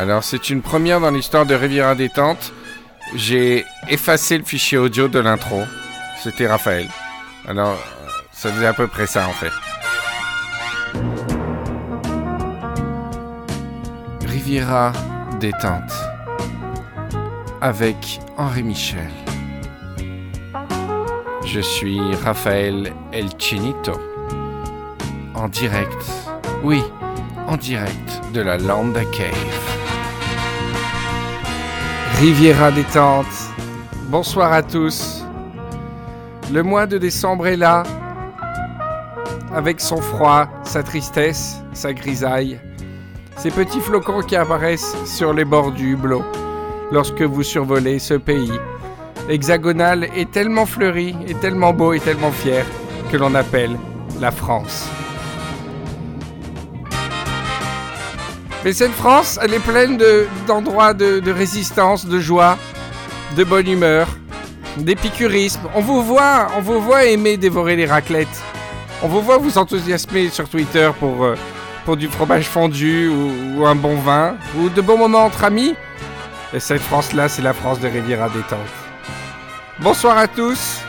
Alors, 0.00 0.24
c'est 0.24 0.48
une 0.48 0.62
première 0.62 0.98
dans 0.98 1.10
l'histoire 1.10 1.44
de 1.44 1.54
Riviera 1.54 1.94
Détente. 1.94 2.54
J'ai 3.16 3.66
effacé 3.90 4.38
le 4.38 4.44
fichier 4.44 4.78
audio 4.78 5.08
de 5.08 5.18
l'intro. 5.18 5.60
C'était 6.22 6.46
Raphaël. 6.46 6.88
Alors, 7.46 7.76
ça 8.32 8.50
faisait 8.50 8.66
à 8.66 8.72
peu 8.72 8.86
près 8.86 9.06
ça 9.06 9.28
en 9.28 9.32
fait. 9.32 9.52
Riviera 14.26 14.92
Détente. 15.38 15.92
Avec 17.60 18.20
Henri 18.38 18.62
Michel. 18.62 19.10
Je 21.44 21.60
suis 21.60 22.00
Raphaël 22.24 22.94
El 23.12 23.28
Chinito. 23.38 24.00
En 25.34 25.48
direct. 25.48 26.06
Oui, 26.62 26.82
en 27.46 27.58
direct 27.58 28.22
de 28.32 28.40
la 28.40 28.56
Lambda 28.56 29.04
Cave. 29.04 29.59
Riviera 32.20 32.70
détente. 32.70 33.24
Bonsoir 34.08 34.52
à 34.52 34.62
tous. 34.62 35.24
Le 36.52 36.62
mois 36.62 36.86
de 36.86 36.98
décembre 36.98 37.46
est 37.46 37.56
là. 37.56 37.82
Avec 39.54 39.80
son 39.80 39.96
froid, 39.96 40.46
sa 40.62 40.82
tristesse, 40.82 41.62
sa 41.72 41.94
grisaille. 41.94 42.60
Ces 43.38 43.50
petits 43.50 43.80
flocons 43.80 44.20
qui 44.20 44.36
apparaissent 44.36 44.94
sur 45.06 45.32
les 45.32 45.46
bords 45.46 45.72
du 45.72 45.92
hublot 45.92 46.22
lorsque 46.92 47.22
vous 47.22 47.42
survolez 47.42 47.98
ce 47.98 48.12
pays. 48.12 48.52
Hexagonal 49.30 50.06
et 50.14 50.26
tellement 50.26 50.66
fleuri, 50.66 51.16
et 51.26 51.34
tellement 51.36 51.72
beau 51.72 51.94
et 51.94 52.00
tellement 52.00 52.32
fier 52.32 52.66
que 53.10 53.16
l'on 53.16 53.34
appelle 53.34 53.78
la 54.20 54.30
France. 54.30 54.90
Mais 58.64 58.72
cette 58.72 58.92
France, 58.92 59.38
elle 59.42 59.54
est 59.54 59.58
pleine 59.64 59.96
de- 59.96 60.26
d'endroits 60.46 60.92
de, 60.92 61.30
résistance, 61.32 62.04
de 62.06 62.20
joie, 62.20 62.58
de 63.36 63.44
bonne 63.44 63.66
humeur, 63.68 64.06
d'épicurisme. 64.76 65.60
On 65.74 65.80
vous 65.80 66.02
voit, 66.02 66.48
on 66.56 66.60
vous 66.60 66.80
voit 66.80 67.04
aimer 67.04 67.36
dévorer 67.38 67.74
les 67.76 67.86
raclettes. 67.86 68.28
On 69.02 69.08
vous 69.08 69.22
voit 69.22 69.38
vous 69.38 69.56
enthousiasmer 69.56 70.28
sur 70.28 70.46
Twitter 70.48 70.90
pour, 71.00 71.24
euh, 71.24 71.36
pour 71.86 71.96
du 71.96 72.06
fromage 72.08 72.44
fondu 72.48 73.08
ou, 73.08 73.64
un 73.66 73.74
bon 73.74 73.96
vin 73.96 74.34
ou 74.58 74.68
de 74.68 74.80
bons 74.82 74.98
moments 74.98 75.24
entre 75.24 75.44
amis. 75.44 75.74
Et 76.52 76.60
cette 76.60 76.82
France-là, 76.82 77.28
c'est 77.30 77.42
la 77.42 77.54
France 77.54 77.80
de 77.80 77.88
Riviera 77.88 78.28
détente. 78.28 78.58
Bonsoir 79.78 80.18
à 80.18 80.26
tous. 80.28 80.80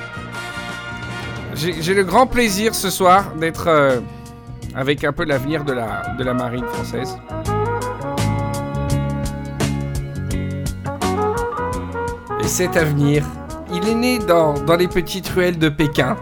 J'ai 1.53 1.81
j'ai 1.81 1.94
le 1.94 2.03
grand 2.03 2.28
plaisir 2.28 2.73
ce 2.75 2.89
soir 2.89 3.31
d'être 3.39 3.67
euh, 3.67 4.00
avec 4.75 5.03
un 5.03 5.11
peu 5.13 5.23
l'avenir 5.23 5.63
de 5.63 5.73
la, 5.73 6.02
de 6.17 6.23
la 6.23 6.33
marine 6.33 6.66
française. 6.66 7.17
Et 12.44 12.47
cet 12.47 12.75
avenir, 12.78 13.23
il 13.73 13.88
est 13.88 13.95
né 13.95 14.20
dans, 14.20 14.53
dans 14.53 14.75
les 14.75 14.88
petites 14.88 15.28
ruelles 15.30 15.59
de 15.59 15.70
Pékin. 15.70 16.17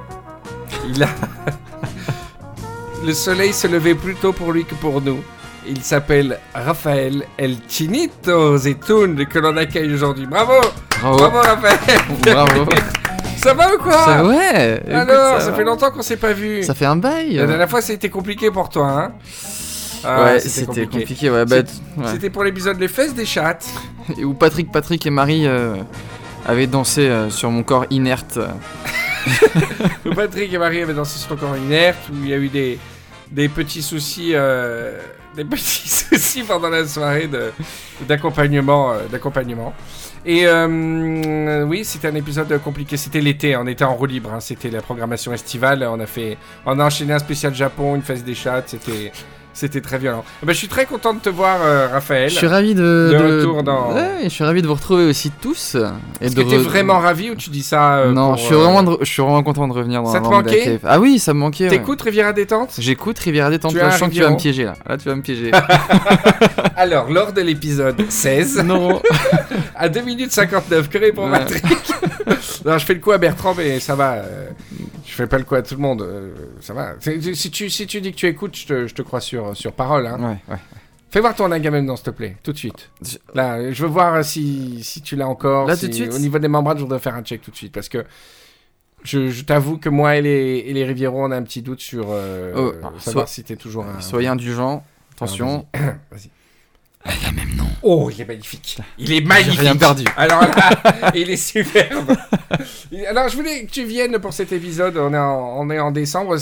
Il 0.88 1.04
a... 1.04 1.08
Le 3.06 3.14
soleil 3.14 3.54
se 3.54 3.68
levait 3.68 3.96
plus 3.96 4.16
tôt 4.16 4.34
pour 4.34 4.52
lui 4.52 4.66
que 4.66 4.76
pour 4.76 5.02
nous. 5.02 5.20
Il 5.66 5.82
s'appelle 5.82 6.40
Raphaël 6.54 7.24
El 7.38 7.58
Chinito 7.68 8.58
Zetoun 8.58 9.26
que 9.26 9.40
l'on 9.40 9.56
accueille 9.56 9.94
aujourd'hui. 9.94 10.26
Bravo 10.26 10.54
Bravo. 11.02 11.18
Bravo 11.18 11.38
Raphaël 11.38 11.80
Bravo. 12.22 12.66
Ça 13.38 13.54
va 13.54 13.74
ou 13.74 13.78
quoi? 13.78 13.94
Ça, 13.94 14.26
ouais. 14.26 14.84
Alors, 14.92 15.40
ça, 15.40 15.52
va. 15.52 15.56
fait 15.56 15.64
longtemps 15.64 15.92
qu'on 15.92 16.02
s'est 16.02 16.18
pas 16.18 16.34
vu. 16.34 16.62
Ça 16.62 16.74
fait 16.74 16.86
un 16.86 16.98
bail. 16.98 17.36
La 17.36 17.46
dernière 17.46 17.70
fois, 17.70 17.82
c'était 17.82 18.10
compliqué 18.10 18.52
pour 18.52 18.68
toi, 18.68 18.90
hein 18.90 19.12
Ah, 20.04 20.24
ouais, 20.24 20.40
c'était 20.40 20.86
compliqué. 20.86 21.30
ouais, 21.30 21.46
bah, 21.46 21.58
ouais. 21.58 22.06
C'était 22.12 22.30
pour 22.30 22.44
l'épisode 22.44 22.80
Les 22.80 22.88
fesses 22.88 23.14
des 23.14 23.26
chattes. 23.26 23.68
Et 24.18 24.24
Où 24.26 24.34
Patrick, 24.34 24.72
Patrick 24.72 25.06
et 25.06 25.10
Marie 25.10 25.46
euh, 25.48 25.76
avaient 26.46 26.68
dansé 26.68 27.02
euh, 27.08 27.30
sur 27.30 27.50
mon 27.52 27.64
corps 27.64 27.86
inerte. 27.90 28.40
où 30.06 30.14
Patrick 30.14 30.54
et 30.54 30.58
Marie 30.58 30.82
avaient 30.82 30.94
dansé 30.94 31.20
sur 31.20 31.30
ton 31.30 31.36
corps 31.36 31.58
inerte, 31.58 31.98
où 32.12 32.16
il 32.24 32.30
y 32.30 32.34
a 32.34 32.38
eu 32.38 32.48
des, 32.50 32.80
des 33.32 33.50
petits 33.50 33.82
soucis, 33.82 34.32
euh, 34.34 34.98
des 35.36 35.46
petits 35.46 35.90
soucis 35.90 36.44
pendant 36.44 36.70
la 36.70 36.86
soirée 36.88 37.30
d'accompagnement, 38.08 38.94
d'accompagnement. 39.12 39.74
Et 40.26 40.46
euh, 40.46 41.64
oui, 41.66 41.86
c'était 41.86 42.08
un 42.10 42.16
épisode 42.16 42.62
compliqué. 42.62 42.98
C'était 42.98 43.22
l'été, 43.22 43.56
on 43.56 43.66
était 43.68 43.86
en 43.86 43.94
roue 43.96 44.06
libre. 44.06 44.34
hein. 44.34 44.40
C'était 44.42 44.70
la 44.70 44.82
programmation 44.82 45.32
estivale. 45.34 45.84
On 45.90 46.00
a 46.00 46.06
fait, 46.06 46.38
on 46.66 46.78
a 46.80 46.84
enchaîné 46.86 47.14
un 47.14 47.20
spécial 47.20 47.54
Japon, 47.56 47.96
une 47.96 48.02
fesse 48.02 48.24
des 48.24 48.36
chattes. 48.36 48.70
C'était, 48.70 49.12
c'était 49.60 49.82
très 49.82 49.98
violent. 49.98 50.24
Ben, 50.42 50.54
je 50.54 50.58
suis 50.58 50.68
très 50.70 50.86
content 50.86 51.14
de 51.14 51.20
te 51.20 51.30
voir, 51.30 51.58
euh, 51.62 51.88
Raphaël. 51.92 52.30
Je 52.30 52.36
suis 52.36 52.48
ravi 52.48 52.74
de. 52.76 52.82
De 53.12 53.38
retour 53.38 53.64
dans- 53.64 53.94
Ouais, 53.94 54.22
je 54.24 54.30
suis 54.30 54.44
ravi 54.44 54.62
de 54.62 54.68
vous 54.68 54.74
retrouver 54.74 55.06
aussi 55.06 55.32
tous. 55.42 55.76
Et 56.22 56.26
Est-ce 56.26 56.36
que 56.36 56.42
t'es 56.42 56.58
vraiment 56.58 57.00
ravi 57.00 57.30
ou 57.30 57.36
tu 57.36 57.50
dis 57.50 57.64
ça 57.64 57.98
euh, 57.98 58.12
Non, 58.12 58.30
pour, 58.30 58.38
je 58.38 58.44
suis, 58.46 58.54
euh, 58.56 58.58
vraiment 58.58 58.84
de 58.84 58.90
re- 58.92 58.98
je 59.02 59.12
suis 59.12 59.22
vraiment 59.22 59.44
content 59.44 59.68
de 59.68 59.74
revenir 59.74 60.02
dans 60.02 60.12
Ça 60.12 60.22
te 60.22 60.28
manquait. 60.28 60.80
Ah 60.86 61.00
oui, 61.00 61.20
ça 61.20 61.34
me 61.34 61.40
manquait. 61.40 61.66
ouais. 61.66 61.70
T'écoutes 61.70 62.02
Riviera 62.02 62.32
Détente? 62.34 62.76
J'écoute 62.80 63.20
Riviera 63.20 63.50
Détente. 63.50 63.72
Tu 63.74 63.78
Là, 63.78 63.90
je 63.90 63.98
sens 63.98 64.10
que 64.10 64.14
tu 64.16 64.22
vas 64.22 64.30
me 64.30 64.38
piéger 64.38 64.64
là. 64.64 64.74
Là, 64.88 64.98
tu 64.98 65.10
vas 65.10 65.16
me 65.16 65.22
piéger. 65.22 65.52
Alors, 66.76 67.10
lors 67.12 67.34
de 67.34 67.42
l'épisode 67.42 68.02
16, 68.10 68.64
non. 68.64 69.02
à 69.76 69.90
2 69.90 70.02
minutes 70.02 70.32
59, 70.32 70.90
que 70.90 70.98
répond 70.98 71.30
Ouais. 71.30 71.40
Patrick? 71.40 71.64
Non, 72.66 72.78
je 72.78 72.86
fais 72.86 72.94
le 72.94 73.00
coup 73.00 73.12
à 73.12 73.18
Bertrand, 73.18 73.54
mais 73.58 73.80
ça 73.80 73.96
va. 73.96 74.18
je 75.06 75.14
fais 75.14 75.28
pas 75.28 75.38
le 75.38 75.44
coup 75.44 75.56
à 75.56 75.62
tout 75.62 75.76
le 75.76 75.82
monde. 75.82 76.06
ça 76.62 76.74
va. 76.74 76.92
Si 77.34 77.52
tu, 77.52 77.70
si 77.70 77.88
tu 77.88 78.02
dis 78.02 78.12
que 78.12 78.18
tu 78.18 78.28
écoutes, 78.28 78.56
je 78.58 78.66
te, 78.66 78.88
je 78.88 78.94
te 78.94 79.02
crois 79.02 79.20
sur, 79.56 79.62
sur 79.62 79.74
parole. 79.74 80.08
Hein. 80.08 80.18
Ouais, 80.48 80.54
ouais. 80.54 80.60
Fais 81.12 81.22
voir 81.22 81.34
ton 81.36 81.52
Agamemnon, 81.52 81.96
s'il 81.96 82.06
te 82.06 82.10
plaît, 82.12 82.38
tout 82.44 82.54
de 82.54 82.58
suite. 82.58 82.92
Je- 83.02 83.18
Là, 83.34 83.72
je 83.72 83.82
veux 83.84 83.90
voir 83.90 84.24
si, 84.24 84.84
si 84.84 85.02
tu 85.02 85.16
l'as 85.16 85.28
encore. 85.28 85.68
Là, 85.68 85.76
si- 85.76 85.86
tout 85.86 85.88
de 85.90 85.94
suite? 85.96 86.14
Au 86.14 86.20
niveau 86.20 86.38
des 86.40 86.48
membranes, 86.48 86.78
je 86.78 86.84
voudrais 86.84 87.00
faire 87.00 87.16
un 87.16 87.24
check 87.24 87.42
tout 87.42 87.50
de 87.52 87.56
suite. 87.56 87.74
Parce 87.74 87.90
que 87.90 88.06
je, 89.04 89.30
je 89.30 89.44
t'avoue 89.44 89.78
que 89.78 89.90
moi 89.90 90.18
et 90.18 90.22
les, 90.22 90.64
et 90.68 90.74
les 90.74 90.86
Rivieros, 90.86 91.24
on 91.26 91.32
a 91.32 91.36
un 91.38 91.42
petit 91.44 91.62
doute 91.64 91.80
sur 91.80 92.08
euh, 92.10 92.54
Oh, 92.84 93.00
savoir 93.00 93.28
so- 93.28 93.34
si 93.34 93.44
t'es 93.44 93.56
toujours 93.56 93.86
un. 93.86 94.02
Soyez 94.02 94.28
indulgents. 94.28 94.84
Attention. 95.16 95.66
Alors, 95.74 95.94
Vas-y. 97.06 97.16
Oh, 97.82 98.10
il 98.14 98.22
est 98.22 98.26
magnifique. 98.26 98.78
Il 98.98 99.14
est 99.14 99.22
magnifique. 99.22 99.60
rien 99.62 99.76
perdu. 99.78 100.04
Alors 100.18 100.42
là, 100.42 101.12
il 101.16 101.30
est 101.30 101.38
superbe. 101.38 102.14
Alors, 103.08 103.30
je 103.30 103.38
voulais 103.38 103.64
que 103.66 103.72
tu 103.72 103.86
viennes 103.86 104.20
pour 104.20 104.34
cet 104.34 104.52
épisode. 104.52 104.98
On 104.98 105.14
est 105.14 105.18
en, 105.18 105.60
on 105.60 105.70
est 105.70 105.80
en 105.80 105.92
décembre. 105.92 106.36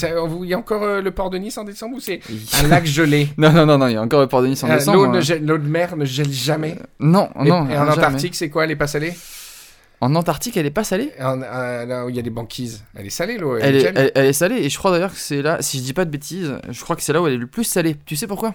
Il 0.44 0.50
y 0.50 0.54
a 0.56 0.58
encore 0.58 0.82
euh, 0.82 1.02
le 1.02 1.12
port 1.12 1.30
de 1.30 1.38
Nice 1.38 1.58
en 1.60 1.64
décembre 1.64 1.98
ou 1.98 2.00
c'est 2.00 2.22
un 2.64 2.68
lac 2.68 2.86
gelé? 2.88 3.30
Non, 3.38 3.52
non, 3.52 3.68
non, 3.68 3.78
non, 3.78 3.88
il 3.88 3.94
y 3.94 3.98
a 3.98 4.02
encore 4.02 4.22
le 4.22 4.28
port 4.28 4.42
de 4.42 4.48
Nice 4.48 4.64
en 4.64 4.70
Euh, 4.72 4.78
décembre. 4.78 4.98
L'eau 5.06 5.16
hein. 5.16 5.38
l'eau 5.44 5.58
de 5.60 5.68
mer 5.68 5.96
ne 5.96 6.06
gèle 6.06 6.32
jamais? 6.32 6.76
Non, 7.00 7.30
Et- 7.44 7.50
non. 7.50 7.70
et, 7.70 7.78
en 7.78 7.86
jamais. 7.86 7.92
Antarctique, 7.92 8.34
c'est 8.36 8.50
quoi 8.50 8.64
Elle 8.64 8.72
est 8.72 8.76
pas 8.76 8.88
salée 8.88 9.14
En 10.00 10.14
Antarctique, 10.14 10.56
elle 10.58 10.68
est 10.68 10.72
pas 10.72 10.84
salée? 10.84 11.12
En- 11.20 11.42
euh, 11.42 11.86
Là 11.86 12.06
où 12.06 12.10
il 12.10 12.16
y 12.16 12.20
a 12.20 12.22
des 12.22 12.30
banquises. 12.30 12.84
Elle 12.96 13.08
est 13.08 13.10
salée, 13.10 13.38
l'eau. 13.40 13.58
elle 13.58 13.76
est, 13.78 13.82
elle, 13.96 14.12
elle 14.14 14.26
est 14.28 14.34
salée 14.34 14.58
et 14.58 14.70
je 14.70 14.78
crois 14.78 14.92
d'ailleurs 14.92 15.12
que 15.12 15.18
c'est 15.20 15.42
là, 15.42 15.58
si 15.62 15.80
je 15.80 15.84
dis 15.84 15.94
pas 15.94 16.06
de 16.06 16.12
bêtises, 16.12 16.56
je 16.70 16.84
crois 16.84 16.96
que 16.96 17.02
c'est 17.02 17.14
là 17.14 17.22
où 17.22 17.26
elle 17.26 17.34
est 17.34 17.38
le 17.38 17.48
plus 17.48 17.64
salée. 17.64 17.96
Tu 18.06 18.16
sais 18.16 18.28
pourquoi? 18.28 18.54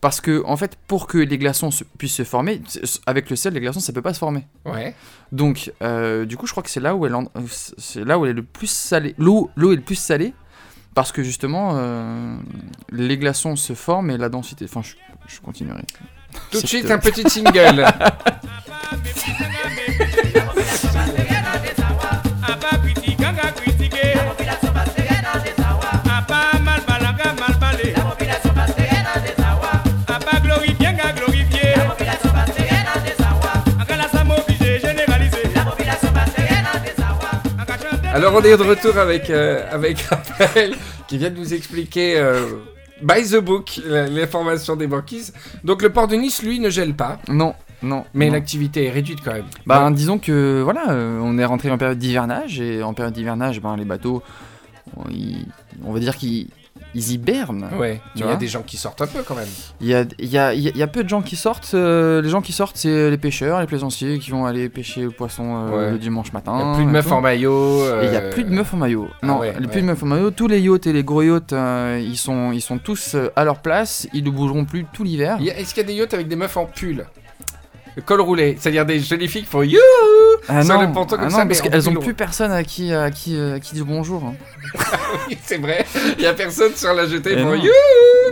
Parce 0.00 0.22
que 0.22 0.42
en 0.46 0.56
fait, 0.56 0.78
pour 0.86 1.06
que 1.06 1.18
les 1.18 1.36
glaçons 1.36 1.70
se- 1.70 1.84
puissent 1.84 2.14
se 2.14 2.24
former, 2.24 2.62
avec 3.04 3.28
le 3.28 3.36
sel, 3.36 3.52
les 3.52 3.60
glaçons 3.60 3.80
ça 3.80 3.92
peut 3.92 4.00
pas 4.00 4.14
se 4.14 4.18
former. 4.18 4.46
Ouais. 4.64 4.94
Donc, 5.30 5.70
euh, 5.82 6.24
du 6.24 6.38
coup, 6.38 6.46
je 6.46 6.52
crois 6.52 6.62
que 6.62 6.70
c'est 6.70 6.80
là 6.80 6.94
où 6.94 7.04
elle, 7.04 7.14
en- 7.14 7.30
là 7.96 8.18
où 8.18 8.24
elle 8.24 8.30
est 8.30 8.34
le 8.34 8.42
plus 8.42 8.70
salée. 8.70 9.14
L'eau, 9.18 9.50
l'eau 9.56 9.72
est 9.72 9.76
le 9.76 9.82
plus 9.82 9.94
salée 9.96 10.32
parce 10.94 11.12
que 11.12 11.22
justement, 11.22 11.72
euh, 11.74 12.34
les 12.92 13.18
glaçons 13.18 13.56
se 13.56 13.74
forment 13.74 14.10
et 14.10 14.16
la 14.16 14.30
densité. 14.30 14.64
Enfin, 14.64 14.80
je, 14.82 14.94
je 15.26 15.38
continuerai. 15.40 15.82
Tout 16.50 16.62
de 16.62 16.66
suite, 16.66 16.90
un 16.90 16.98
petit 16.98 17.28
single. 17.28 17.84
Alors 38.18 38.34
on 38.34 38.42
est 38.42 38.56
de 38.56 38.62
retour 38.64 38.98
avec, 38.98 39.30
euh, 39.30 39.62
avec 39.70 40.00
Raphaël 40.00 40.74
qui 41.06 41.18
vient 41.18 41.30
de 41.30 41.36
nous 41.38 41.54
expliquer 41.54 42.18
euh, 42.18 42.46
by 43.00 43.22
the 43.22 43.36
book 43.36 43.80
l'information 43.86 44.74
des 44.74 44.88
banquises. 44.88 45.32
Donc 45.62 45.82
le 45.82 45.90
port 45.90 46.08
de 46.08 46.16
Nice, 46.16 46.42
lui, 46.42 46.58
ne 46.58 46.68
gèle 46.68 46.94
pas, 46.94 47.20
Non, 47.28 47.54
non. 47.80 48.04
mais 48.14 48.28
l'activité 48.28 48.86
est 48.86 48.90
réduite 48.90 49.20
quand 49.24 49.34
même. 49.34 49.44
Bah, 49.66 49.88
disons 49.92 50.18
que 50.18 50.62
voilà, 50.64 50.90
euh, 50.90 51.20
on 51.22 51.38
est 51.38 51.44
rentré 51.44 51.70
en 51.70 51.78
période 51.78 51.96
d'hivernage 52.00 52.60
et 52.60 52.82
en 52.82 52.92
période 52.92 53.14
d'hivernage, 53.14 53.60
ben, 53.60 53.76
les 53.76 53.84
bateaux, 53.84 54.20
on 55.84 55.92
va 55.92 56.00
dire 56.00 56.16
qu'ils 56.16 56.48
ils 56.98 57.12
hibernent. 57.12 57.68
Ouais, 57.78 58.00
Tu 58.14 58.22
mais 58.22 58.28
il 58.28 58.30
y 58.30 58.34
a 58.34 58.36
des 58.36 58.46
gens 58.48 58.62
qui 58.62 58.76
sortent 58.76 59.00
un 59.02 59.06
peu 59.06 59.22
quand 59.22 59.34
même. 59.34 59.48
Il 59.80 59.86
y 59.86 59.94
a, 59.94 60.02
y, 60.18 60.58
y 60.58 60.78
y 60.80 60.86
peu 60.86 61.04
de 61.04 61.08
gens 61.08 61.22
qui 61.22 61.36
sortent. 61.36 61.70
euh, 61.74 62.20
les 62.22 62.28
gens 62.28 62.40
qui 62.40 62.52
sortent, 62.52 62.76
c'est 62.76 63.10
les 63.10 63.18
pêcheurs, 63.18 63.60
les 63.60 63.66
plaisanciers 63.66 64.18
qui 64.18 64.30
vont 64.30 64.46
aller 64.46 64.68
pêcher 64.68 65.02
le 65.02 65.10
poisson 65.10 65.68
euh, 65.68 65.76
Ouais. 65.86 65.90
le 65.92 65.98
dimanche 65.98 66.32
matin. 66.32 66.54
Il 66.56 66.58
y 66.60 66.62
a 66.72 66.74
plus 66.76 66.84
de 66.86 66.90
meufs 66.90 67.12
en 67.12 67.20
maillot. 67.20 67.84
Et 68.02 68.06
il 68.06 68.12
y 68.12 68.16
a 68.16 68.20
euh, 68.20 68.32
plus 68.32 68.44
de 68.44 68.50
meufs 68.50 68.74
en 68.74 68.76
maillot. 68.78 69.08
ah 69.22 69.26
non, 69.26 69.38
ouais, 69.38 69.50
y 69.50 69.52
plus 69.52 69.66
ouais. 69.66 69.80
de 69.82 69.86
meufs 69.86 70.02
en 70.02 70.06
maillot. 70.06 70.30
Tous 70.30 70.48
les 70.48 70.60
yachts 70.60 70.86
et 70.86 70.92
les 70.92 71.04
gros 71.04 71.22
yachts, 71.22 71.52
euh, 71.52 72.02
ils, 72.02 72.16
sont, 72.16 72.52
ils 72.52 72.60
sont 72.62 72.78
tous 72.78 73.14
euh, 73.14 73.28
à 73.36 73.44
leur 73.44 73.60
place. 73.60 74.08
Ils 74.12 74.24
ne 74.24 74.30
bougeront 74.30 74.64
plus 74.64 74.84
tout 74.92 75.04
l'hiver. 75.04 75.36
y 75.40 75.48
Est-ce 75.48 75.74
qu'il 75.74 75.82
y 75.82 75.86
a 75.86 75.88
des 75.88 75.94
yachts 75.94 76.14
avec 76.14 76.28
des 76.28 76.36
meufs 76.36 76.56
en 76.56 76.66
pull? 76.66 77.06
Col 78.04 78.20
roulé, 78.20 78.56
c'est-à-dire 78.60 78.84
des 78.86 79.00
jolies 79.00 79.28
filles 79.28 79.42
qui 79.42 79.48
font 79.50 79.62
you 79.62 79.78
Ah 80.48 80.62
sur 80.62 80.74
non, 80.74 80.82
le 80.82 80.92
ponton 80.92 81.16
comme 81.16 81.26
ah 81.26 81.30
ça, 81.30 81.38
non, 81.38 81.44
mais 81.44 81.48
parce 81.50 81.60
qu'elles 81.62 81.88
ont 81.88 81.92
pull 81.94 82.02
plus 82.04 82.14
personne 82.14 82.52
à 82.52 82.62
qui, 82.64 82.92
à 82.92 83.10
qui, 83.10 83.36
euh, 83.36 83.56
à 83.56 83.60
qui 83.60 83.74
dire 83.74 83.84
bonjour. 83.84 84.22
hein. 84.24 84.34
Oui, 85.28 85.38
c'est 85.44 85.58
vrai. 85.58 85.84
Il 86.18 86.24
y 86.24 86.26
a 86.26 86.34
personne 86.34 86.74
sur 86.74 86.92
la 86.94 87.06
jetée 87.06 87.30
Eh 87.36 87.42
pour 87.42 87.52
non. 87.52 87.54
you 87.54 87.70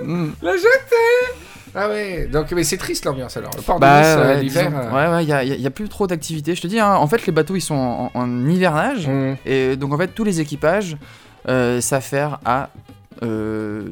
Mm. 0.04 0.30
la 0.42 0.52
jetée. 0.56 1.34
Ah 1.74 1.88
ouais, 1.88 2.26
donc 2.30 2.50
mais 2.52 2.64
c'est 2.64 2.76
triste 2.78 3.04
l'ambiance 3.04 3.36
alors. 3.36 3.50
Le 3.56 3.62
port 3.62 3.76
de 3.76 3.80
Bah, 3.80 3.98
Nice 4.00 4.06
euh, 4.16 4.34
ouais, 4.36 4.40
l'hiver. 4.42 4.72
euh, 4.74 4.90
ouais, 5.10 5.14
ouais, 5.16 5.24
il 5.24 5.28
y 5.28 5.64
a, 5.64 5.66
a- 5.66 5.70
plus 5.70 5.88
trop 5.88 6.06
d'activités. 6.06 6.54
Je 6.54 6.62
te 6.62 6.66
dis, 6.66 6.78
hein, 6.80 6.94
en 6.94 7.06
fait, 7.06 7.26
les 7.26 7.32
bateaux 7.32 7.54
ils 7.56 7.60
sont 7.60 7.74
en, 7.74 8.10
en 8.14 8.46
hivernage. 8.48 9.08
mm. 9.08 9.36
Et 9.44 9.76
donc, 9.76 9.92
en 9.92 9.98
fait, 9.98 10.08
tous 10.08 10.24
les 10.24 10.40
équipages 10.40 10.96
euh, 11.48 11.80
s'affairent 11.80 12.38
à 12.44 12.70
euh, 13.22 13.82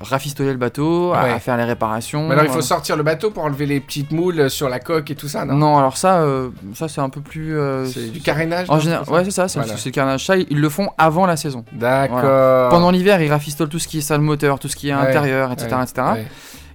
rafistoler 0.00 0.52
le 0.52 0.58
bateau, 0.58 1.12
à, 1.12 1.24
Ouais. 1.24 1.30
à 1.32 1.40
faire 1.40 1.56
les 1.56 1.64
réparations. 1.64 2.26
Mais 2.28 2.32
alors 2.34 2.44
il 2.44 2.50
faut 2.50 2.58
euh, 2.58 2.62
sortir 2.62 2.96
le 2.96 3.02
bateau 3.02 3.30
pour 3.30 3.44
enlever 3.44 3.66
les 3.66 3.80
petites 3.80 4.12
moules 4.12 4.48
sur 4.50 4.68
la 4.68 4.78
coque 4.80 5.10
et 5.10 5.14
tout 5.14 5.28
ça, 5.28 5.44
non, 5.44 5.54
Non, 5.54 5.78
alors 5.78 5.96
ça, 5.96 6.20
euh, 6.22 6.50
ça 6.74 6.88
c'est 6.88 7.00
un 7.00 7.08
peu 7.08 7.20
plus. 7.20 7.56
C'est 7.92 8.12
du 8.12 8.20
carénage 8.20 8.66
En 8.70 8.78
général, 8.78 9.08
ouais, 9.08 9.24
c'est 9.24 9.30
ça, 9.30 9.48
c'est 9.48 9.58
Voilà. 9.60 9.76
c'est 9.76 9.86
le 9.88 9.92
carnage. 9.92 10.24
Ça, 10.26 10.36
ils 10.36 10.60
le 10.60 10.68
font 10.68 10.90
avant 10.98 11.26
la 11.26 11.36
saison. 11.36 11.64
D'accord. 11.72 12.70
Pendant 12.70 12.90
l'hiver, 12.90 13.20
ils 13.22 13.30
rafistolent 13.30 13.68
tout 13.68 13.78
ce 13.78 13.88
qui 13.88 13.98
est 13.98 14.02
salle 14.02 14.20
moteur, 14.20 14.58
tout 14.58 14.68
ce 14.68 14.76
qui 14.76 14.88
est 14.88 14.94
Ouais, 14.94 15.00
intérieur, 15.00 15.52
etc. 15.52 15.76
Etc. 15.82 16.02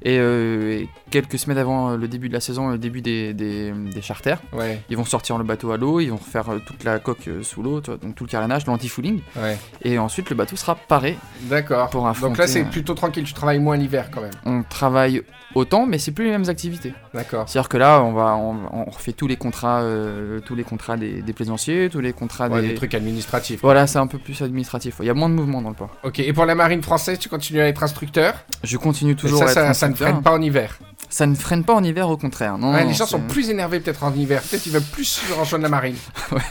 Et, 0.06 0.18
euh, 0.20 0.82
et 0.82 0.90
quelques 1.10 1.38
semaines 1.40 1.58
avant 1.58 1.90
euh, 1.92 1.98
le 1.98 2.08
début 2.08 2.30
de 2.30 2.34
la 2.34 2.40
saison, 2.40 2.70
le 2.70 2.78
début 2.78 3.02
des, 3.02 3.34
des, 3.34 3.72
des 3.72 4.02
charters, 4.02 4.40
ouais, 4.54 4.82
ils 4.90 4.96
vont 4.96 5.04
sortir 5.04 5.38
le 5.38 5.44
bateau 5.44 5.72
à 5.72 5.78
l'eau, 5.78 6.00
ils 6.00 6.10
vont 6.12 6.18
refaire 6.18 6.48
euh, 6.54 6.60
toute 6.66 6.84
la 6.84 7.00
coque 7.00 7.28
sous 7.42 7.64
l'eau, 7.64 7.82
donc 7.82 8.14
tout 8.16 8.24
le 8.24 8.30
carénage, 8.30 8.66
l'anti-fouling. 8.68 9.20
ouais. 9.42 9.58
Et 9.82 9.98
ensuite, 9.98 10.30
le 10.30 10.36
bateau 10.36 10.56
sera 10.56 10.76
paré. 10.76 11.18
D'accord. 11.42 11.90
Donc 11.90 12.38
là 12.38 12.46
c'est 12.48 12.64
plutôt 12.66 12.94
tranquille, 12.94 13.24
tu 13.24 13.34
travailles 13.34 13.60
moins 13.60 13.78
l'hiver 13.78 14.10
quand 14.14 14.22
même. 14.22 14.32
On 14.46 14.62
travaille 14.64 15.24
autant, 15.56 15.86
mais 15.88 15.98
c'est 15.98 16.12
plus 16.12 16.26
les 16.26 16.32
mêmes 16.32 16.50
activités. 16.50 16.94
D'accord. 17.14 17.50
C'est-à-dire 17.50 17.70
que 17.70 17.78
là, 17.78 18.02
on 18.04 18.14
va, 18.14 18.36
on, 18.36 18.58
on 18.72 18.86
refait 18.92 19.14
tous 19.14 19.28
les 19.28 19.38
contrats, 19.38 19.82
euh, 19.82 20.40
tous 20.42 20.54
les 20.54 20.64
contrats 20.64 20.98
des, 20.98 21.22
des 21.24 21.34
plaisanciers, 21.34 21.90
tous 21.90 22.02
les 22.02 22.14
contrats 22.14 22.48
Ouais, 22.50 22.62
des. 22.62 22.68
des 22.70 22.74
trucs 22.76 22.94
administratifs. 22.94 23.62
Voilà, 23.64 23.88
c'est 23.88 23.98
un 24.00 24.08
peu 24.08 24.18
plus 24.20 24.42
administratif. 24.42 24.98
Il 25.00 25.06
y 25.06 25.10
a 25.10 25.14
moins 25.16 25.30
de 25.30 25.34
mouvement 25.34 25.62
dans 25.64 25.70
le 25.70 25.76
port. 25.76 25.90
Ok, 26.04 26.20
et 26.20 26.32
pour 26.34 26.46
la 26.46 26.54
marine 26.54 26.84
française, 26.84 27.18
tu 27.18 27.30
continues 27.30 27.62
à 27.62 27.68
être 27.68 27.82
instructeur? 27.82 28.36
Je 28.64 28.78
continue 28.78 29.14
Et 29.14 29.16
toujours 29.16 29.40
ça, 29.40 29.46
à 29.46 29.50
être 29.50 29.54
ça, 29.54 29.74
ça 29.74 29.88
ne 30.04 30.12
freine 30.12 30.22
pas 30.24 30.32
en 30.32 30.42
hiver. 30.42 30.78
Ça 31.10 31.26
ne 31.28 31.36
freine 31.36 31.64
pas 31.64 31.74
en 31.74 31.84
hiver, 31.84 32.10
au 32.10 32.18
contraire. 32.18 32.58
Non, 32.58 32.74
Ouais, 32.74 32.84
non, 32.84 32.90
les 32.90 32.96
gens 32.96 33.06
sont 33.06 33.22
plus 33.22 33.50
énervés 33.50 33.80
peut-être 33.80 34.04
en 34.04 34.14
hiver. 34.14 34.42
Peut-être 34.42 34.66
ils 34.66 34.72
veulent 34.74 34.82
plus 34.82 35.22
rejoindre 35.40 35.64
la 35.64 35.70
marine. 35.70 35.96
Ouais. 36.32 36.42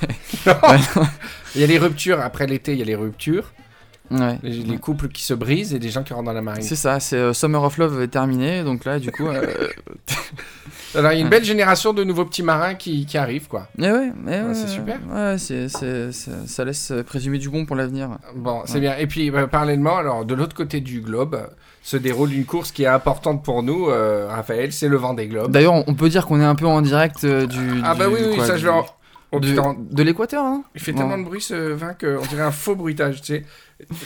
Ouais. 0.47 0.79
il 1.55 1.61
y 1.61 1.65
a 1.65 1.67
les 1.67 1.79
ruptures. 1.79 2.21
Après 2.21 2.47
l'été, 2.47 2.73
il 2.73 2.79
y 2.79 2.83
a 2.83 2.85
les 2.85 2.95
ruptures. 2.97 3.53
Ouais. 4.11 4.39
Les, 4.43 4.51
les 4.51 4.77
couples 4.77 5.09
qui 5.09 5.23
se 5.25 5.33
brisent 5.33 5.73
et 5.73 5.79
des 5.79 5.89
gens 5.89 6.03
qui 6.03 6.13
rentrent 6.13 6.27
dans 6.27 6.33
la 6.35 6.43
marine. 6.43 6.63
C'est 6.63 6.77
ça, 6.77 7.01
c'est 7.01 7.17
euh, 7.17 7.33
Summer 7.33 7.63
of 7.63 7.79
Love 7.79 8.03
est 8.03 8.09
terminé, 8.09 8.63
donc 8.63 8.85
là, 8.85 8.99
du 8.99 9.11
coup. 9.11 9.27
euh, 9.27 9.69
Alors 10.95 11.13
il 11.13 11.17
y 11.17 11.19
a 11.19 11.25
une 11.25 11.31
belle 11.31 11.45
génération 11.45 11.93
de 11.93 12.05
nouveaux 12.05 12.25
petits 12.27 12.43
marins 12.43 12.75
qui, 12.75 13.07
qui 13.07 13.17
arrivent, 13.19 13.49
quoi. 13.49 13.67
Mais 13.79 13.91
ouais, 13.91 14.13
mais 14.23 14.41
Ouais, 14.43 14.49
ouais, 14.49 14.55
c'est 14.55 14.69
super. 14.69 14.99
Ouais, 15.11 15.37
c'est- 15.39 15.69
ça 16.47 16.65
laisse 16.65 16.93
présumer 17.07 17.39
du 17.39 17.49
bon 17.49 17.65
pour 17.67 17.77
l'avenir. 17.77 18.11
Bon, 18.37 18.63
c'est 18.67 18.79
bien. 18.81 18.97
Et 18.99 19.07
puis, 19.07 19.31
bah, 19.31 19.47
parallèlement, 19.49 19.97
alors, 19.97 20.25
de 20.25 20.35
l'autre 20.35 20.55
côté 20.55 20.81
du 20.81 21.01
globe, 21.01 21.49
se 21.85 21.97
déroule 21.99 22.33
une 22.33 22.47
course 22.47 22.73
qui 22.73 22.83
est 22.85 22.87
importante 22.89 23.45
pour 23.45 23.63
nous, 23.63 23.89
euh, 23.91 24.27
Raphaël, 24.29 24.73
c'est 24.73 24.89
le 24.89 24.97
Vendée 24.97 25.27
Globe. 25.29 25.53
D'ailleurs, 25.53 25.75
on- 25.87 25.95
peut 25.95 26.09
dire 26.09 26.27
qu'on 26.27 26.41
est 26.41 26.45
un 26.45 26.55
peu 26.55 26.67
en 26.67 26.81
direct 26.81 27.23
euh, 27.25 27.47
du. 27.47 27.81
Ah 27.85 27.95
bah 27.95 28.07
du- 28.09 28.15
oui, 28.15 28.21
oui, 28.31 28.35
quoi, 28.37 28.47
ça 28.47 28.55
du- 28.55 28.61
je 28.61 28.65
vais 28.65 28.73
en... 28.73 28.87
Oh, 29.33 29.41
de 29.41 30.03
l'équateur, 30.03 30.45
hein 30.45 30.63
il 30.75 30.81
fait 30.81 30.93
Bon. 30.93 30.99
tellement 31.01 31.19
de 31.19 31.25
bruit 31.25 31.41
ce 31.43 31.55
vin 31.73 31.93
qu'on 31.93 32.25
dirait 32.31 32.43
un 32.43 32.51
faux 32.53 32.75
bruitage, 32.77 33.21
tu 33.21 33.35
sais. 33.35 33.45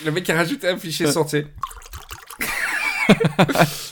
Le 0.05 0.11
mec 0.11 0.29
a 0.31 0.35
rajouté 0.35 0.69
un 0.69 0.77
fichier 0.77 1.07
sais. 1.29 1.47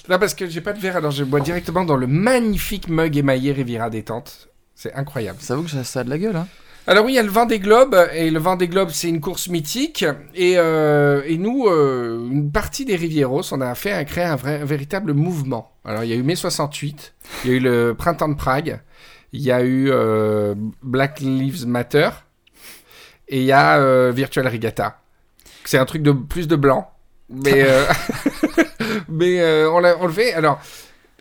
Là, 0.09 0.19
parce 0.19 0.35
que 0.35 0.49
j'ai 0.49 0.61
pas 0.63 0.73
de 0.73 0.81
verre, 0.81 0.97
alors 0.97 1.11
je 1.11 1.25
bois 1.25 1.41
directement 1.41 1.85
dans 1.85 1.97
le 1.97 2.07
magnifique 2.07 2.89
mug 2.89 3.17
émaillé 3.17 3.53
Riviera 3.53 3.89
Détente. 3.91 4.49
C'est 4.75 4.93
incroyable. 4.95 5.39
Ça 5.41 5.57
vaut 5.57 5.63
que 5.63 5.71
ça, 5.71 5.85
ça 5.85 6.01
a 6.01 6.05
de 6.05 6.11
la 6.11 6.19
gueule, 6.19 6.37
hein 6.37 6.47
Alors 6.89 7.05
oui, 7.05 7.13
il 7.13 7.17
y 7.17 7.19
a 7.19 7.23
le 7.25 7.29
Vendée 7.31 7.59
Globe, 7.59 7.97
et 8.13 8.31
le 8.31 8.39
Vendée 8.39 8.69
Globe, 8.69 8.91
c'est 8.93 9.09
une 9.09 9.21
course 9.21 9.49
mythique. 9.49 10.05
Et, 10.37 10.55
euh, 10.57 11.23
et 11.27 11.37
nous, 11.37 11.67
euh, 11.67 12.29
une 12.31 12.53
partie 12.53 12.85
des 12.85 12.95
Rivieros, 12.95 13.43
on 13.53 13.61
a 13.61 13.75
fait 13.75 14.05
créé 14.05 14.23
un, 14.23 14.37
vrai, 14.37 14.61
un 14.61 14.65
véritable 14.65 15.13
mouvement. 15.13 15.73
Alors 15.85 16.05
il 16.05 16.11
y 16.11 16.13
a 16.13 16.17
eu 16.17 16.23
mai 16.23 16.37
68, 16.37 17.15
il 17.45 17.51
y 17.51 17.55
a 17.55 17.57
eu 17.57 17.61
le 17.61 17.95
printemps 17.99 18.29
de 18.29 18.37
Prague, 18.37 18.81
il 19.33 19.41
y 19.41 19.51
a 19.51 19.63
eu 19.63 19.91
euh, 19.91 20.55
Black 20.83 21.19
Lives 21.21 21.67
Matter, 21.67 22.11
et 23.29 23.39
il 23.41 23.45
y 23.47 23.53
a 23.53 24.11
Virtual 24.13 24.47
Regatta. 24.47 25.01
C'est 25.65 25.79
un 25.79 25.87
truc 25.87 26.03
de 26.03 26.13
plus 26.13 26.47
de 26.47 26.55
blanc, 26.55 26.89
mais, 27.29 27.67
mais 29.09 29.65
on, 29.67 29.81
l'a- 29.81 29.97
fait. 30.11 30.35
Alors, 30.35 30.61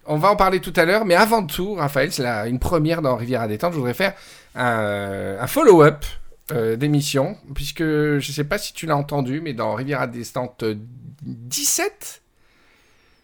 on 0.06 0.18
va 0.18 0.30
en 0.30 0.36
parler 0.36 0.60
tout 0.60 0.74
à 0.76 0.86
l'heure, 0.86 1.06
mais 1.06 1.16
avant 1.16 1.44
tout, 1.44 1.74
Raphaël, 1.74 2.12
c'est 2.12 2.24
une 2.48 2.60
première 2.60 3.02
dans 3.02 3.16
Riviera 3.16 3.48
Détente. 3.48 3.74
Je 3.74 3.78
voudrais 3.78 3.96
faire 3.96 4.14
un, 4.56 5.38
un 5.40 5.48
follow-up 5.48 6.06
euh, 6.52 6.76
d'émission, 6.76 7.38
puisque 7.54 7.84
je 7.84 8.16
ne 8.16 8.34
sais 8.34 8.44
pas 8.44 8.58
si 8.58 8.74
tu 8.74 8.86
l'as 8.86 8.98
entendu, 8.98 9.42
mais 9.42 9.54
dans 9.54 9.74
Riviera 9.74 10.08
Détente 10.08 10.64
euh, 10.64 10.76
17, 11.24 12.22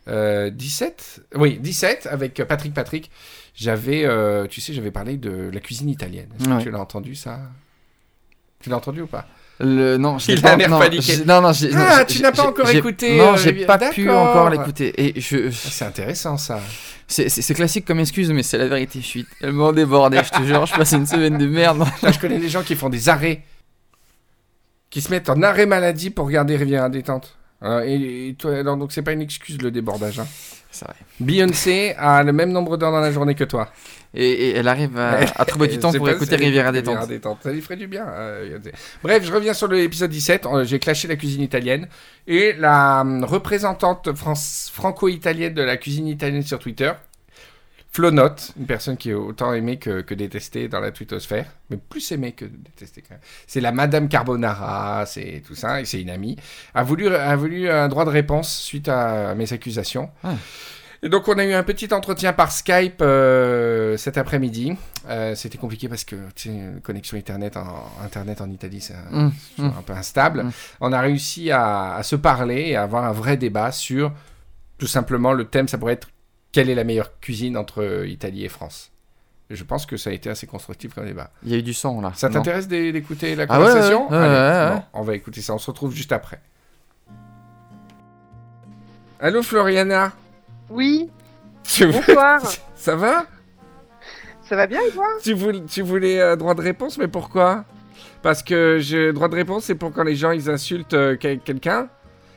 euh, 0.08 0.50
17, 0.50 1.22
oui 1.36 1.60
17 1.60 2.08
avec 2.10 2.44
Patrick 2.44 2.74
Patrick, 2.74 3.12
j'avais, 3.54 4.06
euh, 4.06 4.48
tu 4.48 4.62
sais, 4.62 4.74
j'avais 4.74 4.92
parlé 4.92 5.18
de 5.18 5.50
la 5.54 5.60
cuisine 5.60 5.90
italienne. 5.90 6.30
Est-ce 6.40 6.50
que 6.58 6.64
tu 6.64 6.72
l'as 6.72 6.80
entendu 6.80 7.16
ça? 7.16 7.40
Tu 8.60 8.70
l'as 8.70 8.78
entendu 8.78 9.02
ou 9.02 9.08
pas? 9.08 9.28
Le, 9.64 9.98
non, 9.98 10.18
je 10.18 10.32
Il 10.32 10.42
pas- 10.42 10.58
non, 10.58 10.80
Non, 10.80 10.80
Ah, 10.80 11.42
non, 11.42 11.52
tu 12.08 12.18
j'ai- 12.18 12.22
n'as 12.24 12.32
pas 12.32 12.48
encore 12.48 12.68
écouté, 12.70 13.16
Non, 13.18 13.34
euh, 13.34 13.38
j'ai 13.38 13.50
Rivière- 13.52 13.68
pas 13.68 13.78
pu 13.78 14.10
encore 14.10 14.50
l'écouter. 14.50 14.92
Et 14.98 15.22
je, 15.22 15.48
Ah, 15.50 15.52
C'est 15.52 15.86
intéressant 15.86 16.36
ça. 16.38 16.60
c'est, 17.08 17.54
classique 17.54 17.86
comme 17.86 18.00
excuse, 18.00 18.32
mais 18.32 18.42
c'est 18.44 18.58
la 18.58 18.68
vérité. 18.68 19.00
Je 19.02 19.06
suis 19.06 19.26
tellement 19.40 19.72
débordé, 19.72 20.20
je 20.24 20.32
te 20.32 20.44
jure. 20.44 20.66
Je 20.66 20.74
passe 20.74 20.94
une 20.94 21.06
semaine 21.06 21.38
de 21.38 21.46
merde. 21.46 21.80
Là, 22.02 22.12
je 22.12 22.18
connais 22.20 22.40
des 22.40 22.50
gens 22.50 22.64
qui 22.64 22.76
font 22.76 22.90
des 22.90 23.08
arrêts, 23.08 23.42
qui 24.90 25.00
se 25.02 25.12
mettent 25.12 25.30
en 25.30 25.42
arrêt 25.44 25.66
maladie 25.66 26.10
pour 26.10 26.26
regarder 26.26 26.56
Riviera 26.58 26.90
Détente. 26.90 27.38
Alors, 27.62 27.82
et, 27.82 28.30
et 28.30 28.34
toi, 28.34 28.56
alors, 28.58 28.78
donc 28.78 28.92
c'est 28.92 29.04
pas 29.04 29.12
une 29.12 29.22
excuse 29.22 29.62
le 29.62 29.70
débordage. 29.70 30.20
hein. 30.20 30.28
C'est 30.72 30.86
vrai. 30.86 30.96
Beyoncé 31.20 31.94
a 32.00 32.24
le 32.24 32.34
même 32.34 32.52
nombre 32.52 32.78
d'heures 32.78 32.92
dans 32.92 33.00
la 33.02 33.12
journée 33.12 33.36
que 33.36 33.44
toi. 33.44 33.70
Et, 34.14 34.30
et 34.30 34.56
elle 34.58 34.68
arrive 34.68 34.98
à, 34.98 35.20
à 35.36 35.46
trouver 35.46 35.68
du 35.70 35.80
temps 35.80 35.94
pour 35.94 36.06
pas- 36.06 36.12
écouter 36.14 36.36
Riviera 36.36 36.72
Détente. 36.72 37.08
Ça 37.42 37.52
lui 37.52 37.62
ferait 37.62 37.78
du 37.78 37.88
bien. 37.88 38.06
euh. 38.10 38.60
Bref, 39.04 39.24
je 39.26 39.32
reviens 39.32 39.54
sur 39.54 39.68
l'épisode 39.70 40.12
17. 40.12 40.46
Euh, 40.48 40.64
J'ai 40.66 40.80
clashé 40.80 41.08
la 41.08 41.16
cuisine 41.16 41.42
italienne. 41.42 41.88
Et 42.28 42.54
la 42.54 43.02
hum, 43.02 43.24
représentante 43.24 44.10
franco-italienne 44.74 45.54
de 45.54 45.62
la 45.62 45.78
cuisine 45.78 46.08
italienne 46.08 46.44
sur 46.44 46.60
Twitter, 46.60 46.92
Flonote, 47.94 48.54
une 48.58 48.66
personne 48.68 48.96
qui 48.96 49.10
est 49.10 49.14
autant 49.14 49.54
aimée 49.54 49.78
que, 49.78 50.00
que 50.02 50.14
détestée 50.14 50.70
dans 50.70 50.80
la 50.80 50.92
twittosphère, 50.92 51.46
mais 51.70 51.76
plus 51.78 52.10
aimée 52.14 52.32
que 52.32 52.46
détestée 52.46 53.02
quand 53.02 53.16
même. 53.16 53.20
C'est 53.48 53.60
la 53.60 53.74
Madame 53.74 54.08
Carbonara, 54.08 55.06
c'est 55.06 55.44
tout 55.46 55.56
ça, 55.56 55.82
et 55.82 55.86
c'est 55.86 56.02
une 56.02 56.10
amie, 56.10 56.38
a 56.74 56.84
voulu, 56.84 57.14
a 57.14 57.36
voulu 57.36 57.70
un 57.70 57.90
droit 57.90 58.06
de 58.06 58.10
réponse 58.10 58.54
suite 58.56 58.88
à 58.88 59.36
mes 59.36 59.52
accusations. 59.52 60.10
Ah. 60.24 60.36
Et 61.04 61.10
donc 61.10 61.28
on 61.28 61.38
a 61.40 61.44
eu 61.46 61.54
un 61.54 61.64
petit 61.64 61.92
entretien 61.94 62.32
par 62.32 62.52
Skype 62.52 63.02
euh, 63.02 63.98
cet 63.98 64.20
après-midi. 64.20 64.76
Euh, 65.10 65.34
C'était 65.34 65.58
compliqué 65.58 65.90
parce 65.90 66.04
que 66.04 66.16
tu 66.36 66.50
sais, 66.50 66.60
connexion 66.84 67.18
internet 67.18 67.58
en, 67.58 67.86
internet 68.04 68.40
en 68.40 68.50
Italie, 68.52 68.82
c'est 68.82 68.94
un, 69.12 69.32
un 69.60 69.82
peu 69.84 69.94
instable. 69.94 70.44
Mm. 70.44 70.52
On 70.82 70.94
a 70.94 71.02
réussi 71.02 71.50
à, 71.50 71.96
à 71.96 72.04
se 72.04 72.16
parler 72.16 72.68
et 72.70 72.76
à 72.76 72.84
avoir 72.84 73.04
un 73.06 73.12
vrai 73.14 73.36
débat 73.36 73.72
sur 73.72 74.12
tout 74.78 74.86
simplement 74.88 75.34
le 75.34 75.46
thème, 75.46 75.68
ça 75.68 75.80
pourrait 75.80 75.94
être 75.94 76.10
quelle 76.52 76.70
est 76.70 76.76
la 76.76 76.84
meilleure 76.84 77.20
cuisine 77.20 77.58
entre 77.58 78.06
Italie 78.08 78.46
et 78.46 78.50
France? 78.50 78.92
Et 79.50 79.56
je 79.56 79.64
pense 79.64 79.86
que 79.88 79.98
ça 79.98 80.12
a 80.12 80.14
été 80.14 80.30
assez 80.30 80.46
constructif 80.48 80.94
comme 80.94 81.06
débat. 81.06 81.32
Il 81.44 81.52
y 81.52 81.56
a 81.56 81.58
eu 81.58 81.64
du 81.64 81.74
sang 81.74 82.00
là. 82.00 82.12
Ça 82.16 82.30
t'intéresse 82.30 82.68
d'é- 82.68 82.92
d'écouter 82.92 83.36
la 83.36 83.46
Ah 83.50 83.60
ouais, 83.60 83.66
conversation? 83.68 84.06
ouais, 84.12 84.18
ouais, 84.18 84.24
Allez, 84.24 84.70
ouais, 84.70 84.76
bon, 84.76 84.84
on 84.94 85.02
va 85.02 85.16
écouter 85.16 85.42
ça, 85.42 85.54
on 85.56 85.58
se 85.58 85.70
retrouve 85.72 85.94
juste 85.96 86.12
après. 86.12 86.40
Allô 89.20 89.42
Floriana? 89.42 90.14
Oui, 90.72 91.10
Tu- 91.64 91.86
bonsoir. 91.88 92.42
Ça 92.76 92.96
va? 92.96 93.26
Ça 94.42 94.56
va 94.56 94.68
bien 94.68 94.80
et 94.88 94.92
toi? 94.92 95.06
Tu 95.24 95.34
voulais, 95.34 95.62
tu 95.70 95.82
voulais 95.82 96.20
euh, 96.20 96.36
droit 96.36 96.54
de 96.54 96.62
réponse, 96.62 96.98
mais 96.98 97.08
pourquoi? 97.08 97.64
Parce 98.22 98.44
que 98.44 98.78
j'ai 98.80 99.14
droit 99.14 99.28
de 99.30 99.36
réponse, 99.36 99.66
c'est 99.66 99.76
pour 99.76 99.92
quand 99.94 100.04
les 100.04 100.16
gens 100.16 100.32
ils 100.32 100.50
insultent 100.50 100.94
euh, 100.94 101.16
quel- 101.20 101.40
quelqu'un. 101.40 101.88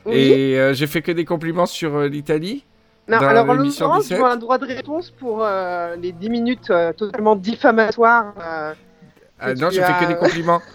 Oui. 0.05 0.13
Et 0.15 0.59
euh, 0.59 0.73
j'ai 0.73 0.87
fait 0.87 1.01
que 1.01 1.11
des 1.11 1.25
compliments 1.25 1.65
sur 1.65 1.95
euh, 1.95 2.07
l'Italie. 2.07 2.63
Non, 3.07 3.19
dans 3.19 3.27
alors 3.27 3.49
en 3.49 3.53
l'occurrence, 3.53 4.03
17. 4.03 4.17
je 4.17 4.23
veux 4.23 4.27
un 4.29 4.37
droit 4.37 4.57
de 4.57 4.65
réponse 4.65 5.11
pour 5.11 5.45
les 6.01 6.11
10 6.11 6.29
minutes 6.29 6.73
totalement 6.97 7.35
diffamatoires. 7.35 8.33
Ah, 9.39 9.53
non, 9.53 9.69
j'ai 9.69 9.83
fait 9.83 9.93
que 10.01 10.07
des 10.07 10.15
compliments. 10.15 10.61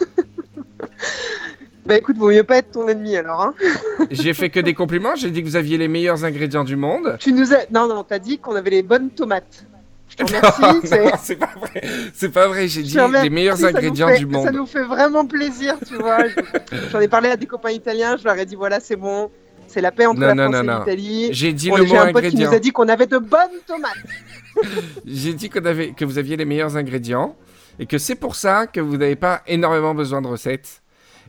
Bah 1.90 1.96
écoute, 1.98 2.16
vaut 2.16 2.30
mieux 2.30 2.44
pas 2.44 2.58
être 2.58 2.70
ton 2.70 2.86
ennemi 2.88 3.16
alors. 3.16 3.42
Hein. 3.42 3.54
J'ai 4.12 4.32
fait 4.32 4.48
que 4.48 4.60
des 4.60 4.74
compliments. 4.74 5.16
J'ai 5.16 5.30
dit 5.30 5.42
que 5.42 5.48
vous 5.48 5.56
aviez 5.56 5.76
les 5.76 5.88
meilleurs 5.88 6.24
ingrédients 6.24 6.62
du 6.64 6.76
monde. 6.76 7.16
Tu 7.18 7.32
nous 7.32 7.52
as. 7.52 7.66
Non, 7.72 7.88
non, 7.88 8.04
t'as 8.04 8.20
dit 8.20 8.38
qu'on 8.38 8.54
avait 8.54 8.70
les 8.70 8.82
bonnes 8.82 9.10
tomates. 9.10 9.64
Je 10.08 10.16
te 10.16 10.24
remercie. 10.24 10.86
c'est- 11.22 11.36
pas 11.36 11.50
vrai. 11.60 11.82
C'est 12.14 12.28
pas 12.28 12.46
vrai. 12.48 12.68
J'ai 12.68 12.82
dit 12.82 12.96
les 13.22 13.30
meilleurs 13.30 13.56
ça 13.56 13.68
ingrédients 13.68 14.06
fait- 14.08 14.18
du 14.18 14.32
Ça 14.32 14.38
monde. 14.38 14.50
nous 14.54 14.66
fait 14.66 14.84
vraiment 14.84 15.26
plaisir, 15.26 15.76
tu 15.86 15.96
vois. 15.96 16.26
Je- 16.28 16.76
J'en 16.92 17.00
ai 17.00 17.08
parlé 17.08 17.28
à 17.30 17.36
des 17.36 17.46
copains 17.46 17.70
italiens, 17.70 18.16
je 18.16 18.24
leur 18.24 18.36
ai 18.38 18.46
dit 18.46 18.54
voilà, 18.56 18.78
c'est 18.80 18.96
bon. 18.96 19.30
C'est 19.66 19.80
la 19.80 19.92
paix 19.92 20.06
entre 20.06 20.20
Non, 20.20 20.26
la 20.28 20.34
non, 20.34 20.42
France 20.50 20.54
non, 20.54 20.62
et 20.62 20.66
non. 20.66 20.78
l'Italie. 20.80 21.28
J'ai 21.32 21.52
dit 21.52 21.70
le 21.70 21.84
mot 21.84 21.94
un 21.96 22.12
pote 22.12 22.22
qui 22.22 22.26
ingrédient. 22.28 22.48
nous 22.50 22.56
a 22.56 22.58
dit 22.60 22.70
qu'on 22.72 22.88
avait 22.88 23.06
de 23.06 23.18
bonnes 23.18 23.58
tomates. 23.66 23.92
J'ai 25.06 25.32
dit 25.34 25.48
qu'on 25.48 25.64
avait, 25.64 25.90
que 25.92 26.04
vous 26.04 26.18
aviez 26.18 26.36
les 26.36 26.44
meilleurs 26.44 26.76
ingrédients 26.76 27.36
et 27.78 27.86
que 27.86 27.98
c'est 27.98 28.16
pour 28.16 28.34
ça 28.34 28.66
que 28.66 28.80
vous 28.80 28.96
n'avez 28.96 29.16
pas 29.16 29.42
énormément 29.46 29.94
besoin 29.94 30.22
de 30.22 30.26
recettes. 30.26 30.82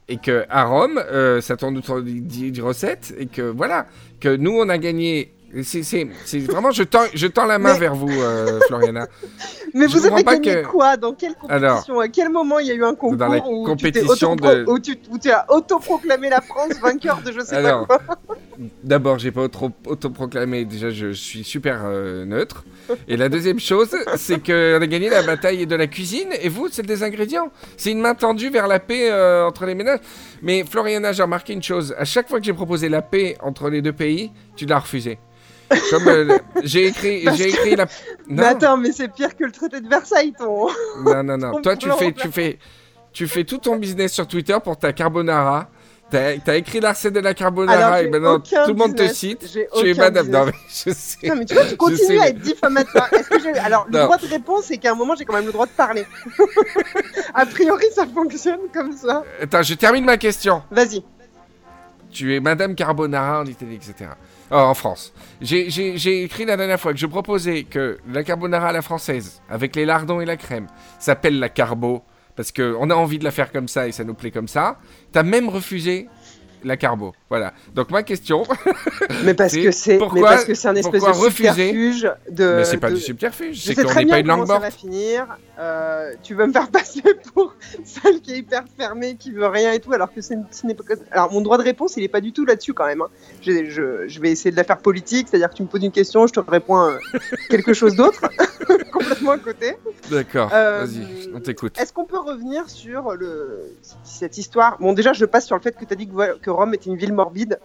Et 0.07 0.17
que 0.17 0.45
à 0.49 0.65
Rome, 0.65 0.97
euh, 1.11 1.39
ça 1.41 1.55
tourne 1.55 1.77
autour 1.77 2.01
des 2.01 2.53
recettes 2.61 3.13
et 3.17 3.27
que 3.27 3.41
voilà, 3.43 3.85
que 4.19 4.35
nous 4.35 4.51
on 4.51 4.67
a 4.69 4.77
gagné. 4.77 5.33
C'est 5.63 5.83
vraiment, 6.49 6.71
je 6.71 6.83
tends, 6.83 7.03
je 7.13 7.27
tends 7.27 7.45
la 7.45 7.59
main 7.59 7.73
Mais- 7.73 7.79
vers 7.79 7.93
vous, 7.93 8.09
euh, 8.09 8.61
Floriana. 8.67 9.07
Mais 9.73 9.89
Je 9.89 9.97
vous 9.97 10.05
avez 10.05 10.23
gagné 10.23 10.61
que- 10.61 10.65
quoi? 10.65 10.95
Dans 10.95 11.13
quelle 11.13 11.33
Alors, 11.49 11.71
compétition 11.75 11.99
À 11.99 12.07
quel 12.07 12.29
moment 12.29 12.59
il 12.59 12.67
y 12.67 12.71
a 12.71 12.73
eu 12.73 12.83
un 12.85 12.95
concours 12.95 13.17
Dans 13.17 13.27
la 13.27 13.45
où, 13.45 13.63
tu 13.65 13.69
compétition 13.69 14.35
autopro- 14.35 14.65
de- 14.65 14.69
où, 14.69 14.79
tu, 14.79 14.97
où 15.09 15.17
tu 15.19 15.29
as 15.29 15.45
autoproclamé 15.51 16.29
la 16.29 16.39
France 16.39 16.79
vainqueur 16.81 17.21
de 17.21 17.33
je 17.33 17.41
sais 17.41 17.55
Alors, 17.55 17.85
pas 17.85 17.97
quoi? 17.99 18.17
D'abord, 18.83 19.19
j'ai 19.19 19.31
pas 19.31 19.41
auto- 19.43 19.71
autoproclamé. 19.87 20.63
Déjà, 20.63 20.89
je 20.89 21.11
suis 21.11 21.43
super 21.43 21.81
euh, 21.83 22.23
neutre. 22.23 22.63
Et 23.07 23.17
la 23.17 23.29
deuxième 23.29 23.59
chose, 23.59 23.95
c'est 24.15 24.43
qu'on 24.45 24.81
a 24.81 24.87
gagné 24.87 25.09
la 25.09 25.23
bataille 25.23 25.65
de 25.67 25.75
la 25.75 25.87
cuisine. 25.87 26.29
Et 26.41 26.49
vous, 26.49 26.67
c'est 26.71 26.85
des 26.85 27.03
ingrédients. 27.03 27.51
C'est 27.77 27.91
une 27.91 28.01
main 28.01 28.15
tendue 28.15 28.49
vers 28.49 28.67
la 28.67 28.79
paix 28.79 29.09
euh, 29.11 29.45
entre 29.45 29.65
les 29.65 29.75
ménages. 29.75 29.99
Mais 30.41 30.63
Floriana, 30.69 31.11
j'ai 31.11 31.23
remarqué 31.23 31.53
une 31.53 31.63
chose. 31.63 31.95
À 31.97 32.05
chaque 32.05 32.27
fois 32.29 32.39
que 32.39 32.45
j'ai 32.45 32.53
proposé 32.53 32.89
la 32.89 33.01
paix 33.01 33.37
entre 33.41 33.69
les 33.69 33.81
deux 33.81 33.93
pays, 33.93 34.31
tu 34.55 34.65
l'as 34.65 34.79
refusé. 34.79 35.19
Comme 35.89 36.07
euh, 36.07 36.37
j'ai 36.63 36.87
écrit, 36.87 37.23
j'ai 37.35 37.45
que- 37.45 37.49
écrit 37.49 37.75
la. 37.77 37.85
Mais 38.27 38.43
attends, 38.43 38.75
mais 38.75 38.91
c'est 38.91 39.07
pire 39.07 39.35
que 39.37 39.45
le 39.45 39.51
traité 39.51 39.79
de 39.79 39.87
Versailles, 39.87 40.33
ton. 40.37 40.67
Non, 41.05 41.23
non, 41.23 41.37
non. 41.37 41.51
ton 41.53 41.61
Toi, 41.61 41.77
tu 41.77 41.89
fais, 41.91 42.11
tu 42.11 42.27
fais, 42.29 42.59
tu 43.13 43.27
fais 43.27 43.43
tout 43.45 43.57
ton 43.57 43.77
business 43.77 44.11
sur 44.11 44.27
Twitter 44.27 44.57
pour 44.63 44.77
ta 44.77 44.91
carbonara. 44.91 45.69
T'as 46.11 46.35
as 46.51 46.55
écrit 46.57 46.81
la 46.81 46.91
recette 46.91 47.13
de 47.13 47.19
la 47.21 47.33
carbonara 47.33 47.93
Alors, 47.93 47.97
et 47.97 48.09
maintenant 48.09 48.39
tout 48.39 48.53
le 48.67 48.73
monde 48.73 48.95
te 48.95 49.07
cite. 49.07 49.47
Tu 49.49 49.89
es 49.89 49.93
madame. 49.93 50.25
business. 50.25 50.39
Non, 50.39 50.45
mais 50.45 50.53
je 50.67 50.91
sais. 50.93 51.17
Putain, 51.21 51.35
mais 51.35 51.45
tu 51.45 51.53
vois, 51.53 51.65
tu 51.65 51.77
continues 51.77 52.19
à 52.19 52.27
être 52.27 52.39
diffamatoire. 52.39 53.11
Est-ce 53.13 53.29
que 53.29 53.39
j'ai... 53.39 53.51
Alors, 53.53 53.85
le 53.89 53.97
Non. 53.97 54.03
droit 54.05 54.17
de 54.17 54.27
réponse, 54.27 54.65
c'est 54.65 54.77
qu'à 54.77 54.91
un 54.91 54.95
moment, 54.95 55.15
j'ai 55.15 55.23
quand 55.25 55.33
même 55.33 55.45
le 55.45 55.53
droit 55.53 55.65
de 55.65 55.71
parler. 55.71 56.05
a 57.33 57.45
priori, 57.45 57.85
ça 57.95 58.05
fonctionne 58.05 58.59
comme 58.73 58.91
ça. 58.91 59.23
Attends, 59.41 59.63
je 59.63 59.73
termine 59.75 60.03
ma 60.05 60.17
question. 60.17 60.61
Vas-y. 60.69 61.03
Tu 62.11 62.35
es 62.35 62.41
Madame 62.41 62.75
Carbonara 62.75 63.39
en 63.41 63.45
Italie, 63.45 63.75
etc. 63.75 64.11
Oh, 64.51 64.55
en 64.55 64.73
France. 64.73 65.13
J'ai 65.39 66.23
écrit 66.23 66.43
la 66.43 66.57
dernière 66.57 66.79
fois 66.79 66.91
que 66.91 66.99
je 66.99 67.05
proposais 67.05 67.63
que 67.63 67.99
la 68.11 68.23
carbonara 68.23 68.67
à 68.67 68.71
la 68.73 68.81
française, 68.81 69.41
avec 69.49 69.77
les 69.77 69.85
lardons 69.85 70.19
et 70.19 70.25
la 70.25 70.35
crème, 70.35 70.67
s'appelle 70.99 71.39
la 71.39 71.47
carbo, 71.47 72.03
parce 72.41 72.51
qu'on 72.51 72.89
a 72.89 72.95
envie 72.95 73.19
de 73.19 73.23
la 73.23 73.29
faire 73.29 73.51
comme 73.51 73.67
ça 73.67 73.87
et 73.87 73.91
ça 73.91 74.03
nous 74.03 74.15
plaît 74.15 74.31
comme 74.31 74.47
ça. 74.47 74.79
T'as 75.11 75.21
même 75.21 75.47
refusé 75.47 76.07
la 76.63 76.75
carbo. 76.75 77.13
Voilà. 77.31 77.53
Donc 77.73 77.91
ma 77.91 78.03
question, 78.03 78.43
Mais 79.23 79.33
parce 79.33 79.53
que 79.55 79.71
c'est, 79.71 79.97
pourquoi- 79.97 80.31
parce 80.31 80.43
que 80.43 80.53
c'est 80.53 80.67
un 80.67 80.75
espèce 80.75 81.01
de 81.01 81.13
subterfuge 81.13 82.11
de. 82.29 82.55
mais 82.57 82.65
c'est 82.65 82.75
pas 82.75 82.89
de- 82.89 82.95
du 82.95 83.01
subterfuge, 83.01 83.63
c'est 83.63 83.73
qu'on 83.73 83.83
très 83.87 84.03
n'est 84.03 84.11
pas 84.11 84.15
bien 84.17 84.17
une 84.19 84.27
langue 84.27 84.39
comment 84.41 84.47
ça 84.47 84.59
morte. 84.59 84.63
va 84.65 84.69
finir. 84.71 85.25
Euh, 85.57 86.11
tu 86.23 86.35
veux 86.35 86.45
me 86.45 86.51
faire 86.51 86.69
passer 86.71 87.01
pour 87.33 87.55
celle 87.85 88.19
qui 88.19 88.33
est 88.33 88.37
hyper 88.39 88.63
fermée, 88.77 89.15
qui 89.15 89.31
veut 89.31 89.47
rien 89.47 89.71
et 89.71 89.79
tout, 89.79 89.93
alors 89.93 90.13
que 90.13 90.19
ce 90.19 90.33
n'est 90.65 90.73
pas. 90.75 90.83
Alors 91.11 91.31
mon 91.31 91.39
droit 91.39 91.57
de 91.57 91.63
réponse, 91.63 91.95
il 91.95 92.03
est 92.03 92.09
pas 92.09 92.19
du 92.19 92.33
tout 92.33 92.43
là-dessus 92.45 92.73
quand 92.73 92.85
même. 92.85 93.01
hein. 93.01 93.07
Je, 93.41 93.69
je- 93.69 94.07
je 94.09 94.19
vais 94.19 94.29
essayer 94.31 94.51
de 94.51 94.57
la 94.57 94.65
faire 94.65 94.79
politique, 94.79 95.27
c'est-à-dire 95.29 95.49
que 95.51 95.55
tu 95.55 95.63
me 95.63 95.69
poses 95.69 95.83
une 95.85 95.91
question, 95.93 96.27
je 96.27 96.33
te 96.33 96.41
réponds 96.41 96.81
euh, 96.81 96.97
quelque 97.49 97.71
chose 97.73 97.95
d'autre, 97.95 98.21
complètement 98.91 99.31
à 99.31 99.37
côté. 99.37 99.77
D'accord, 100.09 100.49
Euh, 100.53 100.83
vas-y, 100.85 101.29
on 101.33 101.39
t'écoute. 101.39 101.79
Est-ce 101.79 101.93
qu'on 101.93 102.03
peut 102.05 102.19
revenir 102.19 102.69
sur 102.69 103.13
le, 103.13 103.61
cette 104.03 104.37
histoire? 104.37 104.77
Bon, 104.81 104.91
déjà, 104.91 105.13
je 105.13 105.23
passe 105.23 105.45
sur 105.45 105.55
le 105.55 105.61
fait 105.61 105.71
que 105.77 105.85
tu 105.85 105.93
as 105.93 105.95
dit 105.95 106.09
que, 106.41 106.49
Rome 106.49 106.73
était 106.73 106.89
une 106.89 106.97
ville 106.97 107.13
morbide. 107.23 107.59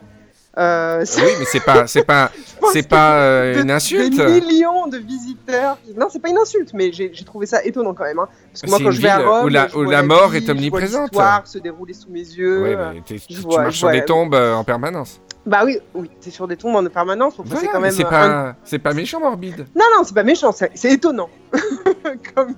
Euh, 0.58 1.02
c'est- 1.04 1.20
Oui, 1.22 1.32
mais 1.38 1.44
c'est 1.44 1.60
pas, 1.60 1.86
c'est 1.86 2.02
pas, 2.04 2.30
c'est 2.72 2.88
pas 2.88 3.18
euh, 3.20 3.60
une 3.62 3.70
insulte. 3.70 4.16
Des 4.16 4.40
millions 4.40 4.86
de 4.86 4.96
visiteurs. 4.96 5.76
Non, 5.94 6.06
c'est 6.10 6.18
pas 6.18 6.30
une 6.30 6.38
insulte, 6.38 6.70
mais 6.72 6.92
j'ai 6.92 7.10
trouvé 7.26 7.44
ça 7.44 7.62
étonnant 7.62 7.92
quand 7.92 8.04
même. 8.04 8.18
hein. 8.18 8.28
Parce 8.52 8.62
que 8.62 8.70
moi, 8.70 8.78
quand 8.82 8.90
je 8.90 9.00
vais 9.02 9.08
à 9.08 9.18
Rome, 9.18 9.44
où 9.44 9.48
la- 9.48 9.68
où 9.76 10.06
mort 10.06 10.30
vie, 10.30 10.38
est 10.38 10.48
omniprésente. 10.48 11.10
l'histoire 11.10 11.46
se 11.46 11.58
dérouler 11.58 11.92
sous 11.92 12.08
mes 12.10 12.20
yeux. 12.20 12.62
Ouais, 12.62 12.74
euh, 12.74 12.92
mais 12.94 13.02
tu, 13.04 13.20
tu 13.20 13.34
vois- 13.40 13.64
marches 13.64 13.76
sur 13.76 13.90
des 13.90 14.04
tombes 14.06 14.34
euh, 14.34 14.54
en 14.54 14.64
permanence. 14.64 15.20
Bah 15.44 15.60
oui, 15.64 15.78
oui, 15.94 16.10
t'es 16.22 16.30
sur 16.30 16.48
des 16.48 16.56
tombes 16.56 16.74
en 16.74 16.84
permanence. 16.88 17.34
Voilà, 17.36 17.60
c'est 17.60 17.68
quand 17.68 17.80
même. 17.80 17.92
c'est 17.92 18.02
pas, 18.04 18.56
c'est 18.64 18.78
pas 18.78 18.94
méchant 18.94 19.20
morbide. 19.20 19.66
Non, 19.76 19.84
non, 19.96 20.04
c'est 20.04 20.14
pas 20.14 20.24
méchant, 20.24 20.52
c'est 20.52 20.90
étonnant. 20.90 21.28
comme, 22.34 22.54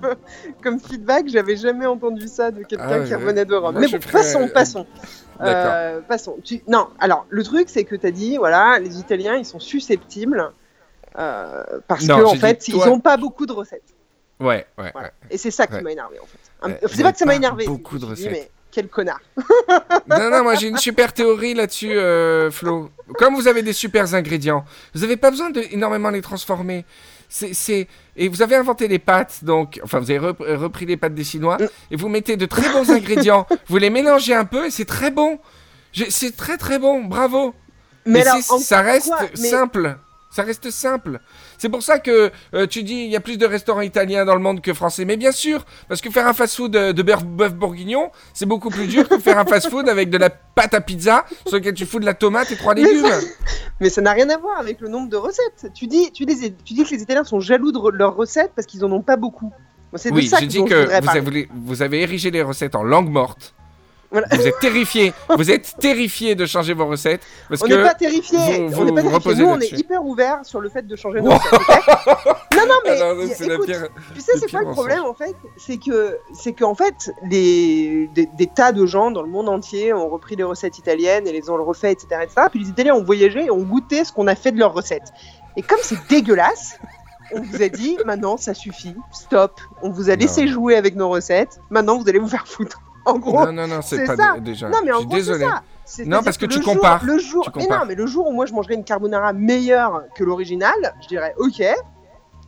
comme 0.63 0.79
feedback, 0.79 1.25
j'avais 1.27 1.57
jamais 1.57 1.85
entendu 1.85 2.27
ça 2.29 2.49
de 2.49 2.63
quelqu'un 2.63 3.01
Ah 3.03 3.05
qui 3.05 3.13
revenait 3.13 3.45
de 3.45 3.55
Rome. 3.55 3.75
Mais 3.77 3.87
bon, 3.87 3.99
passons, 4.11 4.47
passons. 4.53 4.87
Euh, 5.41 6.01
passons. 6.01 6.37
Tu- 6.43 6.61
Non, 6.67 6.87
alors 6.99 7.25
le 7.29 7.43
truc 7.43 7.69
c'est 7.69 7.83
que 7.85 7.95
tu 7.95 8.05
as 8.05 8.11
dit, 8.11 8.37
voilà, 8.37 8.79
les 8.79 8.99
Italiens 8.99 9.35
ils 9.35 9.45
sont 9.45 9.59
susceptibles 9.59 10.51
euh, 11.17 11.63
parce 11.87 12.05
Non, 12.05 12.17
que 12.19 12.23
en 12.23 12.35
fait 12.35 12.59
dit, 12.65 12.71
ils 12.73 12.85
n'ont 12.85 12.99
pas 12.99 13.17
beaucoup 13.17 13.45
de 13.45 13.53
recettes. 13.53 13.83
Ouais, 14.39 14.65
ouais, 14.77 14.91
Voilà. 14.93 15.07
ouais. 15.07 15.11
Et 15.31 15.37
c'est 15.37 15.51
ça 15.51 15.67
qui 15.67 15.73
Ouais. 15.73 15.81
m'a 15.81 15.91
énervé 15.91 16.17
en 16.19 16.25
fait. 16.25 16.87
C'est 16.93 17.03
pas 17.03 17.11
que 17.11 17.17
ça 17.17 17.25
m'a 17.25 17.35
énervé. 17.35 17.65
beaucoup 17.65 17.97
de 17.97 18.05
je 18.05 18.09
me 18.11 18.15
suis 18.15 18.23
dit, 18.25 18.29
recettes. 18.29 18.43
mais 18.45 18.51
quel 18.71 18.87
connard. 18.87 19.19
Non, 20.09 20.29
non, 20.29 20.43
moi 20.43 20.55
j'ai 20.55 20.67
une 20.67 20.77
super 20.77 21.11
théorie 21.13 21.53
là-dessus, 21.55 21.91
euh, 21.97 22.51
Flo. 22.51 22.89
Comme 23.17 23.35
vous 23.35 23.47
avez 23.47 23.63
des 23.63 23.73
super 23.73 24.13
ingrédients, 24.13 24.63
vous 24.93 25.01
n'avez 25.01 25.17
pas 25.17 25.31
besoin 25.31 25.49
de 25.49 25.61
énormément 25.71 26.09
les 26.09 26.21
transformer. 26.21 26.85
C'est, 27.31 27.53
c'est... 27.53 27.87
Et 28.15 28.27
vous 28.27 28.41
avez 28.41 28.55
inventé 28.55 28.87
les 28.87 28.97
pâtes, 28.99 29.43
donc, 29.43 29.79
enfin, 29.83 29.99
vous 29.99 30.09
avez 30.09 30.19
rep- 30.19 30.39
repris 30.39 30.85
les 30.87 30.97
pâtes 30.97 31.13
des 31.13 31.23
Chinois, 31.23 31.57
Mm. 31.59 31.67
et 31.91 31.95
vous 31.95 32.09
mettez 32.09 32.35
de 32.37 32.45
très 32.47 32.67
bons 32.71 32.89
ingrédients, 32.89 33.45
vous 33.67 33.77
les 33.77 33.91
mélangez 33.91 34.33
un 34.33 34.45
peu, 34.45 34.65
et 34.65 34.71
c'est 34.71 34.85
très 34.85 35.11
bon. 35.11 35.39
C'est 36.09 36.35
très 36.35 36.57
très 36.57 36.79
bon, 36.79 37.03
bravo. 37.05 37.53
Mais 38.05 38.25
alors, 38.27 38.41
ça 38.43 38.81
reste 38.81 39.07
quoi 39.07 39.19
Mais- 39.39 39.49
simple. 39.49 39.97
Ça 40.31 40.43
reste 40.43 40.69
simple. 40.69 41.19
C'est 41.57 41.69
pour 41.69 41.81
ça 41.81 41.97
que 41.97 42.31
euh, 42.53 42.67
tu 42.67 42.83
dis 42.83 42.93
il 43.05 43.09
y 43.09 43.15
a 43.15 43.19
plus 43.19 43.37
de 43.39 43.47
restaurants 43.47 43.81
italiens 43.81 44.25
dans 44.25 44.35
le 44.35 44.41
monde 44.41 44.61
que 44.61 44.75
français. 44.75 45.03
Mais 45.03 45.17
bien 45.17 45.31
sûr, 45.31 45.65
parce 45.87 46.01
que 46.01 46.11
faire 46.11 46.27
un 46.27 46.33
fast-food 46.33 46.71
de, 46.71 46.91
de 46.91 47.01
beurre- 47.03 47.23
bœuf 47.23 47.55
bourguignon, 47.55 48.11
c'est 48.35 48.45
beaucoup 48.45 48.69
plus 48.69 48.85
dur 48.85 49.09
que 49.09 49.17
faire 49.17 49.39
un 49.39 49.45
fast-food 49.45 49.89
avec 49.89 50.11
de 50.11 50.17
la 50.19 50.29
pâte 50.29 50.75
à 50.75 50.81
pizza 50.81 51.25
sur 51.47 51.57
lequel 51.57 51.73
tu 51.73 51.87
fous 51.87 51.99
de 51.99 52.05
la 52.05 52.13
tomate 52.13 52.51
et 52.51 52.55
trois 52.57 52.75
légumes. 52.75 53.09
Mais 53.79 53.89
ça 53.89 54.01
n'a 54.01 54.11
rien 54.11 54.29
à 54.29 54.37
voir 54.37 54.59
avec 54.59 54.81
le 54.81 54.87
nombre 54.87 55.09
de 55.09 55.17
recettes. 55.17 55.71
Tu 55.73 55.87
dis, 55.87 56.11
tu 56.11 56.25
dis, 56.27 56.53
tu 56.63 56.73
dis 56.75 56.83
que 56.83 56.91
les 56.93 57.01
Italiens 57.01 57.23
sont 57.23 57.39
jaloux 57.39 57.71
de 57.71 57.79
re- 57.79 57.91
leurs 57.91 58.15
recettes 58.15 58.51
parce 58.55 58.67
qu'ils 58.67 58.85
en 58.85 58.91
ont 58.91 59.01
pas 59.01 59.17
beaucoup. 59.17 59.51
C'est 59.95 60.11
de 60.11 60.15
Oui, 60.15 60.27
ça 60.27 60.39
dit 60.41 60.59
dont 60.59 60.67
je 60.67 60.73
que 60.75 60.83
vous 60.99 61.05
parler. 61.05 61.19
avez, 61.27 61.49
vous 61.55 61.81
avez 61.81 62.01
érigé 62.01 62.29
les 62.29 62.43
recettes 62.43 62.75
en 62.75 62.83
langue 62.83 63.09
morte. 63.09 63.55
Voilà. 64.11 64.27
Vous 64.31 64.47
êtes 64.47 64.59
terrifié. 64.59 65.13
vous 65.37 65.51
êtes 65.51 65.75
terrifié 65.79 66.33
de 66.33 66.45
changer 66.47 66.73
vos 66.73 66.87
recettes 66.87 67.21
parce 67.47 67.61
On 67.61 67.67
n'est 67.67 67.83
pas 67.83 67.93
terrifiés. 67.93 68.67
vous- 68.67 68.81
on 68.81 68.85
n'est 68.85 68.93
pas 68.93 69.33
Nous, 69.35 69.45
on 69.45 69.59
est 69.59 69.71
hyper 69.71 70.03
ouvert 70.03 70.39
sur 70.43 70.59
le 70.61 70.69
fait 70.69 70.81
de 70.87 70.95
changer 70.95 71.21
nos 71.21 71.29
recettes. 71.29 71.51
non, 72.55 72.65
non, 72.67 72.75
mais 72.83 72.89
Alors, 72.91 73.13
la 73.13 73.23
écoute, 73.53 73.65
pire- 73.67 73.87
tu 74.15 74.21
sais, 74.21 74.31
c'est 74.39 74.49
quoi 74.49 74.61
le 74.61 74.71
problème 74.71 75.03
en 75.05 75.13
fait? 75.13 75.35
C'est 75.57 75.77
que, 75.77 76.17
c'est 76.33 76.53
qu'en 76.53 76.73
fait, 76.73 77.11
les, 77.29 78.09
des, 78.15 78.27
des 78.35 78.47
tas 78.47 78.71
de 78.71 78.85
gens 78.87 79.11
dans 79.11 79.21
le 79.21 79.29
monde 79.29 79.47
entier 79.47 79.93
ont 79.93 80.09
repris 80.09 80.35
les 80.35 80.43
recettes 80.43 80.79
italiennes 80.79 81.27
et 81.27 81.31
les 81.31 81.49
ont 81.51 81.63
refait, 81.63 81.91
etc., 81.91 82.07
etc. 82.23 82.47
Puis 82.49 82.61
les 82.61 82.69
Italiens 82.69 82.95
ont 82.95 83.03
voyagé 83.03 83.45
et 83.45 83.51
ont 83.51 83.61
goûté 83.63 84.03
ce 84.05 84.11
qu'on 84.11 84.25
a 84.27 84.35
fait 84.35 84.51
de 84.51 84.57
leurs 84.57 84.73
recettes. 84.73 85.11
Et 85.55 85.61
comme 85.61 85.79
c'est 85.83 85.97
dégueulasse, 86.09 86.79
on 87.35 87.41
vous 87.41 87.61
a 87.61 87.69
dit 87.69 87.95
maintenant 88.05 88.37
ça 88.37 88.55
suffit, 88.55 88.95
stop. 89.11 89.59
On 89.83 89.91
vous 89.91 90.09
a 90.09 90.15
laissé 90.15 90.47
jouer 90.47 90.75
avec 90.75 90.95
nos 90.95 91.09
recettes. 91.09 91.59
Maintenant 91.69 91.99
vous 91.99 92.09
allez 92.09 92.17
vous 92.19 92.27
faire 92.27 92.47
foutre. 92.47 92.81
En 93.05 93.17
gros, 93.17 93.45
Non, 93.45 93.51
non, 93.51 93.67
non, 93.67 93.81
c'est 93.81 94.05
pas 94.05 94.15
ça. 94.15 94.35
déjà. 94.39 94.69
non, 94.69 94.79
mais 94.83 94.91
en 94.91 95.03
gros, 95.03 95.15
désolé. 95.15 95.45
ça. 95.45 96.03
Non, 96.05 96.21
parce 96.21 96.37
que 96.37 96.45
tu 96.45 96.59
compares. 96.61 97.03
Le 97.03 97.17
jour, 97.17 97.43
Tu 97.45 97.51
mais 97.55 97.63
compares. 97.63 97.79
non, 97.81 97.85
mais 97.87 97.95
le 97.95 98.05
jour 98.05 98.27
où 98.27 98.31
moi 98.31 98.45
je 98.45 98.53
mangerais 98.53 98.75
une 98.75 98.83
carbonara 98.83 99.33
meilleure 99.33 100.03
que 100.15 100.23
l'original, 100.23 100.75
je 101.01 101.07
dirais 101.07 101.33
ok, 101.37 101.63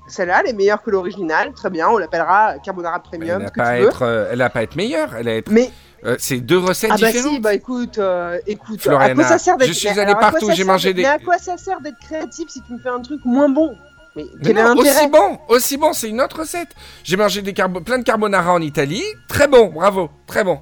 celle-là 0.08 0.42
elle 0.44 0.50
est 0.52 0.54
meilleure 0.54 0.82
que 0.84 0.92
l'original, 0.92 1.54
très 1.54 1.70
bien, 1.70 1.88
on 1.90 1.98
l'appellera 1.98 2.56
carbonara 2.64 2.98
Elle 2.98 3.02
premium, 3.20 3.42
n'a 3.42 3.48
ce 3.48 3.52
que 3.54 3.58
pas, 3.60 3.80
être, 3.80 4.02
euh, 4.04 4.30
elle 4.32 4.42
a 4.42 4.50
pas 4.50 4.60
à 4.60 4.64
être 4.64 4.76
meilleure. 4.76 5.16
Elle 5.16 5.28
a 5.28 5.32
à 5.32 5.36
être. 5.36 5.50
Mais 5.52 5.72
euh, 6.06 6.16
c'est 6.20 6.40
deux 6.40 6.58
recettes 6.60 6.92
ah 6.94 6.98
bah 7.00 7.08
différentes. 7.08 7.34
si, 7.34 7.40
bah 7.40 7.54
écoute, 7.54 7.98
euh, 7.98 8.38
écoute, 8.48 8.80
à 8.80 8.84
Floriana, 8.84 9.16
quoi 9.16 9.24
ça 9.24 9.38
sert 9.38 9.58
d'être 9.58 9.68
je 9.70 9.74
suis 9.74 9.88
allé 10.00 10.14
partout, 10.14 10.50
j'ai 10.54 10.64
mangé 10.64 10.94
des- 10.94 11.04
Mais 11.04 11.08
à 11.08 11.20
quoi 11.20 11.38
ça 11.38 11.58
sert 11.58 11.80
d'être 11.82 12.00
créatif 12.00 12.50
si 12.50 12.62
tu 12.62 12.74
me 12.74 12.80
fais 12.80 12.90
un 12.90 13.02
truc 13.02 13.22
moins 13.26 13.50
bon? 13.50 13.76
Mais 14.16 14.26
Mais 14.44 14.54
non, 14.54 14.76
aussi 14.78 15.08
bon, 15.08 15.40
aussi 15.48 15.78
bon, 15.78 15.94
c'est 15.94 16.10
une 16.10 16.20
autre 16.22 16.40
recette. 16.40 16.70
J'ai 17.04 17.16
mangé 17.16 17.42
des 17.42 17.54
carbo- 17.54 17.80
plein 17.82 17.98
de 17.98 18.04
carbonara 18.04 18.52
en 18.54 18.62
Italie, 18.62 19.04
très 19.30 19.48
bon, 19.48 19.68
bravo, 19.68 20.10
très 20.28 20.44
bon. 20.44 20.60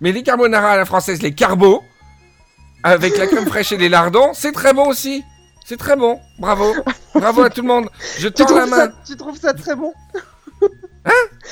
Mais 0.00 0.12
les 0.12 0.22
carbonara 0.22 0.70
à 0.72 0.76
la 0.76 0.84
française, 0.84 1.20
les 1.22 1.34
carbos, 1.34 1.82
avec 2.84 3.16
la 3.18 3.26
crème 3.26 3.46
fraîche 3.46 3.72
et 3.72 3.76
les 3.76 3.88
lardons, 3.88 4.32
c'est 4.34 4.52
très 4.52 4.72
bon 4.72 4.86
aussi. 4.88 5.24
C'est 5.64 5.76
très 5.76 5.96
bon, 5.96 6.18
bravo, 6.38 6.74
bravo 7.14 7.42
à 7.42 7.50
tout 7.50 7.62
le 7.62 7.68
monde. 7.68 7.88
Je 8.18 8.28
tends 8.28 8.52
la 8.54 8.66
main. 8.66 8.76
ça, 8.76 8.92
tu 9.06 9.16
trouves 9.16 9.38
ça 9.38 9.52
très 9.54 9.74
bon? 9.76 9.92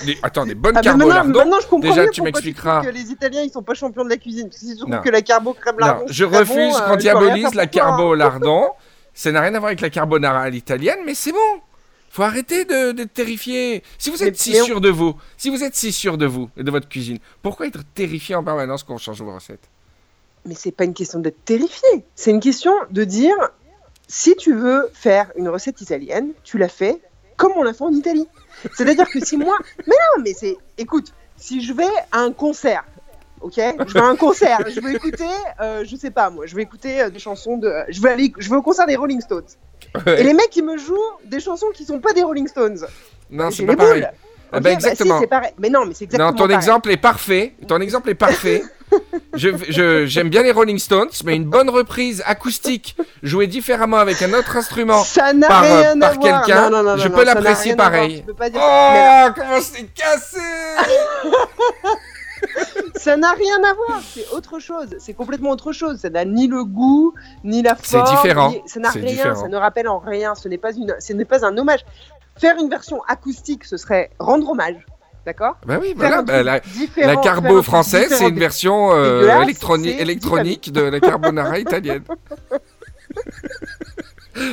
Des- 0.04 0.16
Attends, 0.22 0.46
des 0.46 0.54
bonnes 0.54 0.74
Ah, 0.76 0.78
mais 0.80 0.84
carbo 0.84 0.98
maintenant, 1.08 1.14
lardons. 1.14 1.38
maintenant, 1.40 1.58
je 1.60 1.66
comprends 1.66 1.88
Déjà, 1.90 2.04
mieux 2.04 2.10
tu 2.10 2.22
m'expliqueras. 2.22 2.82
que 2.84 2.88
les 2.90 3.10
Italiens, 3.10 3.42
ils 3.42 3.50
sont 3.50 3.62
pas 3.64 3.74
champions 3.74 4.04
de 4.04 4.08
la 4.08 4.16
cuisine. 4.16 4.48
Parce 4.88 5.02
que 5.04 5.10
la 5.10 5.22
carbo 5.22 5.52
crème 5.52 5.76
lardon. 5.80 6.04
Je 6.08 6.24
refuse 6.24 6.76
euh, 6.76 6.78
qu'on 6.80 6.86
rien 6.90 6.96
diabolise 6.96 7.54
la 7.54 7.64
hein. 7.64 7.66
carbo 7.66 8.14
lardon. 8.14 8.68
Ça 9.14 9.32
n'a 9.32 9.40
rien 9.40 9.54
à 9.54 9.58
voir 9.58 9.68
avec 9.68 9.80
la 9.80 9.90
carbonara 9.90 10.42
à 10.42 10.50
l'italienne, 10.50 11.00
mais 11.04 11.14
c'est 11.14 11.32
bon. 11.32 11.60
Faut 12.10 12.22
arrêter 12.22 12.64
d'être 12.64 13.12
terrifié. 13.14 13.82
Si 13.98 14.10
vous 14.10 14.22
êtes 14.22 14.30
Mais- 14.34 14.54
si 14.54 14.60
on- 14.60 14.64
sûr 14.64 14.80
de 14.80 14.88
vous, 14.90 15.14
si 15.36 15.48
vous 15.50 15.62
êtes 15.62 15.76
si 15.76 15.92
sûr 15.92 16.18
de 16.18 16.26
vous 16.26 16.50
et 16.56 16.62
de 16.64 16.70
votre 16.70 16.88
cuisine, 16.88 17.18
pourquoi 17.42 17.66
être 17.66 17.84
terrifié 17.94 18.34
en 18.34 18.42
permanence 18.42 18.82
quand 18.82 18.94
on 18.94 18.98
change 18.98 19.22
vos 19.22 19.32
recettes? 19.34 19.68
Mais 20.46 20.54
c'est 20.54 20.72
pas 20.72 20.84
une 20.84 20.94
question 20.94 21.18
d'être 21.20 21.44
terrifié. 21.44 21.88
C'est 22.16 22.30
une 22.30 22.40
question 22.40 22.72
de 22.90 23.04
dire 23.04 23.36
si 24.08 24.34
tu 24.36 24.54
veux 24.54 24.90
faire 24.92 25.30
une 25.36 25.48
recette 25.48 25.80
italienne, 25.82 26.32
tu 26.42 26.58
la 26.58 26.68
fais 26.68 26.98
comme 27.36 27.52
on 27.56 27.62
l'a 27.62 27.72
fait 27.74 27.84
en 27.84 27.92
Italie. 27.92 28.26
C'est-à-dire 28.74 29.08
que 29.08 29.24
si 29.24 29.36
moi. 29.36 29.56
Mais 29.86 29.94
non, 30.16 30.22
mais 30.24 30.34
c'est. 30.34 30.56
Écoute, 30.78 31.12
si 31.36 31.62
je 31.62 31.72
vais 31.72 31.84
à 32.12 32.18
un 32.20 32.32
concert, 32.32 32.84
ok? 33.40 33.54
Je 33.86 33.92
vais 33.94 34.00
à 34.00 34.04
un 34.06 34.16
concert, 34.16 34.60
je 34.68 34.80
veux 34.80 34.94
écouter, 34.94 35.24
euh, 35.60 35.84
je 35.86 35.96
sais 35.96 36.10
pas 36.10 36.30
moi, 36.30 36.46
je 36.46 36.54
vais 36.56 36.62
écouter 36.62 37.00
euh, 37.02 37.10
des 37.10 37.18
chansons 37.18 37.56
de. 37.56 37.72
Je 37.88 38.00
vais 38.00 38.10
aller, 38.10 38.32
je 38.38 38.48
vais 38.50 38.56
au 38.56 38.62
concert 38.62 38.86
des 38.86 38.96
Rolling 38.96 39.20
Stones. 39.20 39.44
Et 40.06 40.22
les 40.22 40.34
mecs, 40.34 40.54
ils 40.56 40.64
me 40.64 40.76
jouent 40.76 40.96
des 41.24 41.40
chansons 41.40 41.66
qui 41.74 41.84
sont 41.84 41.98
pas 42.00 42.12
des 42.12 42.22
Rolling 42.22 42.46
Stones. 42.48 42.78
Non, 43.30 43.50
c'est 43.50 43.64
pas 43.64 43.76
pareil. 43.76 44.02
boules. 44.02 44.10
Ah 44.52 44.56
bah 44.58 44.60
bah 44.62 44.72
exactement. 44.72 45.14
si, 45.18 45.20
c'est 45.22 45.26
pareil. 45.28 45.52
Mais 45.58 45.68
non, 45.70 45.86
mais 45.86 45.94
c'est 45.94 46.04
exactement 46.06 46.30
non, 46.32 46.36
ton 46.36 46.42
pareil. 46.44 46.56
exemple 46.56 46.90
est 46.90 46.96
parfait. 46.96 47.54
Ton 47.68 47.80
exemple 47.80 48.10
est 48.10 48.16
parfait. 48.16 48.62
je, 49.34 49.50
je- 49.68 50.06
j'aime 50.06 50.28
bien 50.28 50.42
les 50.42 50.50
Rolling 50.50 50.78
Stones, 50.80 51.10
mais 51.24 51.36
une 51.36 51.44
bonne 51.44 51.70
reprise 51.70 52.20
acoustique 52.26 52.96
jouée 53.22 53.46
différemment 53.46 53.98
avec 53.98 54.20
un 54.22 54.32
autre 54.32 54.56
instrument. 54.56 55.04
Ça 55.04 55.30
par, 55.46 55.62
euh, 55.62 55.94
par 56.00 56.18
quelqu'un, 56.18 56.96
je 56.96 57.06
non, 57.08 57.14
peux 57.14 57.24
l'apprécier 57.24 57.76
pareil. 57.76 58.18
Tu 58.20 58.26
peux 58.26 58.34
pas 58.34 58.50
dire 58.50 58.60
Oh, 58.60 59.28
comment 59.36 59.60
c'est 59.60 59.86
cassé? 59.94 60.40
Ça 62.96 63.16
n'a 63.16 63.32
rien 63.32 63.62
à 63.64 63.72
voir, 63.74 64.00
c'est 64.04 64.28
autre 64.30 64.58
chose, 64.58 64.88
c'est 64.98 65.14
complètement 65.14 65.50
autre 65.50 65.72
chose. 65.72 65.98
Ça 65.98 66.10
n'a 66.10 66.24
ni 66.26 66.48
le 66.48 66.64
goût, 66.64 67.14
ni 67.44 67.62
la 67.62 67.74
C'est 67.82 67.96
forme. 67.98 68.14
différent, 68.16 68.50
ni- 68.50 68.62
Ça 68.66 68.78
n'a 68.80 68.90
c'est 68.90 68.98
rien, 69.00 69.08
différent. 69.10 69.40
ça 69.40 69.48
ne 69.48 69.56
rappelle 69.56 69.88
en 69.88 69.98
rien. 69.98 70.34
Ce 70.34 70.48
n'est 70.48 70.58
pas 70.58 70.72
une, 70.72 70.94
ce 71.00 71.12
n'est 71.14 71.24
pas 71.24 71.44
un 71.46 71.56
hommage. 71.56 71.80
Faire 72.38 72.56
une 72.58 72.68
version 72.68 73.00
acoustique, 73.08 73.64
ce 73.64 73.76
serait 73.78 74.10
rendre 74.18 74.50
hommage, 74.50 74.76
d'accord? 75.24 75.56
Bah 75.66 75.78
oui, 75.80 75.94
voilà. 75.96 76.22
bah, 76.22 76.42
la, 76.42 76.60
la 76.96 77.16
carbo 77.16 77.62
française, 77.62 78.08
c'est 78.10 78.28
une 78.28 78.38
version 78.38 78.92
euh, 78.92 79.26
électroni- 79.44 79.94
c'est 79.96 80.02
électronique 80.02 80.70
de 80.72 80.82
la 80.82 81.00
carbonara 81.00 81.58
italienne. 81.58 82.02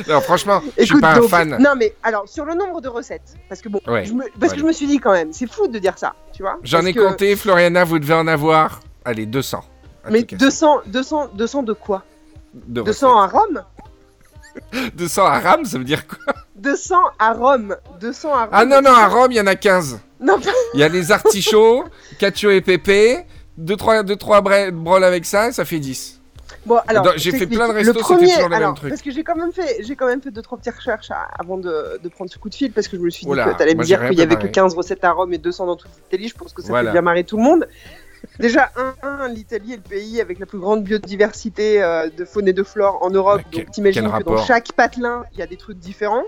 non, 0.08 0.20
franchement, 0.20 0.60
je 0.76 0.84
suis 0.84 1.00
pas 1.00 1.14
un 1.14 1.22
fan. 1.28 1.56
Non, 1.60 1.74
mais 1.76 1.94
alors 2.02 2.28
sur 2.28 2.44
le 2.44 2.54
nombre 2.54 2.80
de 2.80 2.88
recettes, 2.88 3.34
parce 3.48 3.60
que 3.60 3.68
bon, 3.68 3.80
Ouais, 3.86 4.04
je 4.04 4.12
me, 4.12 4.24
parce 4.40 4.52
que 4.52 4.58
je 4.60 4.64
me 4.64 4.72
suis 4.72 4.86
dit 4.86 4.98
quand 4.98 5.12
même, 5.12 5.32
c'est 5.32 5.46
fou 5.50 5.68
de 5.68 5.78
dire 5.78 5.96
ça, 5.96 6.14
tu 6.32 6.42
vois 6.42 6.58
J'en 6.62 6.84
ai 6.84 6.92
que- 6.92 7.00
compté, 7.00 7.36
Floriana, 7.36 7.84
vous 7.84 7.98
devez 7.98 8.14
en 8.14 8.26
avoir. 8.26 8.80
Allez, 9.04 9.26
200. 9.26 9.62
à 10.04 10.10
Mais 10.10 10.20
tout 10.22 10.26
casser. 10.36 10.44
200, 10.44 10.80
200, 10.86 11.28
200 11.34 11.62
de 11.62 11.72
quoi? 11.72 12.02
De 12.54 12.82
200 12.82 13.18
à 13.20 13.26
Rome? 13.26 13.62
recettes. 14.72 14.96
200 14.96 15.24
à 15.26 15.38
Rome, 15.40 15.64
ça 15.64 15.78
veut 15.78 15.84
dire 15.84 16.06
quoi? 16.06 16.34
200 16.56 16.96
à 17.18 17.32
Rome 17.32 17.76
200 18.00 18.34
à 18.34 18.40
Rome 18.40 18.48
Ah 18.52 18.64
non, 18.64 18.80
non, 18.82 18.90
à 18.92 19.06
Rome, 19.06 19.30
il 19.30 19.36
y 19.36 19.40
en 19.40 19.46
a 19.46 19.54
15. 19.54 20.00
Non, 20.20 20.40
pas- 20.40 20.50
Il 20.74 20.80
y 20.80 20.82
a 20.82 20.88
les 20.88 21.12
artichauts, 21.12 21.84
cacio 22.18 22.50
et 22.50 22.60
pépé, 22.60 23.24
2-3 23.60 24.02
deux, 24.02 24.16
trois 24.16 24.40
avec 25.04 25.24
ça, 25.24 25.52
ça 25.52 25.64
fait 25.64 25.78
10. 25.78 26.17
Bon, 26.66 26.78
alors, 26.86 27.12
j'ai 27.16 27.30
fait 27.32 27.46
plein 27.46 27.68
de 27.68 27.74
restos, 27.74 27.92
c'était 27.92 28.02
premier, 28.02 28.26
toujours 28.28 28.42
le 28.44 28.48
même 28.48 28.62
alors, 28.62 28.74
truc. 28.74 28.88
Parce 28.90 29.02
que 29.02 29.10
j'ai 29.10 29.22
quand 29.24 29.36
même 29.36 29.52
fait, 29.52 29.78
j'ai 29.82 29.96
quand 29.96 30.06
même 30.06 30.20
fait 30.22 30.30
deux 30.30 30.42
trois 30.42 30.56
petites 30.58 30.74
recherches 30.74 31.10
à- 31.10 31.28
avant 31.38 31.58
de, 31.58 31.98
de 32.02 32.08
prendre 32.08 32.30
ce 32.30 32.38
coup 32.38 32.48
de 32.48 32.54
fil 32.54 32.72
parce 32.72 32.88
que 32.88 32.96
je 32.96 33.02
me 33.02 33.10
suis 33.10 33.26
dit 33.26 33.34
là, 33.34 33.44
que 33.52 33.58
t'allais 33.58 33.74
me 33.74 33.84
dire 33.84 34.00
qu'il 34.08 34.18
y 34.18 34.22
avait 34.22 34.34
que 34.34 34.40
préparé. 34.40 34.52
15 34.52 34.74
recettes 34.74 35.04
à 35.04 35.12
Rome 35.12 35.32
et 35.34 35.38
200 35.38 35.66
dans 35.66 35.76
toute 35.76 35.90
l'Italie. 36.10 36.28
Je 36.28 36.34
pense 36.34 36.52
que 36.52 36.62
ça 36.62 36.68
Voilà. 36.68 36.90
fait 36.90 36.92
bien 36.92 37.02
marrer 37.02 37.24
tout 37.24 37.36
le 37.36 37.42
monde. 37.42 37.68
Déjà, 38.38 38.70
un, 38.76 38.94
un, 39.02 39.28
l'Italie 39.28 39.72
est 39.72 39.76
le 39.76 39.82
pays 39.82 40.20
avec 40.20 40.38
la 40.38 40.46
plus 40.46 40.58
grande 40.58 40.84
biodiversité 40.84 41.82
euh, 41.82 42.08
de 42.16 42.24
faune 42.24 42.48
et 42.48 42.52
de 42.52 42.62
flore 42.62 42.98
en 43.02 43.10
Europe. 43.10 43.40
Mais 43.52 43.62
donc 43.62 43.70
t'imagines 43.70 44.10
que 44.10 44.22
dans 44.22 44.44
chaque 44.44 44.72
patelin, 44.72 45.24
il 45.32 45.38
y 45.38 45.42
a 45.42 45.46
des 45.46 45.56
trucs 45.56 45.78
différents. 45.78 46.24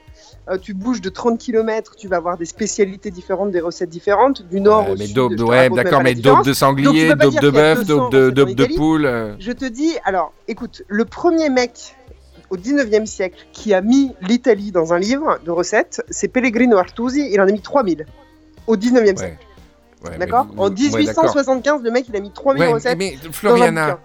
Euh, 0.49 0.59
tu 0.59 0.75
bouges 0.75 1.01
de 1.01 1.09
30 1.09 1.39
km, 1.39 1.95
tu 1.97 2.09
vas 2.09 2.17
avoir 2.17 2.37
des 2.37 2.45
spécialités 2.45 3.11
différentes, 3.11 3.51
des 3.51 3.61
recettes 3.61 3.91
différentes, 3.91 4.43
du 4.49 4.61
nord 4.61 4.91
au 4.91 4.97
mais 4.97 5.07
sud. 5.07 5.19
ouais, 5.19 5.69
même 5.69 5.75
d'accord, 5.75 6.03
mais 6.03 6.15
différence. 6.15 6.47
de 6.47 6.53
sanglier, 6.53 7.15
dire 7.15 7.41
de 7.41 7.51
bœuf, 7.51 7.85
200 7.87 8.09
dope 8.11 8.55
de, 8.55 8.77
poule. 8.77 9.07
euh. 9.07 9.35
Je 9.39 9.53
te 9.53 9.65
dis, 9.65 9.97
alors, 10.05 10.33
écoute, 10.49 10.83
le 10.89 11.05
premier 11.05 11.49
mec 11.51 11.95
au 12.51 12.57
19e 12.57 13.07
siècle 13.07 13.47
qui 13.53 13.75
a 13.75 13.81
mis 13.81 14.13
l'Italie 14.23 14.73
dans 14.73 14.93
un 14.93 14.99
livre 14.99 15.39
de 15.45 15.51
recettes, 15.51 16.03
c'est 16.11 16.29
Pellegrino 16.29 16.77
Artusi, 16.79 17.29
il 17.33 17.41
en 17.41 17.47
a 17.47 17.53
mis 17.53 17.61
3000 17.61 18.07
au 18.67 18.77
19e 18.77 19.17
siècle. 19.17 19.39
Ouais. 20.03 20.11
Ouais, 20.11 20.17
mais 20.19 20.27
D'accord 20.27 20.47
En 20.57 20.69
ouais, 20.69 20.71
d'accord. 20.71 20.99
1875, 20.99 21.83
le 21.83 21.91
mec, 21.91 22.07
il 22.09 22.17
a 22.17 22.21
mis 22.21 22.33
3000 22.33 22.63
Ouais, 22.63 22.73
recettes. 22.73 22.99
mais 22.99 23.17
Floriana, 23.33 23.91
bouquin. 23.93 24.01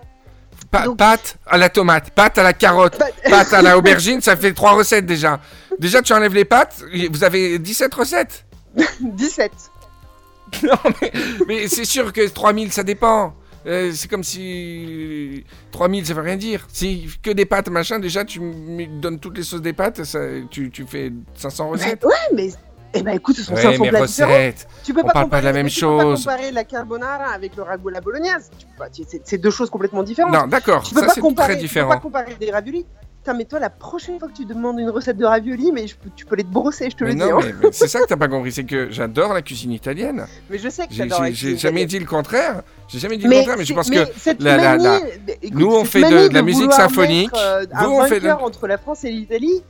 pa- 0.71 0.85
Donc- 0.85 0.97
pâte 0.97 1.37
à 1.47 1.57
la 1.57 1.69
tomate, 1.69 2.09
pâte 2.11 2.37
à 2.37 2.43
la 2.43 2.53
carotte, 2.53 2.97
Bah, 2.99 3.05
pâte 3.29 3.53
à 3.53 3.61
la 3.61 3.77
aubergine, 3.77 4.19
ça 4.21 4.35
fait 4.35 4.53
trois 4.53 4.73
recettes 4.73 5.05
déjà. 5.05 5.39
Déjà, 5.79 6.01
tu 6.01 6.13
enlèves 6.13 6.33
les 6.33 6.45
pâtes, 6.45 6.83
vous 7.11 7.23
avez 7.23 7.59
17 7.59 7.93
recettes. 7.93 8.45
17. 8.99 9.51
Non, 10.63 10.69
mais, 11.01 11.11
mais 11.47 11.67
c'est 11.67 11.85
sûr 11.85 12.13
que 12.13 12.27
3000, 12.27 12.71
ça 12.71 12.83
dépend. 12.83 13.33
Euh, 13.65 13.91
c'est 13.93 14.07
comme 14.07 14.23
si 14.23 15.43
3000, 15.71 16.05
ça 16.05 16.13
veut 16.13 16.21
rien 16.21 16.35
dire. 16.37 16.67
Si 16.71 17.09
que 17.23 17.31
des 17.31 17.45
pâtes, 17.45 17.67
machin, 17.69 17.97
déjà, 17.99 18.23
tu 18.23 18.39
me 18.39 18.85
donnes 19.01 19.19
toutes 19.19 19.37
les 19.37 19.43
sauces 19.43 19.61
des 19.63 19.73
pâtes, 19.73 20.03
ça, 20.03 20.19
tu, 20.51 20.69
tu 20.69 20.85
fais 20.85 21.11
500 21.35 21.69
recettes. 21.69 22.05
Ouais, 22.05 22.13
mais. 22.35 22.49
Eh 22.95 23.01
ben 23.03 23.11
écoute, 23.15 23.35
ce 23.35 23.43
sont 23.43 23.53
Ouais, 23.53 23.61
500 23.61 23.83
mais 23.83 23.89
plats 23.89 24.05
différents. 24.05 24.29
recettes. 24.31 24.67
Tu 24.83 24.93
peux 24.93 25.01
on 25.01 25.07
pas 25.07 25.13
parle 25.13 25.29
pas 25.29 25.39
de 25.41 25.45
la 25.45 25.53
même 25.53 25.67
tu 25.69 25.81
peux 25.81 25.97
pas 25.97 26.03
chose. 26.03 26.23
comparer 26.25 26.51
la 26.51 26.63
carbonara 26.63 27.25
avec 27.33 27.55
le 27.55 27.63
ragoût 27.63 27.89
à 27.89 27.91
la 27.93 28.01
bolognaise. 28.01 28.49
C'est 29.23 29.37
deux 29.37 29.51
choses 29.51 29.69
complètement 29.69 30.03
différentes. 30.03 30.33
Non, 30.33 30.47
d'accord, 30.47 30.83
tu 30.83 30.93
peux 30.93 31.01
ça 31.01 31.07
pas 31.07 31.21
comparer, 31.21 31.53
très 31.53 31.61
tu 31.61 31.67
peux 31.67 31.73
pas 31.79 31.81
différent. 31.85 31.99
comparer 31.99 32.35
des 32.39 32.51
raviolis. 32.51 32.85
Putain, 33.23 33.37
mais 33.39 33.45
toi, 33.45 33.59
la 33.59 33.71
prochaine 33.71 34.19
fois 34.19 34.27
que 34.27 34.35
tu 34.35 34.45
demandes 34.45 34.77
une 34.79 34.91
recette 34.91 35.17
de 35.17 35.25
raviolis, 35.25 35.71
mais 35.71 35.87
je 35.87 35.95
tu 36.15 36.25
peux 36.27 36.35
les 36.35 36.43
te 36.43 36.49
brosser, 36.49 36.91
je 36.91 36.95
te 36.95 37.03
Mais 37.03 37.09
le 37.09 37.15
dis. 37.15 37.21
non, 37.21 37.39
hein. 37.39 37.43
mais, 37.43 37.53
mais 37.63 37.69
c'est 37.71 37.87
ça 37.87 37.99
que 38.01 38.05
t'as 38.05 38.17
pas 38.17 38.27
compris, 38.27 38.51
c'est 38.51 38.65
que 38.65 38.91
j'adore 38.91 39.33
la 39.33 39.41
cuisine 39.41 39.71
italienne. 39.71 40.27
Mais 40.47 40.59
je 40.59 40.69
sais 40.69 40.85
que 40.85 40.93
la 40.93 41.05
j'ai- 41.05 41.09
cuisine 41.09 41.33
j'ai 41.33 41.57
jamais 41.57 41.85
dit 41.87 41.97
le 41.97 42.05
contraire. 42.05 42.61
J'ai 42.87 42.99
jamais 42.99 43.17
dit 43.17 43.23
le 43.25 43.31
contraire, 43.35 43.55
mais 43.57 43.65
je 43.65 43.73
pense 43.73 43.89
mais 43.89 44.05
que 44.05 44.11
cette 44.15 44.43
la- 44.43 44.57
la- 44.57 44.77
manie- 44.77 44.83
la- 45.27 45.33
écoute, 45.41 45.59
nous, 45.59 45.73
on 45.73 45.85
fait 45.85 46.03
de- 46.03 46.27
de 46.27 46.33
la 46.35 46.43
musique 46.43 46.71
symphonique. 46.71 47.31
mettre, 47.31 47.43
euh, 47.43 47.65
un 47.73 47.83
Vous, 47.87 47.93
on 47.95 48.03
fait 48.05 48.19
de- 48.19 48.29
entre 48.29 48.67
la 48.67 48.77
France 48.77 49.03
et 49.05 49.09
l'Italie. 49.09 49.63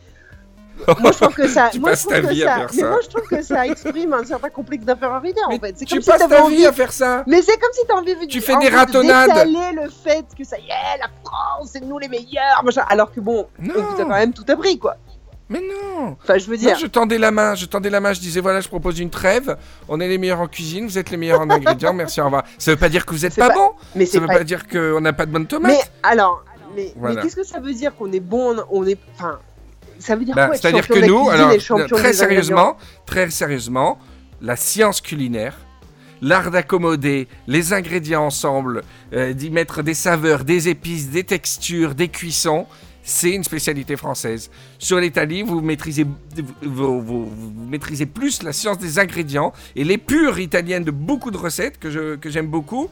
Moi, 1.00 1.12
je 1.12 1.18
trouve 1.20 1.34
que 1.36 1.48
ça. 1.48 1.70
Tu 1.72 1.80
moi, 1.80 1.90
passes 1.92 2.00
je 2.02 2.08
trouve 2.10 2.22
ta 2.22 2.28
que 2.28 2.34
vie 2.34 2.44
à 2.44 2.48
ça- 2.48 2.56
faire 2.56 2.70
mais 2.74 2.82
ça. 2.82 2.90
moi, 2.90 3.00
je 3.04 3.08
trouve 3.10 3.28
que 3.28 3.42
ça 3.42 3.66
exprime 3.68 4.14
un 4.14 4.24
certain 4.24 4.50
complexe 4.50 4.86
d'infériorité, 4.86 5.40
en 5.46 5.50
Mais 5.50 5.60
fait. 5.60 5.76
C'est 5.78 5.86
tu 5.86 5.96
comme 5.96 6.04
si 6.04 6.10
passes 6.10 6.20
t'avais 6.20 6.36
ta 6.36 6.44
envie. 6.44 6.56
vie 6.58 6.66
à 6.66 6.72
faire 6.74 6.92
ça. 6.92 7.24
Mais 7.28 7.42
c'est 7.42 7.58
comme 7.60 7.72
si 7.74 7.82
t'as 7.88 7.96
envie 7.96 8.16
de 8.16 8.26
Tu 8.26 8.42
fais 8.42 8.58
des 8.58 8.70
de 8.70 8.76
ratonnades. 8.76 9.30
le 9.48 9.90
fait 9.90 10.26
que 10.38 10.44
ça 10.44 10.58
y 10.58 10.64
est, 10.68 11.00
la 11.00 11.08
France, 11.24 11.70
c'est 11.74 11.82
nous 11.84 11.98
les 11.98 12.08
meilleurs, 12.08 12.64
machin. 12.64 12.84
Alors 12.90 13.12
que 13.12 13.20
bon, 13.20 13.48
Non. 13.60 13.74
on 13.78 13.82
vous 13.82 14.02
a 14.02 14.04
quand 14.06 14.10
même 14.10 14.34
tout 14.34 14.46
appris, 14.48 14.78
quoi. 14.78 14.96
Mais 15.48 15.60
non. 15.62 16.18
Enfin, 16.24 16.40
je 16.40 16.48
veux 16.50 16.58
dire. 16.58 16.76
je 16.78 16.88
tendais 16.88 17.20
la 17.20 17.30
main, 17.30 17.54
je 17.54 17.68
tendais 17.68 17.92
la 17.92 18.00
main, 18.00 18.14
je 18.14 18.20
disais 18.20 18.40
voilà, 18.42 18.62
je 18.62 18.68
propose 18.68 19.00
une 19.00 19.12
trêve. 19.12 19.56
On 19.88 20.00
est 20.00 20.08
les 20.08 20.18
meilleurs 20.18 20.40
en 20.42 20.48
cuisine, 20.48 20.86
vous 20.88 20.98
êtes 20.98 21.12
les 21.12 21.18
meilleurs 21.18 21.40
en 21.42 21.50
ingrédients. 21.52 21.94
Merci, 21.94 22.20
au 22.20 22.26
revoir. 22.26 22.44
Ça 22.58 22.72
veut 22.72 22.78
pas 22.78 22.90
dire 22.90 23.06
que 23.06 23.12
vous 23.12 23.26
êtes 23.28 23.36
pas, 23.36 23.50
pas- 23.50 23.54
bon. 23.54 23.72
Mais 23.96 24.08
Ça 24.08 24.20
veut 24.20 24.26
pas. 24.26 24.38
pas 24.38 24.44
dire 24.44 24.68
qu'on 24.68 25.02
n'a 25.02 25.14
pas 25.14 25.28
de 25.28 25.32
bonnes 25.32 25.46
tomates. 25.46 25.72
Mais 25.72 25.80
alors, 26.02 26.44
mais, 26.76 26.92
Voilà. 26.98 27.16
mais 27.16 27.22
qu'est-ce 27.22 27.36
que 27.36 27.44
ça 27.44 27.60
veut 27.60 27.74
dire 27.74 27.96
qu'on 27.96 28.12
est 28.12 28.20
bon, 28.20 28.56
on 28.72 28.88
est. 28.88 28.98
Enfin, 29.14 29.38
ça 30.00 30.16
veut 30.16 30.26
dire 30.26 30.36
Bah, 30.36 30.48
quoi 30.48 30.58
C'est-à-dire 30.58 30.88
que 30.88 31.06
nous, 31.06 31.30
alors 31.30 31.52
très 31.88 32.14
sérieusement, 32.14 32.78
très 33.06 33.30
sérieusement, 33.30 34.00
la 34.42 34.56
science 34.56 35.02
culinaire, 35.02 35.58
l'art 36.22 36.52
d'accommoder 36.52 37.28
les 37.48 37.74
ingrédients 37.74 38.26
ensemble, 38.26 38.84
euh, 39.14 39.34
d'y 39.34 39.50
mettre 39.50 39.84
des 39.84 39.94
saveurs, 39.94 40.44
des 40.44 40.70
épices, 40.70 41.10
des 41.10 41.24
textures, 41.24 41.96
des 41.96 42.08
cuissons, 42.10 42.68
c'est 43.04 43.32
une 43.32 43.44
spécialité 43.44 43.96
française. 43.98 44.50
Sur 44.80 45.00
l'Italie, 45.00 45.44
vous 45.44 45.62
maîtrisez, 45.62 46.06
vous, 46.64 47.02
vous- 47.02 47.02
vous- 47.02 47.26
vous 47.26 47.66
maîtrisez 47.70 48.06
plus 48.08 48.42
la 48.42 48.52
science 48.54 48.80
des 48.80 48.98
ingrédients 48.98 49.54
et 49.76 49.84
l'épure 49.84 50.40
italienne 50.40 50.84
de 50.84 50.92
beaucoup 50.92 51.30
de 51.32 51.38
recettes 51.38 51.78
que 51.80 51.92
je- 51.92 52.16
que 52.16 52.30
j'aime 52.32 52.48
beaucoup 52.48 52.90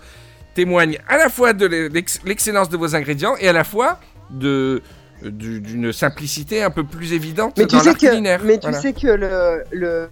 témoignent 0.53 0.99
à 1.07 1.17
la 1.17 1.29
fois 1.29 1.53
de 1.53 1.65
l'ex- 1.65 2.19
l'excellence 2.25 2.69
de 2.69 2.77
vos 2.77 2.95
ingrédients 2.95 3.35
et 3.39 3.47
à 3.47 3.53
la 3.53 3.63
fois 3.63 3.99
de 4.29 4.83
d'une 5.29 5.91
simplicité 5.93 6.63
un 6.63 6.69
peu 6.69 6.83
plus 6.83 7.13
évidente 7.13 7.55
Mais 7.57 7.65
tu 7.67 7.75
dans 7.75 7.81
sais 7.83 7.93
que, 7.93 7.99
culinaire. 8.07 8.41
mais 8.43 8.57
tu 8.57 8.73
sais 8.73 8.93
que 8.93 9.07
le, 9.07 9.63
le, 9.71 10.09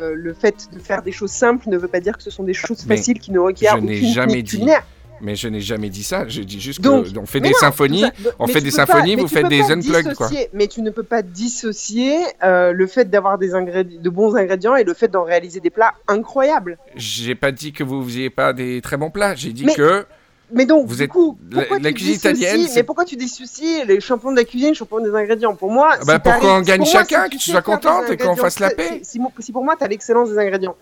euh, 0.00 0.14
le 0.14 0.34
fait 0.34 0.68
de 0.72 0.78
faire 0.78 1.02
des 1.02 1.12
choses 1.12 1.30
simples 1.32 1.68
ne 1.68 1.76
veut 1.78 1.88
pas 1.88 2.00
dire 2.00 2.16
que 2.16 2.22
ce 2.22 2.30
sont 2.30 2.44
des 2.44 2.54
choses 2.54 2.84
Mais 2.86 2.96
faciles 2.96 3.18
qui 3.20 3.30
ne 3.32 3.38
requièrent 3.38 3.76
je 3.76 3.82
n'ai 3.82 3.96
aucune 3.98 4.12
jamais 4.12 4.42
dit. 4.42 4.50
culinaire. 4.56 4.84
Mais 5.24 5.36
je 5.36 5.46
n'ai 5.46 5.60
jamais 5.60 5.88
dit 5.88 6.02
ça. 6.02 6.26
J'ai 6.26 6.44
dit 6.44 6.60
juste 6.60 6.82
qu'on 6.84 7.26
fait 7.26 7.38
des 7.38 7.50
non, 7.50 7.54
symphonies. 7.60 8.00
ça- 8.00 8.10
on 8.40 8.48
fait 8.48 8.60
des 8.60 8.70
pas- 8.72 8.84
symphonies, 8.86 9.14
vous 9.14 9.28
faites 9.28 9.46
des 9.48 9.60
pas 9.60 9.70
unplugged, 9.72 10.14
quoi. 10.16 10.28
Mais 10.52 10.66
tu 10.66 10.82
ne 10.82 10.90
peux 10.90 11.04
pas 11.04 11.22
dissocier 11.22 12.16
euh, 12.42 12.72
le 12.72 12.86
fait 12.88 13.08
d'avoir 13.08 13.38
des 13.38 13.54
ingrédients, 13.54 14.00
de 14.02 14.10
bons 14.10 14.34
ingrédients 14.34 14.74
et 14.74 14.82
le 14.82 14.94
fait 14.94 15.06
d'en 15.06 15.22
réaliser 15.22 15.60
des 15.60 15.70
plats 15.70 15.94
incroyables. 16.08 16.76
J'ai 16.96 17.36
pas 17.36 17.52
dit 17.52 17.72
que 17.72 17.84
vous 17.84 18.02
faisiez 18.02 18.30
pas 18.30 18.52
des 18.52 18.80
très 18.80 18.96
bons 18.96 19.10
plats. 19.10 19.36
J'ai 19.36 19.52
dit 19.52 19.64
Mais- 19.66 19.74
que 19.74 20.06
mais 20.52 20.66
donc, 20.66 20.86
Vous 20.86 20.96
du 20.96 21.02
êtes- 21.02 21.10
coup, 21.10 21.38
la- 21.50 21.60
pourquoi 21.60 21.78
la 21.78 21.88
tu 21.90 21.94
cuisine 21.94 22.14
italienne, 22.14 22.66
Mais 22.74 22.82
pourquoi 22.82 23.04
tu 23.04 23.16
dissocies 23.16 23.84
les 23.86 24.00
champions 24.00 24.30
de 24.30 24.36
la 24.36 24.44
cuisine, 24.44 24.74
champions 24.74 25.00
des 25.00 25.14
ingrédients? 25.14 25.54
Pour 25.56 25.70
moi, 25.70 25.90
Ah 25.94 26.04
bah, 26.04 26.14
si 26.14 26.20
pour 26.30 26.38
qu'on 26.40 26.60
gagne 26.60 26.84
chacun, 26.84 27.28
que 27.28 27.36
tu 27.36 27.50
sois 27.50 27.62
contente 27.62 28.10
et 28.10 28.16
qu'on 28.16 28.36
fasse 28.36 28.58
la 28.58 28.70
paix. 28.70 29.00
Si, 29.02 29.20
si 29.40 29.52
pour 29.52 29.64
moi, 29.64 29.76
tu 29.76 29.84
as 29.84 29.88
l'excellence 29.88 30.30
des 30.30 30.38
ingrédients 30.38 30.76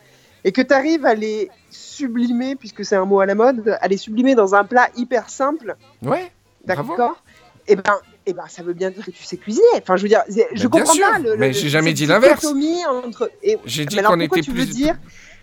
et 0.45 0.53
que 0.53 0.63
tu 0.63 0.73
arrives 0.73 1.05
à 1.07 1.15
les 1.15 1.51
sublimer, 1.71 2.57
puisque 2.57 2.85
c'est 2.85 2.97
un 2.97 3.05
mot 3.05 3.21
à 3.21 3.27
la 3.27 3.35
mode, 3.35 3.77
à 3.81 3.89
les 3.89 3.97
sublimer 3.97 4.35
dans 4.35 4.55
un 4.55 4.65
plat 4.65 4.89
hyper 4.97 5.29
simple, 5.31 5.77
Ouais. 6.05 6.31
D'accord? 6.65 7.23
Et 7.69 7.77
ben, 7.77 7.95
et 8.27 8.33
ben, 8.33 8.45
ça 8.49 8.63
veut 8.63 8.73
bien 8.73 8.91
dire 8.91 9.05
que 9.05 9.11
tu 9.11 9.23
sais 9.23 9.37
cuisiner. 9.37 9.65
Enfin, 9.77 9.97
je 9.97 10.03
veux 10.03 10.09
dire, 10.09 10.23
je 10.29 10.67
bien 10.67 10.69
comprends 10.69 10.93
sûr, 10.93 11.07
pas. 11.09 11.19
Le, 11.19 11.37
mais 11.37 11.53
j'ai 11.53 11.69
jamais 11.69 11.93
dit 11.93 12.05
l'inverse. 12.07 12.45
Entre... 12.45 13.31
J'ai 13.65 13.87
dit 13.87 13.97
qu'on 14.03 14.19
était 14.21 14.43
plus. 14.43 14.67
dire 14.71 14.97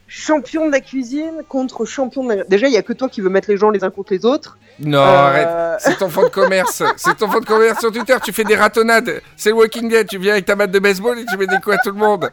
champion 0.08 0.68
de 0.68 0.72
la 0.72 0.80
cuisine 0.80 1.44
contre 1.50 1.86
champion 1.86 2.24
de 2.24 2.34
la... 2.34 2.44
Déjà, 2.46 2.68
il 2.68 2.74
y 2.74 2.78
a 2.78 2.82
que 2.82 2.94
toi 2.94 3.10
qui 3.10 3.22
veux 3.22 3.30
mettre 3.30 3.50
les 3.50 3.58
gens 3.58 3.70
les 3.70 3.84
uns 3.84 3.90
contre 3.90 4.14
les 4.14 4.26
autres. 4.26 4.58
Non, 4.80 5.00
Euh, 5.00 5.04
arrête. 5.04 5.80
C'est 5.80 5.98
ton 5.98 6.10
fond 6.10 6.24
de 6.24 6.30
commerce. 6.30 6.82
C'est 6.98 7.18
ton 7.18 7.30
fond 7.30 7.40
de 7.40 7.46
commerce 7.46 7.80
sur 7.80 7.92
Twitter. 7.92 8.16
Tu 8.24 8.32
fais 8.32 8.44
des 8.44 8.56
ratonnades. 8.56 9.22
C'est 9.36 9.50
le 9.50 9.56
Walking 9.56 9.90
Dead. 9.90 10.08
Tu 10.08 10.18
viens 10.18 10.34
avec 10.34 10.46
ta 10.46 10.56
batte 10.56 10.72
de 10.72 10.80
baseball 10.80 11.20
et 11.20 11.26
tu 11.26 11.36
mets 11.38 11.48
des 11.48 11.58
coups 11.58 11.76
à 11.76 11.80
tout 11.80 11.92
le 11.92 11.98
monde. 11.98 12.32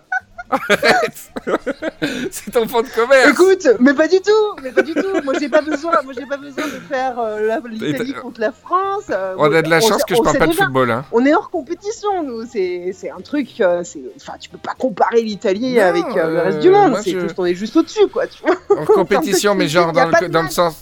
C'est 2.31 2.51
ton 2.51 2.67
fond 2.69 2.83
de 2.83 2.89
commerce. 2.89 3.31
Écoute, 3.31 3.67
mais 3.81 3.95
pas 3.95 4.09
du 4.09 4.21
tout, 4.21 4.31
mais 4.63 4.71
pas 4.73 4.83
du 4.83 4.95
tout. 4.95 5.23
Moi, 5.25 5.35
j'ai 5.41 5.49
pas 5.49 5.63
besoin, 5.63 5.93
moi, 6.05 6.13
j'ai 6.17 6.27
pas 6.27 6.37
besoin 6.37 6.65
de 6.67 6.71
faire 6.89 7.19
euh, 7.19 7.59
l'Italie 7.69 8.15
contre 8.15 8.41
la 8.41 8.53
France. 8.53 9.05
euh, 9.11 9.35
On 9.39 9.53
a 9.53 9.63
de 9.63 9.69
la 9.69 9.79
on 9.79 9.81
chance 9.81 10.05
que 10.05 10.15
je 10.15 10.21
parle 10.23 10.39
pas 10.39 10.47
de 10.47 10.53
déjà. 10.53 10.65
football. 10.65 10.91
Hein. 10.91 11.05
On 11.13 11.25
est 11.25 11.35
hors 11.35 11.51
compétition, 11.51 12.23
nous. 12.23 12.45
C'est, 12.47 12.95
un 13.17 13.21
truc. 13.21 13.61
euh, 13.61 13.83
enfin, 14.17 14.35
tu 14.39 14.49
peux 14.51 14.59
pas 14.59 14.75
comparer 14.79 15.23
l'Italie 15.23 15.79
avec 15.81 16.05
le 16.15 16.39
reste 16.41 16.59
du 16.61 16.71
monde. 16.71 16.97
C'est 17.03 17.13
je- 17.13 17.27
on 17.37 17.47
est 17.47 17.55
juste 17.55 17.77
au-dessus, 17.77 18.07
quoi. 18.09 18.27
Tu 18.27 18.43
vois 18.43 18.57
Hors 18.71 18.87
compétition, 18.87 19.55
mais 19.57 19.69
genre 19.69 19.93
dans 19.93 20.07
le, 20.09 20.29
dans 20.29 20.43
le 20.43 20.51
sens. 20.51 20.77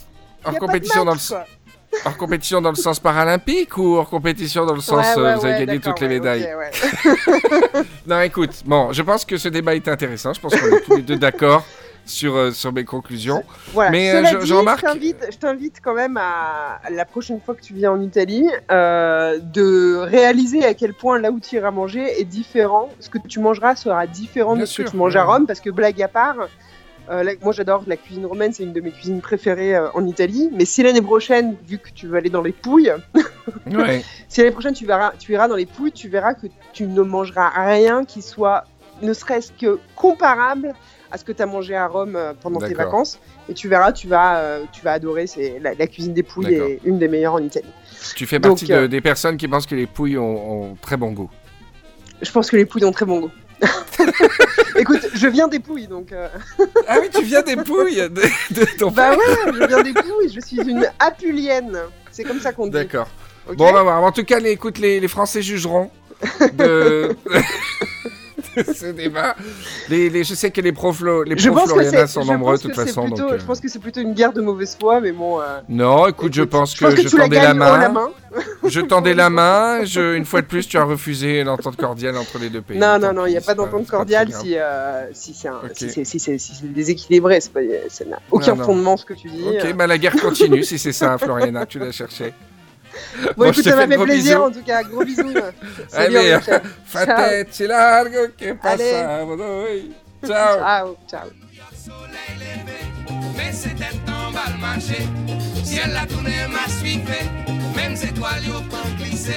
De 0.45 0.57
compétition, 0.59 1.05
dans 1.05 1.13
le, 1.13 1.27
quoi. 1.27 1.45
Hors 2.05 2.17
compétition 2.17 2.61
dans 2.61 2.69
le 2.71 2.75
sens 2.75 2.99
paralympique 2.99 3.77
ou 3.77 3.95
hors 3.95 4.09
compétition 4.09 4.65
dans 4.65 4.73
le 4.75 4.81
sens 4.81 5.15
Ouais, 5.15 5.21
euh, 5.21 5.23
ouais, 5.23 5.35
vous 5.35 5.45
avez 5.45 5.53
ouais, 5.59 5.65
gagné 5.65 5.79
toutes 5.79 5.99
les 5.99 6.07
médailles. 6.07 6.49
Non, 8.07 8.21
écoute, 8.21 8.63
bon, 8.65 8.91
je 8.91 9.01
pense 9.01 9.25
que 9.25 9.37
ce 9.37 9.47
débat 9.49 9.75
est 9.75 9.87
intéressant. 9.87 10.33
Je 10.33 10.41
pense 10.41 10.55
qu'on 10.55 10.75
est 10.75 10.81
tous 10.81 10.95
les 10.97 11.01
deux 11.01 11.15
d'accord 11.15 11.63
sur, 12.05 12.35
euh, 12.35 12.51
sur 12.51 12.73
mes 12.73 12.83
conclusions. 12.83 13.43
Voilà. 13.73 13.89
Mais, 13.91 14.11
euh, 14.11 14.25
je- 14.25 14.37
dit, 14.39 14.45
je 14.47 14.53
remarque- 14.53 14.81
t'invite- 14.81 15.25
je 15.31 15.37
t'invite 15.37 15.77
quand 15.81 15.93
même 15.93 16.17
à 16.17 16.79
la 16.91 17.05
prochaine 17.05 17.39
fois 17.39 17.55
que 17.55 17.61
tu 17.61 17.73
viens 17.73 17.91
en 17.93 18.01
Italie 18.01 18.45
euh, 18.71 19.39
de 19.41 19.95
réaliser 19.99 20.65
à 20.65 20.73
quel 20.73 20.93
point 20.93 21.17
là 21.19 21.31
où 21.31 21.39
tu 21.39 21.55
iras 21.55 21.71
manger 21.71 22.19
est 22.19 22.25
différent. 22.25 22.89
Ce 22.99 23.09
que 23.09 23.17
tu 23.19 23.39
mangeras 23.39 23.75
sera 23.77 24.05
différent 24.05 24.53
Bien 24.55 24.63
de 24.63 24.65
ce 24.67 24.73
sûr, 24.73 24.85
que 24.85 24.89
tu 24.91 24.97
manges 24.97 25.15
à. 25.15 25.23
Rome, 25.23 25.45
parce 25.47 25.61
que 25.61 25.69
blague 25.69 26.01
à 26.01 26.09
part. 26.09 26.35
Euh, 27.09 27.33
moi 27.41 27.51
j'adore 27.53 27.83
la 27.87 27.97
cuisine 27.97 28.25
romaine, 28.25 28.53
c'est 28.53 28.63
une 28.63 28.73
de 28.73 28.81
mes 28.81 28.91
cuisines 28.91 29.21
préférées 29.21 29.75
euh, 29.75 29.87
en 29.93 30.05
Italie. 30.05 30.49
Mais 30.53 30.65
si 30.65 30.83
l'année 30.83 31.01
prochaine, 31.01 31.55
vu 31.67 31.77
que 31.77 31.89
tu 31.93 32.07
veux 32.07 32.17
aller 32.17 32.29
dans 32.29 32.41
les 32.41 32.51
pouilles, 32.53 32.93
Ouais. 33.71 34.03
si 34.29 34.39
l'année 34.41 34.51
prochaine 34.53 34.73
tu, 34.73 34.85
verras, 34.85 35.11
tu 35.19 35.33
iras 35.33 35.47
dans 35.47 35.55
les 35.55 35.65
pouilles, 35.65 35.91
tu 35.91 36.07
verras 36.09 36.33
que 36.33 36.47
tu 36.73 36.85
ne 36.85 37.01
mangeras 37.01 37.49
rien 37.65 38.05
qui 38.05 38.21
soit 38.21 38.63
ne 39.01 39.13
serait-ce 39.13 39.51
que 39.51 39.79
comparable 39.95 40.73
à 41.11 41.17
ce 41.17 41.23
que 41.25 41.31
tu 41.31 41.41
as 41.41 41.45
mangé 41.45 41.75
à 41.75 41.87
Rome 41.87 42.15
euh, 42.15 42.33
pendant 42.39 42.59
tes 42.59 42.73
vacances. 42.73 43.19
Et 43.49 43.53
tu 43.53 43.67
verras, 43.67 43.91
tu 43.91 44.07
vas, 44.07 44.37
euh, 44.37 44.63
tu 44.71 44.81
vas 44.81 44.93
adorer. 44.93 45.27
C'est 45.27 45.59
la, 45.59 45.73
la 45.73 45.87
cuisine 45.87 46.13
des 46.13 46.23
pouilles 46.23 46.53
est 46.55 46.79
une 46.85 46.97
des 46.99 47.07
meilleures 47.07 47.33
en 47.33 47.39
Italie. 47.43 47.67
Tu 48.15 48.25
fais 48.25 48.39
Donc, 48.39 48.59
partie 48.59 48.65
de- 48.67 48.87
des 48.87 49.01
personnes 49.01 49.37
qui 49.37 49.47
pensent 49.47 49.65
que 49.67 49.75
les 49.75 49.85
pouilles 49.87 50.17
ont, 50.17 50.71
ont 50.71 50.75
très 50.81 50.97
bon 50.97 51.11
goût. 51.11 51.29
Je 52.21 52.31
pense 52.31 52.49
que 52.49 52.55
les 52.55 52.65
pouilles 52.65 52.85
ont 52.85 52.91
très 52.91 53.05
bon 53.05 53.19
goût. 53.19 53.31
Écoute, 54.77 55.07
je 55.13 55.27
viens 55.27 55.47
des 55.47 55.59
pouilles, 55.59 55.87
donc. 55.87 56.11
euh, 56.11 56.27
Ah 56.87 56.97
oui, 57.01 57.09
tu 57.13 57.23
viens 57.23 57.41
des 57.41 57.55
pouilles 57.55 58.09
de, 58.09 58.21
de 58.51 58.77
ton 58.77 58.91
Bah 58.91 59.11
ouais, 59.11 59.53
je 59.53 59.65
viens 59.67 59.81
des 59.83 59.93
pouilles. 59.93 60.31
Je 60.33 60.39
suis 60.39 60.57
une 60.57 60.87
apulienne. 60.99 61.77
C'est 62.11 62.23
comme 62.23 62.39
ça 62.39 62.51
qu'on 62.51 62.65
dit. 62.65 62.71
D'accord. 62.73 63.07
Bon, 63.55 63.69
on 63.69 63.73
va 63.73 63.83
voir. 63.83 64.03
En 64.03 64.11
tout 64.11 64.23
cas, 64.23 64.39
les, 64.39 64.51
écoute, 64.51 64.77
les, 64.77 64.99
les 64.99 65.07
Français 65.07 65.41
jugeront 65.41 65.89
de 66.53 67.15
ce 68.73 68.91
débat. 68.91 69.35
Les, 69.89 70.09
les- 70.09 70.23
je 70.23 70.33
sais 70.35 70.51
que 70.51 70.61
les 70.61 70.71
profs, 70.71 71.01
les 71.01 71.37
je 71.37 71.49
profs 71.49 71.69
pense 71.69 71.73
que 71.73 72.07
sont 72.07 72.21
je 72.23 72.31
nombreux 72.31 72.57
de 72.57 72.61
toute 72.61 72.75
façon. 72.75 73.03
plutôt- 73.05 73.17
donc, 73.23 73.31
euh, 73.33 73.39
Je 73.39 73.45
pense 73.45 73.59
que 73.59 73.67
c'est 73.67 73.79
plutôt 73.79 74.01
une 74.01 74.13
guerre 74.13 74.33
de 74.33 74.41
mauvaise 74.41 74.77
foi, 74.79 74.99
mais 75.01 75.11
bon. 75.11 75.39
euh, 75.39 75.59
Non, 75.69 76.07
écoute, 76.07 76.33
je 76.33 76.43
pense 76.43 76.73
que 76.73 76.79
je, 76.79 76.85
pense 76.85 76.95
que 76.95 77.01
je 77.03 77.07
tu 77.09 77.17
la 77.17 77.23
tendais 77.23 77.41
la 77.41 77.53
main. 77.53 78.09
Je 78.67 78.81
tendais 78.81 79.13
la 79.13 79.29
main. 79.29 79.83
Je, 79.85 80.15
une 80.15 80.25
fois 80.25 80.41
de 80.41 80.47
plus, 80.47 80.67
tu 80.67 80.77
as 80.77 80.83
refusé 80.83 81.43
l'entente 81.43 81.75
cordiale 81.75 82.17
entre 82.17 82.39
les 82.39 82.49
deux 82.49 82.61
pays. 82.61 82.79
Non, 82.79 82.97
non, 82.97 83.13
non, 83.13 83.25
il 83.27 83.31
n'y 83.31 83.37
a 83.37 83.41
pas 83.41 83.53
d'entente 83.53 83.85
cordiale 83.87 84.29
si, 84.33 84.55
euh, 84.57 85.05
si 85.13 85.35
c'est 85.35 86.03
si 86.05 86.19
si 86.39 86.63
déséquilibré. 86.63 87.39
pas- 87.53 87.59
Ça 87.89 88.05
n'a 88.05 88.19
aucun 88.31 88.53
Non, 88.53 88.57
non. 88.59 88.63
fondement 88.65 88.97
ce 88.97 89.05
que 89.05 89.13
tu 89.13 89.27
dis. 89.29 89.43
Ok, 89.47 89.65
euh. 89.65 89.73
bah 89.73 89.85
la 89.85 89.97
guerre 89.99 90.15
continue 90.19 90.63
si 90.63 90.79
c'est 90.79 90.93
ça, 90.93 91.17
Floriana, 91.19 91.65
tu 91.67 91.77
l'as 91.77 91.91
cherché. 91.91 92.33
Bon, 92.93 93.31
Bon, 93.37 93.45
écoute, 93.51 93.63
te 93.63 93.69
ça 93.69 93.75
m'a 93.75 93.87
fait 93.87 93.97
plaisir 94.03 94.37
bisous. 94.39 94.49
en 94.49 94.51
tout 94.51 94.63
cas. 94.65 94.83
Gros 94.83 95.03
bisous. 95.05 95.21
Allez, 95.93 96.13
Salut, 96.15 96.35
Michel. 96.37 96.61
Fa 96.85 97.05
Ciao. 97.05 97.17
tête, 97.17 97.59
largo 97.67 98.17
que 98.37 98.45
Allez. 98.45 98.57
passavo 98.91 99.35
noi. 99.35 99.91
Ciao. 100.25 100.57
Ciao, 100.59 100.97
ciao. 101.09 101.29
mais 103.37 103.51
c'était 103.51 103.85
le 103.95 104.59
marché. 104.61 104.97
Ciel 105.63 105.91
la 105.93 106.05
tournée 106.05 106.31
m'a 106.49 106.67
suivi, 106.69 106.99
même 107.75 107.93
étoiles 107.93 108.43
au 108.55 108.61
pan 108.69 108.77
glissé. 108.97 109.35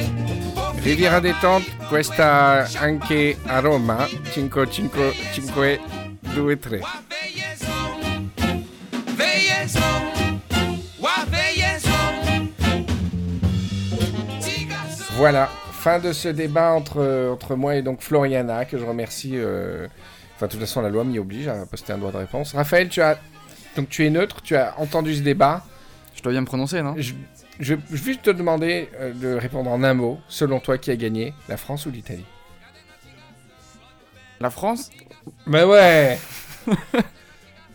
Au 0.57 0.73
fil 0.75 0.83
Riviera 0.85 1.21
détente, 1.21 1.65
questa 1.91 2.65
anche 2.83 3.37
a 3.49 3.61
Roma, 3.61 4.07
5 4.35 4.53
5 4.55 4.91
5 5.35 5.81
2 6.35 6.57
3. 6.57 6.79
Wa 6.79 6.89
veillez-en, 7.11 7.89
veillez-en, 9.17 10.16
Voilà, 15.17 15.47
fin 15.73 15.99
de 15.99 16.13
ce 16.13 16.29
débat 16.29 16.73
entre, 16.73 17.31
entre 17.33 17.55
moi 17.57 17.75
et 17.77 17.83
donc 17.83 18.01
Floriana, 18.03 18.65
que 18.65 18.79
je 18.79 18.85
remercie. 18.85 19.33
euh, 19.35 19.87
Enfin, 20.35 20.47
de 20.47 20.51
toute 20.53 20.61
façon, 20.61 20.83
la 20.83 20.91
loi 20.91 21.03
m'y 21.05 21.19
oblige 21.19 21.49
à 21.49 21.65
poster 21.65 21.95
un 21.95 21.99
droit 21.99 22.13
de 22.13 22.19
réponse. 22.19 22.53
Raphaël, 22.53 22.91
tu 22.91 23.01
as. 23.01 23.19
Donc, 23.75 23.89
tu 23.89 24.05
es 24.05 24.11
neutre, 24.11 24.43
tu 24.43 24.55
as 24.55 24.79
entendu 24.79 25.15
ce 25.15 25.23
débat. 25.23 25.65
Je 26.15 26.23
dois 26.23 26.33
bien 26.33 26.43
me 26.43 26.47
prononcer, 26.47 26.83
non? 26.83 26.95
Je, 26.99 27.15
je, 27.59 27.75
je 27.75 27.75
vais 27.75 27.97
juste 27.97 28.23
te 28.23 28.31
demander 28.31 28.91
euh, 29.01 29.15
de 29.15 29.35
répondre 29.35 29.71
en 29.71 29.83
un 29.83 29.95
mot, 29.95 30.19
selon 30.29 30.61
toi, 30.61 30.77
qui 30.77 30.91
a 30.91 30.97
gagné, 30.97 31.33
la 31.49 31.57
France 31.57 31.87
ou 31.87 31.91
l'Italie? 31.91 32.27
La 34.41 34.51
France? 34.51 34.91
Mais 35.47 35.65
ouais 35.65 36.19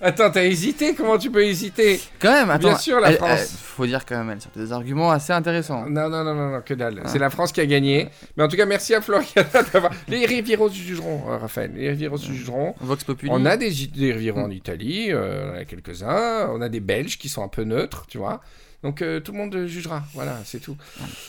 Attends, 0.01 0.31
t'as 0.31 0.43
hésité? 0.43 0.95
Comment 0.95 1.17
tu 1.17 1.29
peux 1.29 1.43
hésiter? 1.45 1.99
Quand 2.19 2.31
même, 2.31 2.49
attends. 2.49 2.69
Bien 2.69 2.77
sûr, 2.77 2.99
la 2.99 3.11
elle- 3.11 3.17
France. 3.17 3.39
elle- 3.39 3.47
faut 3.47 3.85
dire 3.85 4.05
quand 4.05 4.17
même, 4.17 4.31
elle 4.31 4.41
sort 4.41 4.51
des 4.55 4.71
arguments 4.71 5.11
assez 5.11 5.31
intéressants. 5.31 5.85
Non, 5.89 6.09
non, 6.09 6.23
non, 6.23 6.33
non, 6.33 6.49
non, 6.51 6.61
que 6.61 6.73
dalle. 6.73 7.01
Ah. 7.03 7.07
C'est 7.07 7.19
la 7.19 7.29
France 7.29 7.51
qui 7.51 7.61
a 7.61 7.65
gagné. 7.65 8.09
Mais 8.35 8.43
en 8.43 8.47
tout 8.47 8.57
cas, 8.57 8.65
merci 8.65 8.93
à 8.95 9.01
Floriana 9.01 9.47
d'avoir. 9.73 9.91
Les 10.07 10.25
Rivieros 10.25 10.69
jugeront, 10.69 11.21
euh, 11.29 11.37
Raphaël. 11.37 11.71
Les 11.75 11.89
Rivieros 11.89 12.17
jugeront. 12.17 12.73
Vox 12.81 13.03
Populi. 13.03 13.31
On 13.33 13.45
a 13.45 13.57
des, 13.57 13.69
des 13.71 14.11
Rivieros 14.13 14.39
en 14.41 14.49
Italie, 14.49 15.07
euh, 15.11 15.51
on 15.51 15.55
en 15.55 15.59
a 15.61 15.65
quelques-uns. 15.65 16.49
On 16.51 16.61
a 16.61 16.69
des 16.69 16.79
Belges 16.79 17.17
qui 17.17 17.29
sont 17.29 17.43
un 17.43 17.47
peu 17.47 17.63
neutres, 17.63 18.05
tu 18.07 18.17
vois. 18.17 18.41
Donc 18.83 19.03
euh, 19.03 19.19
tout 19.19 19.31
le 19.31 19.37
monde 19.37 19.65
jugera. 19.67 20.01
Voilà, 20.15 20.37
c'est 20.43 20.59
tout. 20.59 20.75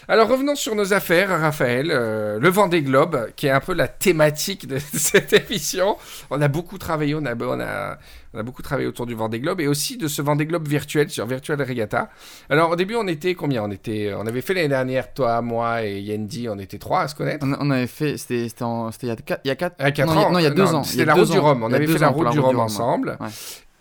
Alors 0.08 0.26
revenons 0.28 0.54
sur 0.54 0.74
nos 0.74 0.94
affaires, 0.94 1.28
Raphaël. 1.38 1.88
Euh, 1.90 2.38
le 2.38 2.48
Vendée 2.48 2.80
Globe, 2.82 3.28
qui 3.36 3.46
est 3.46 3.50
un 3.50 3.60
peu 3.60 3.74
la 3.74 3.88
thématique 3.88 4.66
de 4.66 4.78
cette 4.94 5.32
émission. 5.34 5.96
On 6.30 6.40
a 6.40 6.48
beaucoup 6.48 6.78
travaillé, 6.78 7.14
on 7.14 7.26
a, 7.26 7.34
on 7.34 7.60
a, 7.60 7.98
on 8.32 8.38
a 8.38 8.42
beaucoup 8.42 8.62
travaillé 8.62 8.88
autour 8.88 9.04
du 9.04 9.14
Vendée 9.14 9.38
Globe 9.38 9.60
et 9.60 9.66
aussi 9.68 9.98
de 9.98 10.08
ce 10.08 10.22
Vendée 10.22 10.46
Globe 10.46 10.66
virtuel 10.66 11.10
sur 11.10 11.26
Virtual 11.26 11.60
Regatta. 11.60 12.08
Alors 12.48 12.70
au 12.70 12.76
début, 12.76 12.94
on 12.96 13.06
était 13.06 13.34
combien? 13.34 13.62
On 13.64 13.70
était, 13.70 14.14
on 14.16 14.26
avait 14.26 14.40
fait 14.40 14.54
l'année 14.54 14.68
dernière, 14.68 15.12
toi, 15.12 15.42
moi 15.42 15.84
et 15.84 16.00
Yendi, 16.00 16.48
on 16.48 16.58
était 16.58 16.78
trois 16.78 17.02
à 17.02 17.08
se 17.08 17.14
connaître. 17.14 17.44
On, 17.46 17.54
on 17.60 17.70
avait 17.70 17.86
fait, 17.86 18.16
c'était 18.16 18.46
il 18.46 19.08
y 19.08 19.10
a 19.10 19.16
4 19.16 19.40
il 19.44 19.48
y 19.48 19.50
a 19.50 19.56
quatre- 19.56 19.76
À 19.78 19.90
4 19.90 20.06
non, 20.08 20.14
il 20.14 20.16
y 20.16 20.22
a- 20.22 20.26
ans 20.26 20.30
non, 20.32 20.38
il 20.38 20.42
y 20.42 20.46
a 20.46 20.50
2 20.50 20.74
ans. 20.74 20.84
C'était 20.84 21.04
la 21.04 21.14
deux 21.14 21.20
route 21.20 21.30
du. 21.32 21.38
Rhum. 21.38 21.62
On 21.62 21.70
avait 21.72 21.84
deux 21.86 21.92
fait 21.92 21.98
la 21.98 22.08
route 22.08 22.30
du 22.30 22.40
Rhum 22.40 22.58
ensemble. 22.60 23.18
Ouais. 23.20 23.28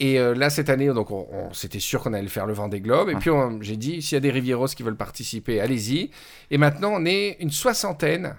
Et 0.04 0.20
euh, 0.20 0.34
là, 0.34 0.50
cette 0.50 0.70
année, 0.70 0.88
donc, 0.88 1.12
on, 1.12 1.28
on- 1.32 1.54
c'était 1.54 1.80
sûr 1.80 2.02
qu'on 2.02 2.14
allait 2.14 2.28
faire 2.28 2.48
le 2.48 2.54
Vendée 2.54 2.80
Globe. 2.82 3.10
Et 3.10 3.14
Ouais. 3.14 3.20
puis, 3.20 3.30
j'ai 3.62 3.78
dit, 3.78 4.02
s'il 4.02 4.16
y 4.16 4.18
a 4.18 4.20
des 4.20 4.32
Rivieros 4.32 4.66
qui 4.68 4.82
veulent 4.84 4.96
participer, 4.96 5.62
allez-y. 5.62 6.10
Et 6.50 6.58
maintenant, 6.58 6.92
on 6.96 7.06
est 7.06 7.38
une 7.40 7.52
soixantaine. 7.52 8.34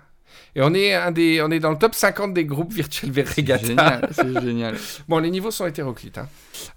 Et 0.56 0.60
on 0.60 0.74
est, 0.74 0.92
un 0.92 1.12
des, 1.12 1.40
on 1.40 1.50
est 1.50 1.60
dans 1.60 1.70
le 1.70 1.78
top 1.78 1.94
50 1.94 2.34
des 2.34 2.44
groupes 2.44 2.72
virtuels 2.72 3.12
Regatta. 3.36 3.64
Génial, 3.64 4.08
c'est 4.12 4.40
génial. 4.42 4.74
Bon, 5.08 5.18
les 5.18 5.30
niveaux 5.30 5.50
sont 5.52 5.66
hétéroclites. 5.66 6.18
hein. 6.18 6.26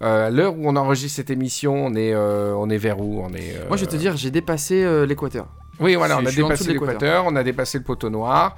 Euh, 0.01 0.27
à 0.27 0.29
l'heure 0.29 0.55
où 0.57 0.69
on 0.69 0.75
enregistre 0.75 1.15
cette 1.17 1.29
émission, 1.31 1.73
on 1.87 1.93
est, 1.95 2.13
euh, 2.13 2.53
on 2.55 2.69
est 2.69 2.77
vers 2.77 2.99
où? 3.01 3.21
On 3.21 3.33
est, 3.33 3.67
Moi, 3.67 3.75
je 3.77 3.85
vais 3.85 3.91
te 3.91 3.95
dire, 3.97 4.15
j'ai 4.15 4.31
dépassé 4.31 5.05
l'équateur. 5.07 5.47
Oui, 5.79 5.95
voilà, 5.95 6.17
on 6.19 6.25
a 6.25 6.31
dépassé 6.31 6.71
l'équateur, 6.71 7.25
on 7.27 7.35
a 7.35 7.43
dépassé 7.43 7.77
le 7.79 7.83
poteau 7.83 8.09
noir. 8.09 8.55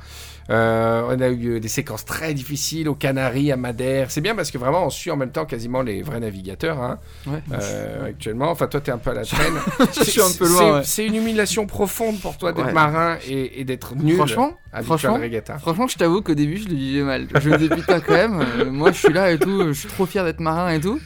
Euh, 0.49 1.03
on 1.09 1.19
a 1.19 1.29
eu 1.29 1.59
des 1.59 1.67
séquences 1.67 2.05
très 2.05 2.33
difficiles 2.33 2.87
aux 2.87 2.95
Canaries, 2.95 3.51
à 3.51 3.57
Madère. 3.57 4.11
C'est 4.11 4.21
bien 4.21 4.33
parce 4.35 4.49
que 4.51 4.57
vraiment, 4.57 4.85
on 4.85 4.89
suit 4.89 5.11
en 5.11 5.17
même 5.17 5.31
temps 5.31 5.45
quasiment 5.45 5.81
les 5.81 6.01
vrais 6.01 6.19
navigateurs 6.19 6.81
hein, 6.81 6.99
Ouais. 7.25 7.39
euh, 7.51 8.07
actuellement. 8.09 8.49
Enfin, 8.51 8.67
toi, 8.67 8.79
t'es 8.79 8.91
un 8.91 8.97
peu 8.97 9.09
à 9.11 9.13
la 9.13 9.25
traîne. 9.25 9.53
Je 9.97 10.03
suis 10.03 10.21
un 10.21 10.25
peu 10.37 10.45
C'est- 10.45 10.53
loin, 10.53 10.83
c'est- 10.83 11.01
ouais. 11.03 11.07
Une 11.09 11.15
humiliation 11.15 11.65
profonde 11.65 12.19
pour 12.19 12.37
toi 12.37 12.53
d'être 12.53 12.73
marin 12.73 13.17
et, 13.27 13.59
et 13.61 13.63
d'être 13.65 13.95
nul 13.95 14.15
Franchement, 14.15 14.53
franchement. 14.83 15.19
Franchement, 15.59 15.87
je 15.87 15.97
t'avoue 15.97 16.21
qu'au 16.21 16.33
début, 16.35 16.57
je 16.57 16.67
le 16.69 16.75
vivais 16.75 17.03
mal. 17.03 17.27
Je 17.41 17.49
me 17.49 17.57
disais, 17.57 17.75
putain, 17.75 17.99
quand 17.99 18.13
même, 18.13 18.39
euh, 18.59 18.71
moi 18.71 18.91
je 18.91 18.97
suis 18.99 19.13
là 19.13 19.31
et 19.31 19.39
tout, 19.39 19.67
je 19.67 19.73
suis 19.73 19.87
trop 19.89 20.05
fier 20.05 20.23
d'être 20.23 20.39
marin 20.39 20.69
et 20.71 20.79
tout. 20.79 20.99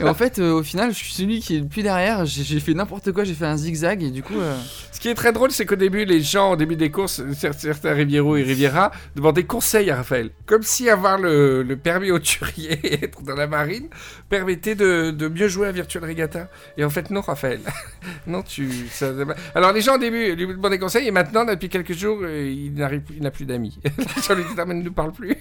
Et 0.00 0.04
en 0.04 0.14
fait, 0.14 0.38
euh, 0.38 0.52
au 0.52 0.62
final, 0.62 0.90
je 0.92 0.96
suis 0.96 1.12
celui 1.12 1.40
qui 1.40 1.56
est 1.56 1.60
le 1.60 1.66
plus 1.66 1.82
derrière. 1.82 2.24
J'ai 2.26 2.60
fait 2.60 2.74
n'importe 2.74 3.12
quoi, 3.12 3.24
j'ai 3.24 3.34
fait 3.34 3.46
un 3.46 3.56
zigzag 3.56 4.02
et 4.02 4.10
du 4.10 4.22
coup. 4.22 4.38
euh, 4.38 4.56
Ce 4.92 5.00
qui 5.00 5.08
est 5.08 5.14
très 5.14 5.32
drôle, 5.32 5.50
c'est 5.50 5.66
qu'au 5.66 5.76
début, 5.76 6.04
les 6.04 6.20
gens, 6.20 6.52
au 6.52 6.56
début 6.56 6.76
des 6.76 6.90
courses, 6.90 7.20
cer- 7.20 7.52
certains 7.56 7.92
Riviero 7.92 8.36
et 8.36 8.42
Riviera, 8.42 8.83
demandaient 9.16 9.44
conseil 9.44 9.90
à 9.90 9.96
Raphaël. 9.96 10.30
Comme 10.46 10.62
si 10.62 10.88
avoir 10.88 11.18
le, 11.18 11.62
le 11.62 11.76
permis 11.76 12.10
hauturier 12.10 12.72
et 12.82 13.04
être 13.04 13.22
dans 13.22 13.34
la 13.34 13.46
marine 13.46 13.88
permettait 14.28 14.74
de, 14.74 15.28
mieux 15.28 15.48
jouer 15.48 15.68
à 15.68 15.72
Virtual 15.72 16.04
Regatta. 16.04 16.48
Et 16.76 16.84
en 16.84 16.90
fait, 16.90 17.10
non, 17.10 17.20
Raphaël. 17.20 17.60
non, 18.26 18.42
tu. 18.42 18.68
ça- 18.90 19.12
Alors, 19.54 19.72
les 19.72 19.80
gens 19.80 19.96
au 19.96 19.98
début 19.98 20.34
lui 20.34 20.46
demandaient 20.46 20.78
conseil 20.78 21.06
et 21.06 21.10
maintenant, 21.10 21.44
depuis 21.44 21.68
quelques 21.68 21.94
jours, 21.94 22.18
euh, 22.22 22.50
il 22.50 22.74
n'a 22.74 23.30
plus 23.30 23.44
d'amis. 23.44 23.78
les 23.84 24.22
gens 24.22 24.34
lui 24.34 24.44
disent 24.44 24.54
Ah, 24.58 24.64
ne 24.64 24.74
nous 24.74 24.92
parle 24.92 25.12
plus. 25.12 25.36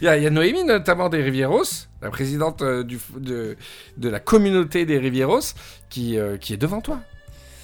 Il 0.00 0.04
y, 0.04 0.08
a, 0.08 0.30
Noémie, 0.30 0.64
notamment 0.64 1.08
des 1.08 1.22
Rivieros, 1.22 1.86
la 2.02 2.10
présidente 2.10 2.62
euh, 2.62 2.84
de, 3.16 3.56
la 4.08 4.20
communauté 4.20 4.84
des 4.84 4.98
Rivieros, 4.98 5.54
qui, 5.88 6.18
euh, 6.18 6.36
qui 6.36 6.52
est 6.52 6.58
devant 6.58 6.80
toi. 6.80 7.00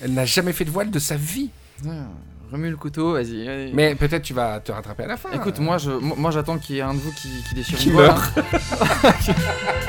Elle 0.02 0.14
n'a 0.14 0.24
jamais 0.24 0.52
fait 0.52 0.64
de 0.64 0.70
voile 0.70 0.90
de 0.90 0.98
sa 0.98 1.16
vie. 1.16 1.50
putain, 1.76 2.08
remue 2.50 2.70
le 2.70 2.76
couteau, 2.76 3.12
vas-y. 3.12 3.46
vas-y. 3.46 3.72
Mais 3.72 3.94
peut-être 3.94 4.22
tu 4.22 4.34
vas 4.34 4.60
te 4.60 4.72
rattraper 4.72 5.04
à 5.04 5.06
la 5.08 5.16
fin. 5.16 5.30
Écoute, 5.32 5.58
moi, 5.60 5.78
je, 5.78 5.90
moi 5.90 6.30
j'attends 6.30 6.58
qu'il 6.58 6.76
y 6.76 6.78
ait 6.78 6.82
un 6.82 6.94
de 6.94 6.98
vous 6.98 7.12
qui, 7.12 7.28
qui 7.48 7.54
déchire 7.54 7.78
Qui 7.78 7.88
une 7.90 7.96
meurt. 7.96 8.38
hein. 8.38 8.42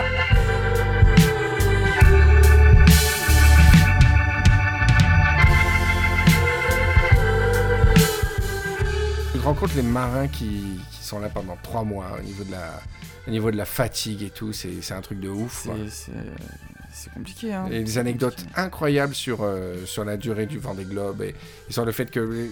Tu 9.34 9.40
te 9.40 9.44
rends 9.44 9.54
compte 9.54 9.74
les 9.76 9.82
marins 9.82 10.28
qui, 10.28 10.80
qui 10.92 11.04
sont 11.04 11.20
là 11.20 11.30
pendant 11.30 11.58
trois 11.64 11.84
mois 11.84 12.08
au 12.20 12.24
niveau 12.24 12.44
de 12.44 12.52
la, 12.52 12.80
au 13.28 13.32
niveau 13.32 13.52
de 13.52 13.58
la 13.58 13.66
fatigue 13.66 14.24
et 14.24 14.30
tout, 14.30 14.54
c'est 14.54 14.82
c'est 14.82 14.94
un 14.94 15.02
truc 15.02 15.20
de 15.20 15.30
ouf. 15.30 15.66
quoi. 15.66 15.76
C'est- 15.88 16.12
C'est 16.12 16.12
c'est 16.94 17.14
compliqué, 17.14 17.54
hein. 17.54 17.68
Et 17.72 17.84
des 17.84 17.98
anecdotes 17.98 18.46
incroyables 18.56 19.16
sur, 19.16 19.40
euh, 19.42 19.86
sur 19.86 20.04
la 20.06 20.18
durée 20.18 20.46
du 20.46 20.60
Vendée 20.60 20.86
Globe 20.86 21.22
et, 21.22 21.36
et 21.70 21.74
sur 21.74 21.86
le 21.86 21.92
fait 21.92 22.10
que. 22.12 22.48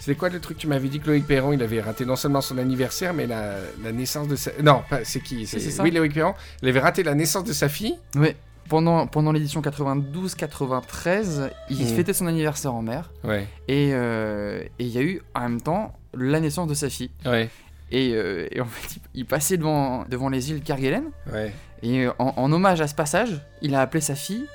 C'était 0.00 0.16
quoi 0.18 0.28
le 0.28 0.38
truc 0.38 0.56
que 0.58 0.60
tu 0.62 0.66
m'avais 0.66 0.88
dit 0.88 1.00
que 1.00 1.06
Loïc 1.06 1.26
Perron 1.26 1.52
il 1.54 1.62
avait 1.62 1.80
raté 1.80 2.04
non 2.04 2.16
seulement 2.16 2.42
son 2.42 2.58
anniversaire 2.58 3.14
mais 3.14 3.26
la, 3.26 3.54
la 3.82 3.90
naissance 3.92 4.28
de 4.28 4.36
sa. 4.36 4.50
Non, 4.62 4.82
c'est 5.02 5.20
qui 5.22 5.46
C'est- 5.46 5.80
Oui, 5.80 5.90
Loïc 5.92 6.12
Perron. 6.12 6.34
Il 6.62 6.68
avait 6.68 6.80
raté 6.80 7.02
la 7.02 7.14
naissance 7.14 7.44
de 7.44 7.54
sa 7.54 7.70
fille. 7.70 7.94
Ouais. 8.16 8.36
Pendant, 8.68 9.06
pendant 9.06 9.32
l'édition 9.32 9.62
92-93, 9.62 11.50
il 11.70 11.82
Mm. 11.84 11.86
fêtait 11.96 12.12
son 12.12 12.26
anniversaire 12.26 12.74
en 12.74 12.82
mer. 12.82 13.10
Ouais. 13.22 13.46
Et 13.68 13.90
euh, 13.92 14.62
et 14.78 14.84
il 14.84 14.88
y 14.88 14.98
a 14.98 15.02
eu 15.02 15.22
en 15.34 15.40
même 15.42 15.60
temps 15.60 15.94
la 16.14 16.40
naissance 16.40 16.68
de 16.68 16.74
sa 16.74 16.88
fille. 16.90 17.10
Ouais. 17.24 17.48
Et, 17.90 18.12
euh, 18.14 18.48
et 18.50 18.60
en 18.60 18.64
fait, 18.66 18.96
il, 19.14 19.20
il 19.20 19.26
passait 19.26 19.56
devant, 19.56 20.04
devant 20.08 20.28
les 20.28 20.50
îles 20.50 20.62
Kerguelen. 20.62 21.04
Ouais. 21.32 21.52
Et 21.84 22.06
euh, 22.06 22.12
en, 22.18 22.34
en 22.36 22.52
hommage 22.52 22.80
à 22.80 22.88
ce 22.88 22.94
passage, 22.94 23.40
il 23.62 23.74
a 23.74 23.80
appelé 23.80 24.00
sa 24.00 24.16
fille 24.16 24.46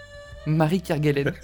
Marie 0.45 0.81
Kerguelen. 0.81 1.33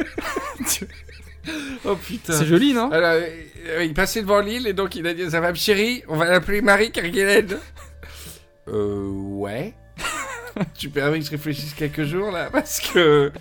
Oh 1.86 1.96
putain. 1.96 2.34
C'est 2.34 2.46
joli, 2.46 2.74
non? 2.74 2.90
Alors, 2.92 3.22
euh, 3.68 3.84
il 3.84 3.94
passait 3.94 4.22
devant 4.22 4.40
l'île 4.40 4.66
et 4.66 4.74
donc 4.74 4.96
il 4.96 5.06
a 5.06 5.14
dit 5.14 5.22
à 5.22 5.30
sa 5.30 5.42
femme 5.42 5.56
chérie, 5.56 6.04
on 6.08 6.18
va 6.18 6.26
l'appeler 6.26 6.62
Marie 6.62 6.92
Kerguelen. 6.92 7.48
Euh, 8.68 9.12
ouais. 9.12 9.76
tu 10.76 10.90
permets 10.90 11.20
que 11.20 11.26
je 11.26 11.30
réfléchisse 11.30 11.76
quelques 11.76 12.06
jours 12.06 12.32
là 12.32 12.50
parce 12.52 12.80
que. 12.80 13.32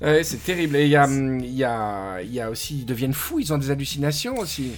Ouais, 0.00 0.22
c'est 0.22 0.36
terrible. 0.36 0.76
Et 0.76 0.84
il 0.84 0.90
y 0.90 0.94
a, 0.94 1.08
il 1.08 1.50
y, 1.52 1.64
a, 1.64 2.22
il 2.22 2.32
y 2.32 2.40
a 2.40 2.48
aussi. 2.48 2.78
Ils 2.78 2.86
deviennent 2.86 3.12
fous, 3.12 3.40
ils 3.40 3.52
ont 3.52 3.58
des 3.58 3.72
hallucinations 3.72 4.38
aussi. 4.38 4.70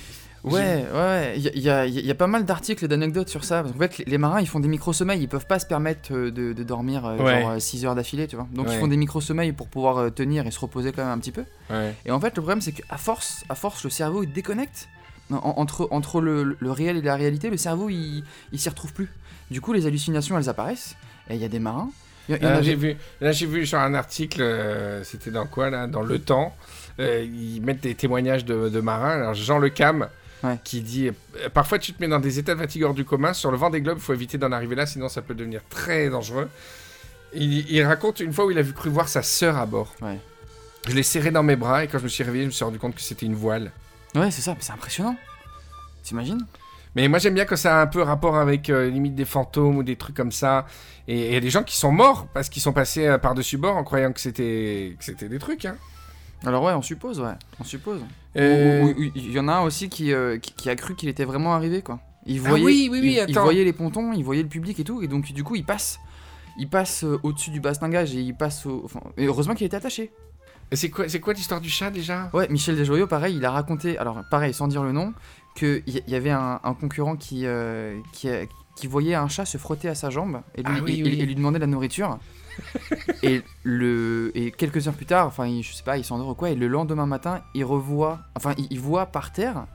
Ouais, 0.53 0.85
ouais. 0.95 1.35
Il 1.37 1.43
y, 1.47 1.59
y 1.59 2.07
y 2.07 2.11
a 2.11 2.15
pas 2.15 2.27
mal 2.27 2.45
d'articles 2.45 2.85
et 2.85 2.89
d'anecdotes 2.89 3.29
sur 3.29 3.45
ça. 3.45 3.63
Parce 3.63 3.73
qu'en 3.75 3.79
fait, 3.81 4.03
les- 4.07 4.19
marins, 4.19 4.41
ils 4.41 4.47
font 4.49 4.61
des 4.61 4.69
micro-sommeils. 4.69 5.21
Ils 5.21 5.29
peuvent 5.29 5.47
pas 5.47 5.59
se 5.59 5.67
permettre 5.67 6.13
euh, 6.15 6.31
de, 6.31 6.53
de 6.53 6.63
dormir 6.63 7.05
euh, 7.05 7.17
Ouais. 7.19 7.43
genre 7.43 7.61
6 7.61 7.85
heures 7.85 7.95
d'affilée, 7.95 8.27
tu 8.29 8.37
vois. 8.37 8.47
Donc 8.53 8.69
Ouais. 8.69 8.75
ils 8.75 8.79
font 8.79 8.87
des 8.89 8.97
micro-sommeils 8.97 9.53
pour 9.53 9.69
pouvoir 9.69 9.99
euh, 9.99 10.11
tenir 10.11 10.47
et 10.47 10.51
se 10.51 10.61
reposer 10.61 10.93
quand 10.93 11.03
même 11.03 11.13
un 11.13 11.19
petit 11.19 11.33
peu. 11.33 11.45
Ouais. 11.71 11.95
Et 12.05 12.11
en 12.11 12.21
fait, 12.21 12.29
le 12.37 12.43
problème, 12.43 12.61
c'est 12.61 12.73
qu'à 12.73 12.97
force, 12.97 13.45
à 13.49 13.55
force, 13.55 13.83
le 13.85 13.91
cerveau, 13.91 14.23
il 14.23 14.33
déconnecte. 14.33 14.89
En- 15.33 15.55
entre, 15.57 15.89
entre 15.91 16.21
le, 16.21 16.57
le 16.61 16.71
réel 16.71 16.97
et 16.99 17.03
la 17.03 17.17
réalité, 17.17 17.51
le 17.51 17.57
cerveau, 17.57 17.89
il, 17.91 18.23
il 18.53 18.61
s'y 18.61 18.69
retrouve 18.69 18.93
plus. 18.93 19.09
Du 19.51 19.61
coup, 19.61 19.73
les 19.73 19.87
hallucinations, 19.87 20.39
elles 20.39 20.49
apparaissent. 20.49 20.95
Et 21.29 21.35
il 21.35 21.41
y 21.41 21.45
a 21.45 21.49
des 21.49 21.59
marins. 21.59 21.91
Y, 22.29 22.35
en 22.35 22.39
Là, 22.43 22.55
avait- 22.57 22.63
j'ai 22.63 22.75
vu, 22.77 22.97
là, 23.21 23.33
j'ai 23.33 23.47
vu 23.47 23.67
sur 23.67 23.79
un 23.79 23.95
article, 23.95 24.41
euh, 24.43 25.03
c'était 25.05 25.31
dans 25.33 25.47
quoi 25.47 25.71
là 25.71 25.87
Dans 25.89 26.03
Le 26.03 26.19
Temps. 26.21 26.55
euh, 27.01 27.25
ils 27.25 27.61
mettent 27.61 27.83
des 27.83 27.95
témoignages 27.95 28.45
de, 28.45 28.69
de 28.69 28.81
marins. 28.81 29.11
Alors, 29.11 29.35
Jean 29.35 29.59
Le 29.59 29.69
Cam 29.69 30.09
Ouais. 30.45 30.59
qui 30.65 30.83
dit 30.83 31.09
euh, 31.09 31.49
Parfois, 31.53 31.79
tu 31.79 31.93
te 31.93 32.01
mets 32.01 32.09
dans 32.09 32.21
des 32.21 32.39
états 32.39 32.55
de 32.55 32.61
fatigue 32.61 32.85
hors 32.85 32.95
du 32.95 33.05
commun. 33.05 33.33
Sur 33.33 33.51
le 33.51 33.57
vent 33.57 33.71
des 33.71 33.81
globes, 33.81 33.99
il 33.99 34.03
faut 34.03 34.13
éviter 34.13 34.39
d'en 34.39 34.53
arriver 34.53 34.75
là, 34.75 34.87
sinon 34.87 35.09
ça 35.09 35.23
peut 35.23 35.35
devenir 35.35 35.63
très 35.69 36.11
dangereux. 36.11 36.49
Il, 37.35 37.71
il 37.71 37.83
raconte 37.83 38.21
une 38.21 38.33
fois 38.33 38.47
où 38.47 38.51
il 38.51 38.59
a 38.59 38.63
vu 38.63 38.73
cru 38.73 38.91
voir 38.91 39.09
sa 39.09 39.23
sœur 39.23 39.57
à 39.57 39.67
bord. 39.67 39.95
Ouais. 40.03 40.19
Je 40.89 40.95
l'ai 40.95 41.03
serré 41.03 41.31
dans 41.31 41.43
mes 41.43 41.57
bras 41.57 41.85
et 41.85 41.89
quand 41.89 41.99
je 41.99 42.05
me 42.05 42.09
suis 42.09 42.23
réveillé, 42.23 42.45
je 42.45 42.49
me 42.49 42.53
suis 42.53 42.65
rendu 42.65 42.79
compte 42.79 42.95
que 42.95 43.01
c'était 43.01 43.27
une 43.27 43.35
voile. 43.35 43.73
Ouais, 44.15 44.31
c'est 44.31 44.43
ça, 44.43 44.53
mais 44.53 44.61
c'est 44.61 44.73
impressionnant. 44.73 45.17
T'imagines? 46.03 46.47
Mais 46.95 47.09
moi 47.09 47.19
j'aime 47.19 47.35
bien 47.35 47.45
que 47.45 47.57
ça 47.57 47.79
a 47.79 47.83
un 47.83 47.87
peu 47.87 48.01
rapport 48.01 48.37
avec 48.37 48.71
euh, 48.71 48.89
limite 48.89 49.15
des 49.15 49.27
fantômes 49.27 49.77
ou 49.77 49.83
des 49.83 49.97
trucs 49.97 50.17
comme 50.17 50.33
ça. 50.33 50.67
Et 51.09 51.27
il 51.27 51.33
y 51.35 51.37
a 51.37 51.41
des 51.41 51.51
gens 51.51 51.63
qui 51.63 51.77
sont 51.77 51.93
morts 51.93 52.27
parce 52.33 52.49
qu'ils 52.49 52.63
sont 52.63 52.73
passés 52.73 53.07
euh, 53.07 53.19
par-dessus 53.19 53.59
bord 53.59 53.77
en 53.77 53.85
croyant 53.85 54.13
que 54.13 54.21
c'était 54.21 54.97
que 54.99 55.05
c'était 55.05 55.29
des 55.29 55.39
trucs. 55.39 55.67
Hein. 55.67 55.77
Alors 56.45 56.63
ouais, 56.63 56.73
on 56.73 56.83
suppose, 56.83 57.21
ouais, 57.21 57.33
on 57.61 57.65
suppose. 57.65 58.01
Euh, 58.37 58.93
Il 59.15 59.33
y 59.33 59.41
en 59.41 59.49
a 59.49 59.55
un 59.55 59.63
aussi 59.63 59.89
qui, 59.89 60.13
euh, 60.13 60.39
qui, 60.39 60.53
qui 60.53 60.69
a 60.71 60.77
cru 60.77 60.95
qu'il 60.95 61.09
était 61.09 61.25
vraiment 61.25 61.55
arrivé, 61.55 61.83
quoi. 61.83 61.99
Il 62.27 62.41
Ah 62.45 62.49
voyait, 62.51 62.65
oui, 62.65 62.89
oui, 62.91 63.01
oui, 63.03 63.21
il, 63.29 63.39
voyait 63.39 63.65
les 63.65 63.73
pontons, 63.73 64.13
il 64.13 64.25
voyait 64.25 64.43
le 64.43 64.49
public 64.49 64.79
et 64.81 64.85
tout, 64.85 65.01
et 65.03 65.07
donc 65.09 65.33
du 65.33 65.45
coup 65.45 65.55
il 65.55 65.65
passe, 65.65 65.99
il 66.59 66.69
passe 66.69 67.05
euh, 67.05 67.19
au-dessus 67.23 67.51
du 67.51 67.61
bastingage 67.61 68.15
et 68.15 68.21
il 68.21 68.35
passe 68.35 68.67
au... 68.67 68.83
Enfin, 68.85 69.01
et 69.17 69.27
heureusement 69.27 69.55
qu'il 69.55 69.67
était 69.67 69.77
attaché. 69.77 70.11
C'est 70.73 70.91
quoi, 70.91 71.09
c'est 71.09 71.21
quoi 71.21 71.33
l'histoire 71.33 71.61
du 71.61 71.71
chat 71.71 71.91
déjà? 71.93 72.29
Ouais, 72.35 72.49
Michel 72.49 72.75
Desjoyaux, 72.77 73.07
pareil, 73.07 73.37
il 73.37 73.45
a 73.45 73.53
raconté, 73.53 73.97
alors 73.99 74.25
pareil, 74.31 74.53
sans 74.53 74.67
dire 74.67 74.83
le 74.83 74.91
nom, 74.91 75.15
qu'il 75.55 75.83
y, 75.87 76.03
y 76.11 76.15
avait 76.17 76.31
un, 76.31 76.61
un 76.65 76.75
concurrent 76.75 77.15
qui, 77.15 77.47
euh, 77.47 77.97
qui, 78.13 78.29
voyait 78.89 79.15
un 79.15 79.29
chat 79.29 79.45
se 79.45 79.59
frotter 79.59 79.89
à 79.89 79.95
sa 79.95 80.11
jambe 80.11 80.41
et 80.57 80.63
lui, 80.65 80.69
Ah 80.69 80.91
et- 80.91 81.25
lui 81.27 81.35
demandait 81.37 81.59
de 81.61 81.65
la 81.65 81.71
nourriture. 81.71 82.19
Et, 83.23 83.43
le, 83.65 84.31
et 84.35 84.51
quelques 84.51 84.87
heures 84.89 84.95
plus 84.95 85.07
tard, 85.07 85.27
enfin, 85.27 85.47
il- 85.47 85.63
je 85.63 85.73
sais 85.73 85.83
pas, 85.85 85.99
il 85.99 86.05
s'endort 86.05 86.29
ou 86.29 86.35
quoi, 86.35 86.51
et 86.51 86.55
le 86.55 86.69
lendemain 86.69 87.07
matin, 87.07 87.43
il 87.55 87.65
revoit, 87.65 88.21
enfin, 88.35 88.55
il, 88.59 88.67
il 88.71 88.81
voit 88.81 89.07
par 89.07 89.33
terre, 89.33 89.67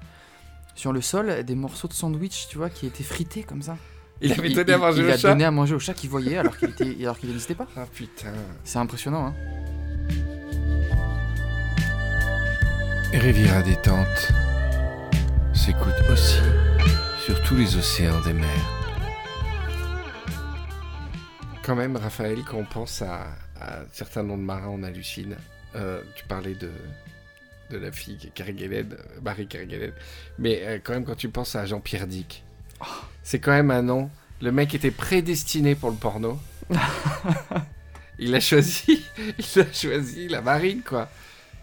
sur 0.75 0.93
le 0.93 1.01
sol, 1.01 1.43
des 1.43 1.55
morceaux 1.55 1.87
de 1.87 1.93
sandwich, 1.93 2.47
tu 2.49 2.57
vois, 2.57 2.69
qui 2.69 2.85
étaient 2.87 3.03
frités 3.03 3.43
comme 3.43 3.61
ça. 3.61 3.77
Il 4.21 4.31
avait 4.33 4.49
Il- 4.49 4.55
donné 4.55 4.73
à 4.73 4.75
il- 4.75 4.79
manger 4.79 5.01
il 5.01 5.07
au 5.07 5.11
a 5.11 5.17
chat 5.17 5.29
donné 5.29 5.43
à 5.45 5.51
manger 5.51 5.75
au 5.75 5.79
chat 5.79 5.93
qu'il 5.93 6.09
voyait 6.09 6.37
alors 6.37 6.55
qu'il 6.57 6.69
était, 6.69 6.95
alors 7.01 7.17
qu'il 7.17 7.27
n'existait 7.29 7.55
pas. 7.55 7.67
Ah 7.75 7.85
putain. 7.91 8.31
C'est 8.63 8.77
impressionnant, 8.79 9.27
hein. 9.27 9.33
Riviera 13.13 13.61
détente 13.61 14.31
s'écoute 15.53 15.93
aussi 16.11 16.37
sur 17.25 17.41
tous 17.43 17.55
les 17.55 17.75
océans 17.75 18.19
des 18.21 18.33
mers. 18.33 18.80
Quand 21.63 21.75
même, 21.75 21.95
Raphaël, 21.95 22.39
quand 22.43 22.57
on 22.57 22.65
pense 22.65 23.01
à, 23.01 23.27
à 23.59 23.79
certains 23.91 24.23
noms 24.23 24.37
de 24.37 24.43
marins, 24.43 24.69
on 24.69 24.83
hallucine. 24.83 25.35
Euh, 25.75 26.01
tu 26.15 26.25
parlais 26.25 26.55
de, 26.55 26.71
de 27.69 27.77
la 27.77 27.91
fille 27.91 28.31
Kerguelen, 28.33 28.93
euh, 28.93 29.21
Marie 29.21 29.47
Kerguelen. 29.47 29.93
Mais 30.39 30.61
euh, 30.63 30.79
quand 30.83 30.93
même, 30.93 31.05
quand 31.05 31.15
tu 31.15 31.29
penses 31.29 31.55
à 31.55 31.65
Jean-Pierre 31.65 32.07
Dick, 32.07 32.43
c'est 33.23 33.39
quand 33.39 33.51
même 33.51 33.71
un 33.71 33.83
nom. 33.83 34.09
Le 34.41 34.51
mec 34.51 34.73
était 34.73 34.91
prédestiné 34.91 35.75
pour 35.75 35.91
le 35.91 35.95
porno. 35.95 36.39
il 38.19 38.33
a 38.35 38.39
choisi, 38.39 39.05
il 39.37 39.61
a 39.61 39.71
choisi 39.71 40.27
la 40.27 40.41
marine, 40.41 40.81
quoi. 40.81 41.09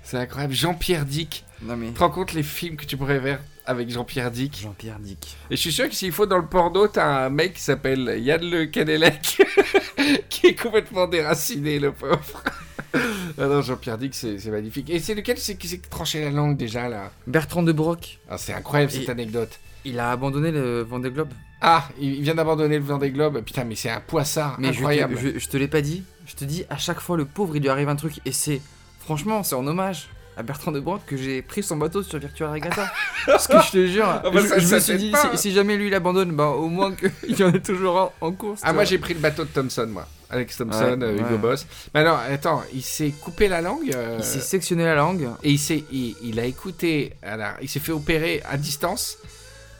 C'est 0.02 0.16
incroyable. 0.16 0.54
Jean-Pierre 0.54 1.04
Dick. 1.04 1.44
Non 1.62 1.76
mais. 1.76 1.88
Tu 1.88 1.94
te 1.94 1.98
rends 1.98 2.10
compte 2.10 2.32
les 2.32 2.42
films 2.42 2.76
que 2.76 2.86
tu 2.86 2.96
pourrais 2.96 3.20
faire 3.20 3.40
avec 3.68 3.90
Jean-Pierre 3.90 4.30
Dick 4.30 4.58
Jean-Pierre 4.62 4.98
Dick. 4.98 5.36
Et 5.50 5.56
je 5.56 5.60
suis 5.60 5.72
sûr 5.72 5.88
que 5.88 5.94
s'il 5.94 6.10
faut 6.12 6.26
dans 6.26 6.38
le 6.38 6.46
porno, 6.46 6.88
t'as 6.88 7.26
un 7.26 7.30
mec 7.30 7.54
qui 7.54 7.60
s'appelle 7.60 8.16
Yann 8.18 8.40
Le 8.42 8.64
Canelec 8.66 9.42
qui 10.28 10.46
est 10.48 10.60
complètement 10.60 11.06
déraciné, 11.06 11.78
le 11.78 11.92
pauvre. 11.92 12.42
ah 12.94 13.46
non, 13.46 13.62
Jean-Pierre 13.62 13.98
Dick, 13.98 14.14
c'est 14.14 14.44
magnifique. 14.46 14.90
Et 14.90 14.98
c'est 14.98 15.14
lequel 15.14 15.38
c'est 15.38 15.56
qui 15.56 15.68
s'est 15.68 15.80
tranché 15.90 16.22
la 16.24 16.30
langue 16.30 16.56
déjà 16.56 16.88
là? 16.88 17.10
Bertrand 17.26 17.62
de 17.62 17.72
Broc. 17.72 18.18
ah, 18.30 18.38
C'est 18.38 18.52
incroyable 18.54 18.90
cette 18.90 19.08
Et- 19.08 19.10
anecdote. 19.10 19.58
Il 19.84 19.98
a 20.00 20.10
abandonné 20.10 20.50
le 20.50 20.82
Vendée 20.82 21.10
Globe. 21.10 21.30
Ah, 21.60 21.88
il 22.00 22.20
vient 22.22 22.34
d'abandonner 22.34 22.78
le 22.78 22.84
Vendée 22.84 23.10
Globe. 23.10 23.42
Putain, 23.42 23.64
mais 23.64 23.74
c'est 23.76 23.90
un 23.90 24.00
poissard 24.00 24.56
Mais 24.58 24.68
je 24.68 24.72
te, 24.72 24.78
incroyable. 24.78 25.16
je, 25.22 25.38
je 25.38 25.48
te 25.48 25.56
l'ai 25.56 25.68
pas 25.68 25.80
dit. 25.80 26.02
Je 26.26 26.34
te 26.34 26.44
dis, 26.44 26.64
à 26.68 26.76
chaque 26.78 27.00
fois, 27.00 27.16
le 27.16 27.24
pauvre, 27.24 27.56
il 27.56 27.62
lui 27.62 27.68
arrive 27.68 27.88
un 27.88 27.96
truc. 27.96 28.14
Et 28.26 28.32
c'est. 28.32 28.60
Franchement, 29.00 29.42
c'est 29.42 29.54
en 29.54 29.66
hommage 29.66 30.08
à 30.38 30.42
Bertrand 30.42 30.72
de 30.72 30.80
Broc 30.80 31.02
que 31.06 31.16
j'ai 31.16 31.42
pris 31.42 31.62
son 31.62 31.76
bateau 31.76 32.02
sur 32.02 32.18
Virtual 32.18 32.50
Regatta. 32.50 32.90
Parce 33.26 33.46
que 33.48 33.54
je 33.66 33.70
te 33.72 33.86
jure, 33.86 34.06
bah, 34.22 34.30
je, 34.34 34.38
ça- 34.40 34.58
je 34.58 34.66
ça 34.66 34.74
me 34.76 34.80
suis 34.80 34.96
dit, 34.96 35.12
si, 35.32 35.38
si 35.38 35.52
jamais 35.52 35.76
lui 35.76 35.88
il 35.88 35.94
abandonne, 35.94 36.32
bah 36.32 36.48
au 36.48 36.68
moins 36.68 36.92
qu'il 36.94 37.10
y 37.38 37.42
en 37.42 37.52
ait 37.52 37.60
toujours 37.60 37.96
en, 38.20 38.26
en 38.28 38.32
course. 38.32 38.60
Ah, 38.64 38.72
moi 38.72 38.84
j'ai 38.84 38.98
pris 38.98 39.14
le 39.14 39.20
bateau 39.20 39.44
de 39.44 39.48
Thompson, 39.50 39.86
moi. 39.90 40.06
Alex 40.30 40.58
Thompson, 40.58 40.98
Ouais, 41.00 41.06
euh, 41.06 41.16
Hugo 41.18 41.28
ouais. 41.30 41.36
Boss. 41.38 41.66
Mais 41.94 42.00
alors, 42.00 42.18
attends, 42.18 42.62
il 42.74 42.82
s'est 42.82 43.12
coupé 43.22 43.48
la 43.48 43.62
langue 43.62 43.90
euh, 43.94 44.16
Il 44.18 44.24
s'est 44.24 44.40
sectionné 44.40 44.84
la 44.84 44.94
langue. 44.94 45.26
et 45.42 45.50
il, 45.50 45.58
s'est, 45.58 45.84
il, 45.90 46.14
il 46.22 46.38
a 46.38 46.44
écouté, 46.44 47.14
la- 47.22 47.56
il 47.62 47.68
s'est 47.68 47.80
fait 47.80 47.92
opérer 47.92 48.42
à 48.48 48.58
distance 48.58 49.16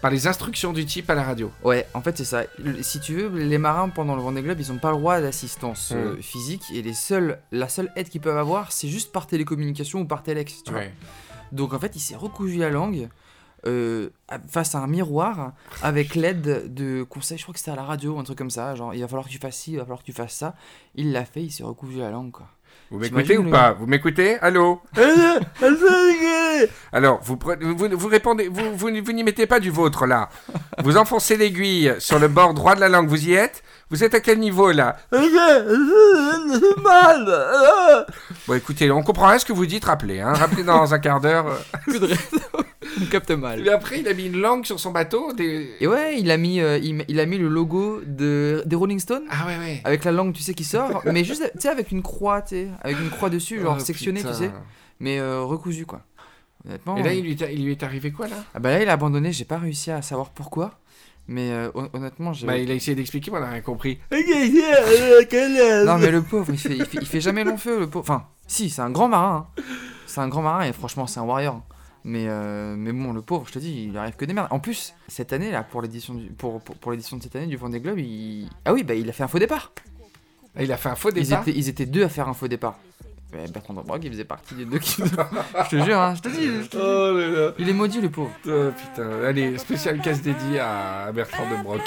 par 0.00 0.10
les 0.10 0.26
instructions 0.26 0.72
du 0.72 0.86
type 0.86 1.08
à 1.10 1.14
la 1.14 1.22
radio. 1.24 1.50
Ouais, 1.64 1.86
en 1.94 2.00
fait 2.02 2.16
c'est 2.16 2.24
ça. 2.24 2.42
Le- 2.58 2.82
Si 2.82 3.00
tu 3.00 3.14
veux, 3.14 3.28
les 3.38 3.58
marins 3.58 3.88
pendant 3.88 4.14
le 4.16 4.22
Vendée 4.22 4.42
Globe, 4.42 4.60
ils 4.60 4.70
ont 4.72 4.78
pas 4.78 4.90
le 4.92 4.96
droit 4.98 5.20
d'assistance 5.20 5.92
euh, 5.94 6.16
Mm. 6.16 6.22
physique 6.22 6.62
et 6.72 6.82
les 6.82 6.94
seuls, 6.94 7.38
la 7.52 7.68
seule 7.68 7.90
aide 7.96 8.08
qu'ils 8.08 8.20
peuvent 8.20 8.38
avoir, 8.38 8.70
c'est 8.72 8.88
juste 8.88 9.12
par 9.12 9.26
télécommunication 9.26 10.00
ou 10.00 10.04
par 10.06 10.22
téléx. 10.22 10.62
Tu 10.64 10.70
vois. 10.70 10.80
Ouais. 10.80 10.92
Donc 11.52 11.72
en 11.72 11.78
fait, 11.78 11.96
il 11.96 12.00
s'est 12.00 12.16
recousu 12.16 12.58
la 12.58 12.70
langue 12.70 13.08
euh, 13.66 14.10
face 14.48 14.76
à 14.76 14.78
un 14.78 14.86
miroir 14.86 15.52
avec 15.82 16.14
l'aide 16.14 16.72
de 16.72 17.02
conseils. 17.02 17.38
Je 17.38 17.42
crois 17.42 17.52
que 17.54 17.58
c'était 17.58 17.72
à 17.72 17.76
la 17.76 17.82
radio 17.82 18.16
un 18.18 18.22
truc 18.22 18.38
comme 18.38 18.50
ça. 18.50 18.74
Genre, 18.76 18.94
il 18.94 19.00
va 19.00 19.08
falloir 19.08 19.26
que 19.26 19.32
tu 19.32 19.38
fasses 19.38 19.56
ci, 19.56 19.72
il 19.72 19.76
va 19.78 19.82
falloir 19.82 19.98
que 20.00 20.04
tu 20.04 20.12
fasses 20.12 20.34
ça. 20.34 20.54
Il 20.94 21.10
l'a 21.12 21.24
fait, 21.24 21.42
il 21.42 21.50
s'est 21.50 21.64
recousu 21.64 21.98
la 21.98 22.10
langue 22.10 22.30
quoi. 22.30 22.46
Vous 22.90 22.98
m'écoutez 22.98 23.36
ou 23.38 23.50
pas 23.50 23.72
Vous 23.72 23.86
m'écoutez 23.86 24.38
Allô 24.40 24.80
Alors, 26.92 27.20
vous, 27.22 27.36
prenez- 27.36 27.64
vous, 27.64 27.88
vous 27.92 28.08
répondez, 28.08 28.48
vous, 28.48 28.76
vous 28.76 28.90
n'y 29.12 29.22
mettez 29.22 29.46
pas 29.46 29.60
du 29.60 29.70
vôtre 29.70 30.06
là. 30.06 30.30
Vous 30.82 30.96
enfoncez 30.96 31.36
l'aiguille 31.36 31.92
sur 31.98 32.18
le 32.18 32.28
bord 32.28 32.54
droit 32.54 32.74
de 32.74 32.80
la 32.80 32.88
langue, 32.88 33.08
vous 33.08 33.28
y 33.28 33.34
êtes 33.34 33.62
Vous 33.90 34.04
êtes 34.04 34.14
à 34.14 34.20
quel 34.20 34.38
niveau 34.38 34.70
là? 34.70 34.96
Bon 38.46 38.54
écoutez, 38.54 38.90
on 38.90 39.02
comprend 39.02 39.28
rien 39.28 39.38
ce 39.38 39.44
que 39.46 39.52
vous 39.52 39.66
dites, 39.66 39.84
rappelez, 39.86 40.20
hein. 40.20 40.32
rappelez 40.34 40.62
dans 40.64 40.92
un 40.92 40.98
quart 40.98 41.20
d'heure. 41.20 41.58
On 43.00 43.04
capte 43.06 43.30
mal. 43.30 43.60
puis 43.60 43.70
après, 43.70 44.00
il 44.00 44.08
a 44.08 44.14
mis 44.14 44.26
une 44.26 44.40
langue 44.40 44.64
sur 44.64 44.80
son 44.80 44.90
bateau. 44.90 45.32
Des... 45.32 45.70
Et 45.80 45.86
ouais, 45.86 46.18
il 46.18 46.30
a 46.30 46.36
mis, 46.36 46.60
euh, 46.60 46.78
il, 46.78 47.04
il 47.06 47.20
a 47.20 47.26
mis 47.26 47.38
le 47.38 47.46
logo 47.48 48.00
de, 48.04 48.62
des 48.66 48.74
Rolling 48.76 48.98
Stones. 48.98 49.24
Ah 49.30 49.46
ouais, 49.46 49.56
ouais. 49.58 49.80
Avec 49.84 50.04
la 50.04 50.10
langue, 50.12 50.32
tu 50.32 50.42
sais, 50.42 50.54
qui 50.54 50.64
sort, 50.64 51.02
mais 51.12 51.22
juste, 51.22 51.48
tu 51.54 51.60
sais, 51.60 51.68
avec 51.68 51.92
une 51.92 52.02
croix, 52.02 52.42
tu 52.42 52.48
sais, 52.56 52.68
avec 52.80 52.98
une 52.98 53.10
croix 53.10 53.30
dessus, 53.30 53.60
genre 53.60 53.76
Oh, 53.78 53.82
sectionnée, 53.84 54.22
tu 54.22 54.32
sais, 54.34 54.50
mais 55.00 55.18
euh, 55.20 55.42
recousu, 55.42 55.86
quoi. 55.86 56.00
Honnêtement. 56.66 56.96
Et 56.96 57.02
là, 57.02 57.10
euh, 57.10 57.14
il 57.14 57.22
lui, 57.24 57.32
est- 57.32 57.52
il 57.54 57.64
lui 57.64 57.72
est 57.72 57.82
arrivé 57.82 58.10
quoi 58.10 58.26
là? 58.26 58.36
Ah 58.54 58.58
bah 58.58 58.70
là, 58.70 58.82
il 58.82 58.88
a 58.88 58.92
abandonné, 58.92 59.32
j'ai 59.32 59.44
pas 59.44 59.58
réussi 59.58 59.90
à 59.92 60.02
savoir 60.02 60.30
pourquoi, 60.30 60.78
mais 61.28 61.50
euh, 61.52 61.70
hon- 61.74 61.88
honnêtement, 61.92 62.32
j'ai. 62.32 62.46
bah, 62.46 62.56
Il 62.58 62.70
a 62.70 62.74
essayé 62.74 62.94
d'expliquer, 62.94 63.30
mais 63.30 63.38
on 63.38 63.40
n'a 63.42 63.50
rien 63.50 63.60
compris. 63.60 63.98
Non, 65.84 65.98
mais 65.98 66.10
le 66.10 66.22
pauvre, 66.22 66.50
il 66.52 66.58
fait, 66.58 66.76
il 66.76 66.84
fait, 66.84 66.98
il 67.00 67.06
fait 67.06 67.20
jamais 67.20 67.44
long 67.44 67.56
feu, 67.58 67.80
le 67.80 67.86
pauvre. 67.88 68.04
Enfin, 68.10 68.24
si, 68.46 68.70
c'est 68.70 68.82
un 68.82 68.90
grand 68.90 69.08
marin. 69.08 69.46
hein. 69.58 69.62
C'est 70.06 70.20
un 70.20 70.28
grand 70.28 70.42
marin 70.42 70.64
et 70.66 70.72
franchement, 70.72 71.06
c'est 71.06 71.20
un 71.20 71.24
warrior. 71.24 71.62
Mais, 72.04 72.24
euh, 72.28 72.74
mais 72.78 72.92
bon, 72.92 73.12
le 73.12 73.20
pauvre, 73.20 73.44
je 73.46 73.52
te 73.52 73.58
dis, 73.58 73.88
il 73.90 73.98
arrive 73.98 74.14
que 74.16 74.24
des 74.24 74.32
merdes. 74.32 74.48
En 74.50 74.58
plus, 74.60 74.94
cette 75.08 75.32
année, 75.34 75.50
là, 75.50 75.62
pour 75.62 75.82
l'édition 75.82 76.14
du- 76.14 76.28
pour, 76.30 76.60
pour, 76.62 76.76
pour 76.76 76.92
l'édition 76.92 77.16
de 77.18 77.22
cette 77.22 77.36
année 77.36 77.46
du 77.46 77.56
Vendée 77.56 77.80
Globe, 77.80 77.98
il... 77.98 78.48
Ah 78.64 78.72
oui, 78.72 78.82
bah 78.84 78.94
il 78.94 79.08
a 79.10 79.12
fait 79.12 79.24
un 79.24 79.28
faux 79.28 79.38
départ. 79.38 79.72
Ah, 80.56 80.62
il 80.62 80.72
a 80.72 80.76
fait 80.78 80.88
un 80.88 80.94
faux 80.94 81.10
Ils 81.10 81.22
départ. 81.24 81.42
étaient, 81.42 81.58
ils 81.58 81.68
étaient 81.68 81.84
deux 81.86 82.04
à 82.04 82.08
faire 82.08 82.28
un 82.28 82.34
faux 82.34 82.48
départ. 82.48 82.78
Bertrand 83.30 83.74
Dobroc, 83.74 84.00
il 84.02 84.10
faisait 84.10 84.24
partie 84.24 84.54
des 84.54 84.64
deux 84.64 84.78
qui. 84.78 85.02
je 85.02 85.68
te 85.68 85.84
jure, 85.84 86.00
hein, 86.00 86.14
je 86.16 86.22
te 86.22 86.28
dis. 86.28 86.46
je 86.46 86.66
te 86.66 86.76
dis. 86.76 86.82
Oh 86.82 87.12
là 87.12 87.28
là. 87.28 87.52
Il 87.58 87.68
est 87.68 87.72
maudit, 87.72 88.00
le 88.00 88.08
pauvre. 88.08 88.30
Oh, 88.46 88.70
putain, 88.76 89.22
allez, 89.24 89.58
spécial 89.58 90.00
casse 90.00 90.22
dédié 90.22 90.60
à 90.60 91.12
Bertrand 91.12 91.44
de 91.50 91.62
Broc. 91.62 91.82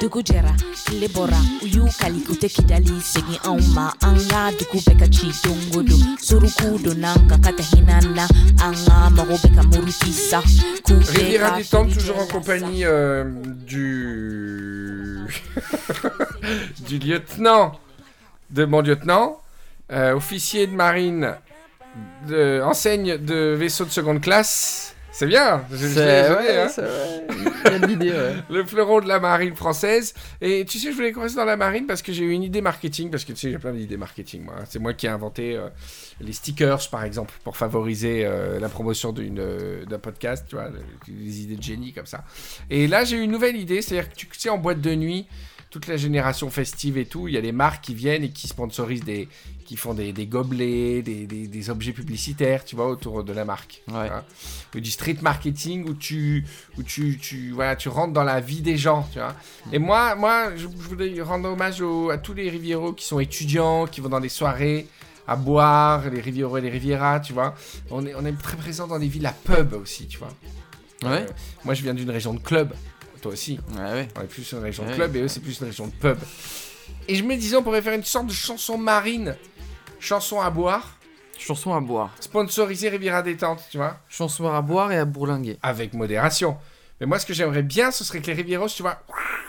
dugu 0.00 0.20
jɛra 0.26 0.50
tile 0.84 1.06
bɔra 1.14 1.38
u 1.62 1.66
y'u 1.74 1.84
kali 1.98 2.20
k'u 2.26 2.34
tɛ 2.34 2.48
kidali 2.48 2.94
segin 3.00 3.38
anw 3.46 3.60
ma 3.74 3.86
an 4.02 4.18
ka 4.28 4.50
dugu 4.58 4.78
bɛɛ 4.86 4.98
ka 4.98 5.06
ci 5.06 5.30
don 5.44 5.58
o 5.78 5.82
don 5.82 6.02
suruku 6.18 6.82
donn'an 6.82 7.14
kan 7.28 7.40
ka 7.40 7.62
hin'an 7.70 8.06
na 8.16 8.26
an 8.64 8.74
ka 8.84 9.10
mago 9.10 9.36
bɛ 9.42 9.48
ka 9.54 9.62
muruti 9.62 10.12
sa 10.12 10.42
Riviera 10.90 11.56
détente, 11.56 11.92
toujours 11.94 12.18
en 12.18 12.26
compagnie 12.26 12.84
euh, 12.84 13.24
du... 13.66 15.01
du 16.88 16.98
lieutenant, 16.98 17.80
de 18.50 18.64
mon 18.64 18.80
lieutenant, 18.80 19.40
euh, 19.90 20.14
officier 20.14 20.66
de 20.66 20.72
marine, 20.72 21.34
de... 22.28 22.60
enseigne 22.64 23.18
de 23.18 23.54
vaisseau 23.58 23.84
de 23.84 23.90
seconde 23.90 24.20
classe. 24.20 24.94
C'est 25.12 25.26
bien, 25.26 25.62
je- 25.70 25.86
hein. 26.58 26.68
Il 27.66 27.70
y 27.70 27.74
a 27.74 27.78
de 27.78 27.86
l'idée, 27.86 28.10
ouais. 28.12 28.34
le 28.50 28.64
fleuron 28.64 29.00
de 29.00 29.06
la 29.08 29.20
marine 29.20 29.54
française. 29.54 30.14
Et 30.40 30.64
tu 30.64 30.78
sais, 30.78 30.90
je 30.90 30.96
voulais 30.96 31.12
commencer 31.12 31.36
dans 31.36 31.44
la 31.44 31.56
marine 31.56 31.86
parce 31.86 32.00
que 32.00 32.12
j'ai 32.12 32.24
eu 32.24 32.30
une 32.32 32.42
idée 32.42 32.62
marketing, 32.62 33.10
parce 33.10 33.24
que 33.24 33.32
tu 33.32 33.38
sais, 33.38 33.50
j'ai 33.50 33.58
plein 33.58 33.72
d'idées 33.72 33.98
marketing, 33.98 34.42
moi. 34.44 34.54
C'est 34.68 34.78
moi 34.78 34.94
qui 34.94 35.06
ai 35.06 35.10
inventé 35.10 35.54
euh, 35.54 35.68
les 36.20 36.32
stickers, 36.32 36.88
par 36.90 37.04
exemple, 37.04 37.34
pour 37.44 37.56
favoriser 37.58 38.24
euh, 38.24 38.58
la 38.58 38.68
promotion 38.70 39.14
euh, 39.18 39.84
d'un 39.84 39.98
podcast, 39.98 40.46
tu 40.48 40.56
vois, 40.56 40.70
des 41.06 41.42
idées 41.42 41.56
de 41.56 41.62
génie 41.62 41.92
comme 41.92 42.06
ça. 42.06 42.24
Et 42.70 42.86
là, 42.86 43.04
j'ai 43.04 43.16
eu 43.18 43.20
une 43.22 43.32
nouvelle 43.32 43.56
idée, 43.56 43.82
c'est-à-dire 43.82 44.10
que 44.10 44.14
tu 44.16 44.26
sais, 44.38 44.48
en 44.48 44.58
boîte 44.58 44.80
de 44.80 44.94
nuit, 44.94 45.26
toute 45.70 45.86
la 45.86 45.96
génération 45.96 46.50
festive 46.50 46.98
et 46.98 47.06
tout, 47.06 47.28
il 47.28 47.34
y 47.34 47.38
a 47.38 47.40
des 47.40 47.52
marques 47.52 47.82
qui 47.84 47.94
viennent 47.94 48.24
et 48.24 48.30
qui 48.30 48.46
sponsorisent 48.46 49.04
des, 49.04 49.26
qui 49.72 49.78
font 49.78 49.94
des, 49.94 50.12
des 50.12 50.26
gobelets, 50.26 51.00
des, 51.00 51.26
des- 51.26 51.46
des 51.48 51.70
objets 51.70 51.92
publicitaires, 51.92 52.62
tu 52.62 52.76
vois, 52.76 52.88
autour 52.90 53.24
de 53.24 53.32
la 53.32 53.46
marque. 53.46 53.80
Ouais. 53.88 54.10
Hein. 54.10 54.22
Ou 54.74 54.80
du 54.80 54.90
street 54.90 55.16
marketing 55.22 55.88
où 55.88 55.94
tu, 55.94 56.44
où 56.76 56.82
tu, 56.82 57.16
tu, 57.16 57.52
voilà, 57.52 57.74
tu 57.74 57.88
rentres 57.88 58.12
dans 58.12 58.22
la 58.22 58.38
vie 58.38 58.60
des 58.60 58.76
gens, 58.76 59.08
tu 59.10 59.18
vois. 59.18 59.34
Et 59.72 59.78
moi, 59.78 60.14
moi, 60.14 60.50
je, 60.54 60.64
je 60.64 60.88
voulais 60.90 61.22
rendre 61.22 61.48
hommage 61.48 61.80
au- 61.80 62.10
à 62.10 62.18
tous 62.18 62.34
les 62.34 62.50
Rivieros 62.50 62.92
qui 62.92 63.06
sont 63.06 63.18
étudiants, 63.18 63.86
qui 63.86 64.02
vont 64.02 64.10
dans 64.10 64.20
des 64.20 64.28
soirées 64.28 64.88
à 65.26 65.36
boire, 65.36 66.10
les 66.10 66.20
Rivieros 66.20 66.58
et 66.58 66.60
les 66.60 66.68
Rivieras, 66.68 67.20
tu 67.20 67.32
vois. 67.32 67.54
On 67.90 68.04
est, 68.04 68.14
on 68.14 68.26
est 68.26 68.32
très 68.38 68.58
présent 68.58 68.86
dans 68.86 68.98
des 68.98 69.08
villes 69.08 69.24
à 69.24 69.32
pub 69.32 69.72
aussi, 69.72 70.06
tu 70.06 70.18
vois. 70.18 70.34
Ouais. 71.02 71.22
Euh, 71.22 71.26
moi, 71.64 71.72
je 71.72 71.82
viens 71.82 71.94
d'une 71.94 72.10
région 72.10 72.34
de 72.34 72.40
club. 72.40 72.74
Toi 73.22 73.32
aussi. 73.32 73.58
Ouais, 73.74 73.80
ouais. 73.92 74.08
On 74.18 74.20
est 74.20 74.26
plus 74.26 74.52
une 74.52 74.58
région 74.58 74.84
de 74.84 74.92
club 74.92 75.16
et 75.16 75.20
eux, 75.20 75.28
c'est 75.28 75.40
plus 75.40 75.58
une 75.60 75.66
région 75.68 75.86
de 75.86 75.92
pub. 75.92 76.18
Et 77.08 77.14
je 77.14 77.22
me 77.24 77.34
disais, 77.36 77.56
on 77.56 77.62
pourrait 77.62 77.80
faire 77.82 77.94
une 77.94 78.04
sorte 78.04 78.26
de 78.26 78.32
chanson 78.32 78.76
marine, 78.78 79.34
chanson 80.02 80.40
à 80.40 80.50
boire, 80.50 80.96
Chanson 81.38 81.74
à 81.74 81.80
boire. 81.80 82.10
sponsorisée 82.20 82.88
Riviera 82.88 83.22
Détente, 83.22 83.64
tu 83.70 83.76
vois, 83.78 83.96
Chanson 84.08 84.52
à 84.52 84.60
boire 84.60 84.92
et 84.92 84.98
à 84.98 85.04
bourlinguer. 85.04 85.58
avec 85.62 85.94
modération. 85.94 86.56
Mais 87.00 87.06
moi, 87.06 87.18
ce 87.18 87.26
que 87.26 87.32
j'aimerais 87.34 87.62
bien, 87.62 87.90
ce 87.90 88.04
serait 88.04 88.20
que 88.20 88.26
les 88.28 88.34
Rivieros, 88.34 88.68
tu 88.68 88.82
vois, 88.82 88.98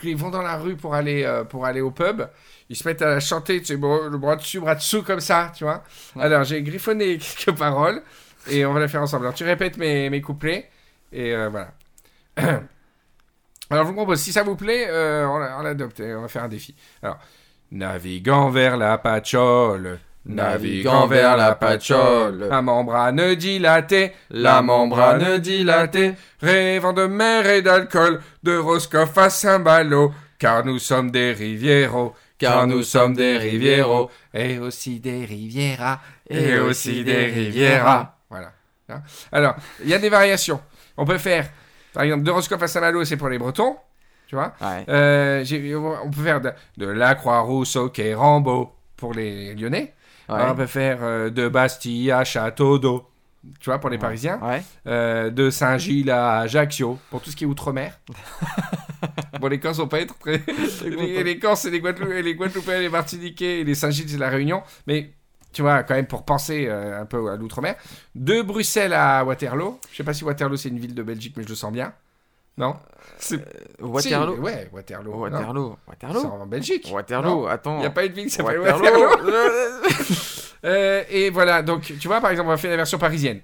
ils 0.01 0.15
vont 0.17 0.29
dans 0.31 0.41
la 0.41 0.57
rue 0.57 0.75
pour 0.75 0.95
aller, 0.95 1.23
euh, 1.23 1.43
pour 1.43 1.65
aller 1.65 1.81
au 1.81 1.91
pub, 1.91 2.23
ils 2.69 2.75
se 2.75 2.87
mettent 2.87 3.01
à 3.03 3.19
chanter, 3.19 3.59
tu 3.59 3.65
sais, 3.67 3.73
le 3.75 4.17
bras 4.17 4.35
dessus, 4.35 4.59
bras 4.59 4.73
dessous, 4.75 5.03
comme 5.03 5.19
ça, 5.19 5.51
tu 5.55 5.63
vois. 5.63 5.83
Ouais. 6.15 6.23
Alors, 6.23 6.43
j'ai 6.45 6.63
griffonné 6.63 7.17
quelques 7.45 7.57
paroles 7.57 8.01
et 8.49 8.65
on 8.65 8.73
va 8.73 8.79
les 8.79 8.87
faire 8.87 9.01
ensemble. 9.03 9.25
Alors, 9.25 9.35
tu 9.35 9.43
répètes 9.43 9.77
mes, 9.77 10.09
mes 10.09 10.21
couplets 10.21 10.69
et 11.11 11.35
euh, 11.35 11.49
voilà. 11.49 11.71
Alors, 13.69 13.83
je 13.85 13.89
vous 13.89 13.93
propose, 13.95 14.19
si 14.21 14.31
ça 14.31 14.43
vous 14.43 14.55
plaît, 14.55 14.87
euh, 14.89 15.27
on 15.27 15.37
l'a- 15.37 15.57
on 15.59 15.61
l'adopte 15.63 15.99
et 15.99 16.13
on 16.15 16.21
va 16.21 16.27
faire 16.27 16.43
un 16.43 16.47
défi. 16.49 16.73
Alors, 17.03 17.17
naviguant 17.71 18.49
vers 18.49 18.77
la 18.77 18.97
patchole. 18.97 19.99
Naviguant 20.25 21.05
vers 21.05 21.35
la 21.35 21.53
patchole, 21.53 22.47
la 22.49 22.61
membrane 22.61 23.35
dilatée, 23.35 24.13
la 24.29 24.61
membrane 24.61 25.37
dilatée, 25.39 26.13
rêvant 26.41 26.93
de 26.93 27.07
mer 27.07 27.45
et 27.45 27.61
d'alcool, 27.61 28.21
de 28.41 28.57
Roscoff 28.57 29.17
à 29.17 29.29
Saint-Malo, 29.29 30.13
car 30.39 30.65
nous 30.65 30.79
sommes 30.79 31.11
des 31.11 31.33
Rivieros, 31.33 32.13
car 32.37 32.67
nous 32.67 32.83
sommes 32.83 33.17
des 33.17 33.37
Rivieros, 33.37 34.09
et 34.33 34.59
aussi 34.59 35.01
des 35.01 35.25
Rivieras, 35.25 35.99
et 36.29 36.57
aussi 36.57 37.03
des 37.03 37.25
Rivieras. 37.25 38.15
Voilà. 38.29 38.53
Hein? 38.87 39.01
Alors, 39.29 39.55
il 39.83 39.89
y 39.89 39.93
a 39.93 39.99
des 39.99 40.09
variations. 40.09 40.61
On 40.95 41.03
peut 41.03 41.17
faire, 41.17 41.49
par 41.91 42.03
exemple, 42.03 42.23
de 42.23 42.31
Roscoff 42.31 42.63
à 42.63 42.67
Saint-Malo, 42.69 43.03
c'est 43.03 43.17
pour 43.17 43.27
les 43.27 43.37
Bretons, 43.37 43.75
tu 44.27 44.35
vois. 44.35 44.53
Ouais. 44.61 44.85
Euh, 44.87 45.43
on 46.03 46.09
peut 46.09 46.23
faire 46.23 46.39
de, 46.39 46.51
de 46.77 46.87
la 46.87 47.15
Croix-Rousse 47.15 47.75
au 47.75 47.89
Quai 47.89 48.13
Rambaud 48.13 48.71
pour 48.95 49.13
les 49.13 49.53
Lyonnais. 49.53 49.93
Ouais. 50.33 50.41
Alors, 50.41 50.53
on 50.53 50.57
peut 50.57 50.65
faire 50.65 50.99
euh, 51.01 51.29
de 51.29 51.47
Bastille 51.47 52.11
à 52.11 52.23
Château 52.23 52.79
d'Eau, 52.79 53.09
tu 53.59 53.69
vois, 53.69 53.79
pour 53.79 53.89
les 53.89 53.97
Parisiens. 53.97 54.39
Ouais. 54.41 54.63
Euh, 54.87 55.29
de 55.29 55.49
Saint-Gilles 55.49 56.11
à 56.11 56.39
Ajaccio, 56.39 56.97
pour 57.09 57.21
tout 57.21 57.29
ce 57.29 57.35
qui 57.35 57.43
est 57.43 57.47
outre-mer. 57.47 57.99
bon, 59.39 59.47
les 59.47 59.59
Corses 59.59 59.77
vont 59.77 59.87
pas 59.87 59.99
être 59.99 60.17
très. 60.17 60.41
les, 60.85 61.23
les 61.23 61.39
Corses, 61.39 61.61
c'est 61.61 61.71
les 61.71 61.79
Guadeloupéens, 61.79 62.21
les 62.21 62.35
Guadeloupéens, 62.35 62.79
les 62.79 62.89
Martiniquais, 62.89 63.61
et 63.61 63.63
les 63.63 63.75
Saint-Gilles, 63.75 64.09
c'est 64.09 64.17
la 64.17 64.29
Réunion. 64.29 64.63
Mais 64.87 65.13
tu 65.53 65.61
vois, 65.61 65.83
quand 65.83 65.93
même, 65.93 66.07
pour 66.07 66.25
penser 66.25 66.65
euh, 66.67 67.01
un 67.01 67.05
peu 67.05 67.29
à 67.29 67.37
l'outre-mer. 67.37 67.75
De 68.15 68.41
Bruxelles 68.41 68.93
à 68.93 69.23
Waterloo. 69.23 69.79
Je 69.91 69.97
sais 69.97 70.03
pas 70.03 70.13
si 70.13 70.23
Waterloo, 70.23 70.57
c'est 70.57 70.69
une 70.69 70.79
ville 70.79 70.95
de 70.95 71.03
Belgique, 71.03 71.35
mais 71.37 71.43
je 71.43 71.49
le 71.49 71.55
sens 71.55 71.71
bien. 71.71 71.93
Non 72.57 72.75
C'est- 73.17 73.39
Waterloo. 73.81 74.35
Si, 74.35 74.39
Ouais, 74.41 74.69
Waterloo. 74.71 75.11
non 75.11 75.19
Waterloo. 75.19 75.75
C'est 75.85 75.89
Waterloo. 76.05 76.29
en 76.41 76.45
Belgique. 76.45 76.89
Waterloo, 76.93 77.47
attends. 77.47 77.77
Il 77.77 77.81
n'y 77.81 77.85
a 77.85 77.89
pas 77.89 78.05
une 78.05 78.13
ville 78.13 78.25
qui 78.25 78.29
s'appelle 78.31 78.59
Waterloo. 78.59 79.01
Waterloo. 79.09 79.33
Euh, 80.65 81.03
et 81.09 81.29
voilà, 81.29 81.61
donc 81.61 81.81
tu 81.99 82.07
vois, 82.07 82.21
par 82.21 82.31
exemple, 82.31 82.47
on 82.47 82.51
va 82.51 82.57
faire 82.57 82.71
la 82.71 82.77
version 82.77 82.97
parisienne. 82.97 83.41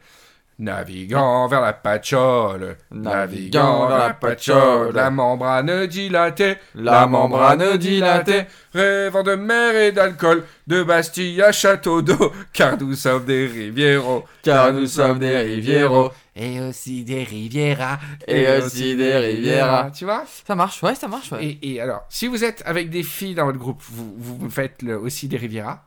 Naviguant 0.58 1.48
vers 1.48 1.60
la 1.62 1.74
patchole, 1.74 2.78
naviguant 2.92 3.88
vers 3.88 3.98
la 3.98 4.14
patchole, 4.14 4.94
la 4.94 5.10
membrane 5.10 5.86
dilatée, 5.88 6.56
la 6.76 7.08
membrane 7.08 7.78
dilatée, 7.78 8.44
rêvant 8.74 9.24
de 9.24 9.36
mer 9.36 9.76
et 9.76 9.92
d'alcool, 9.92 10.44
de 10.68 10.84
Bastille 10.84 11.42
à 11.42 11.52
Château 11.52 12.02
d'eau, 12.02 12.32
car 12.54 12.78
nous 12.78 12.94
sommes 12.94 13.26
des 13.26 13.48
rivieros, 13.48 14.24
Car 14.42 14.72
nous 14.74 14.86
sommes 14.86 15.20
des 15.20 15.38
rivieros. 15.40 16.12
Et 16.40 16.62
aussi 16.62 17.04
des 17.04 17.24
rivieras, 17.24 18.00
Et 18.28 18.48
aussi 18.48 18.96
des 18.96 19.18
rivieras. 19.18 19.92
Tu 19.92 20.06
vois? 20.06 20.24
Ça 20.48 20.56
marche, 20.56 20.82
ouais, 20.84 20.96
ça 20.96 21.08
marche, 21.08 21.32
ouais. 21.34 21.46
et, 21.46 21.74
et 21.74 21.82
alors, 21.82 22.06
si 22.10 22.28
vous 22.28 22.44
êtes 22.44 22.64
avec 22.66 22.90
des 22.90 23.04
filles 23.04 23.36
dans 23.36 23.46
votre 23.46 23.60
groupe, 23.60 23.82
vous, 23.90 24.16
vous, 24.18 24.50
faites 24.50 24.82
le- 24.82 24.98
aussi 24.98 25.28
des 25.28 25.38
rivieras. 25.38 25.84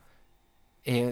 Et, 0.84 1.06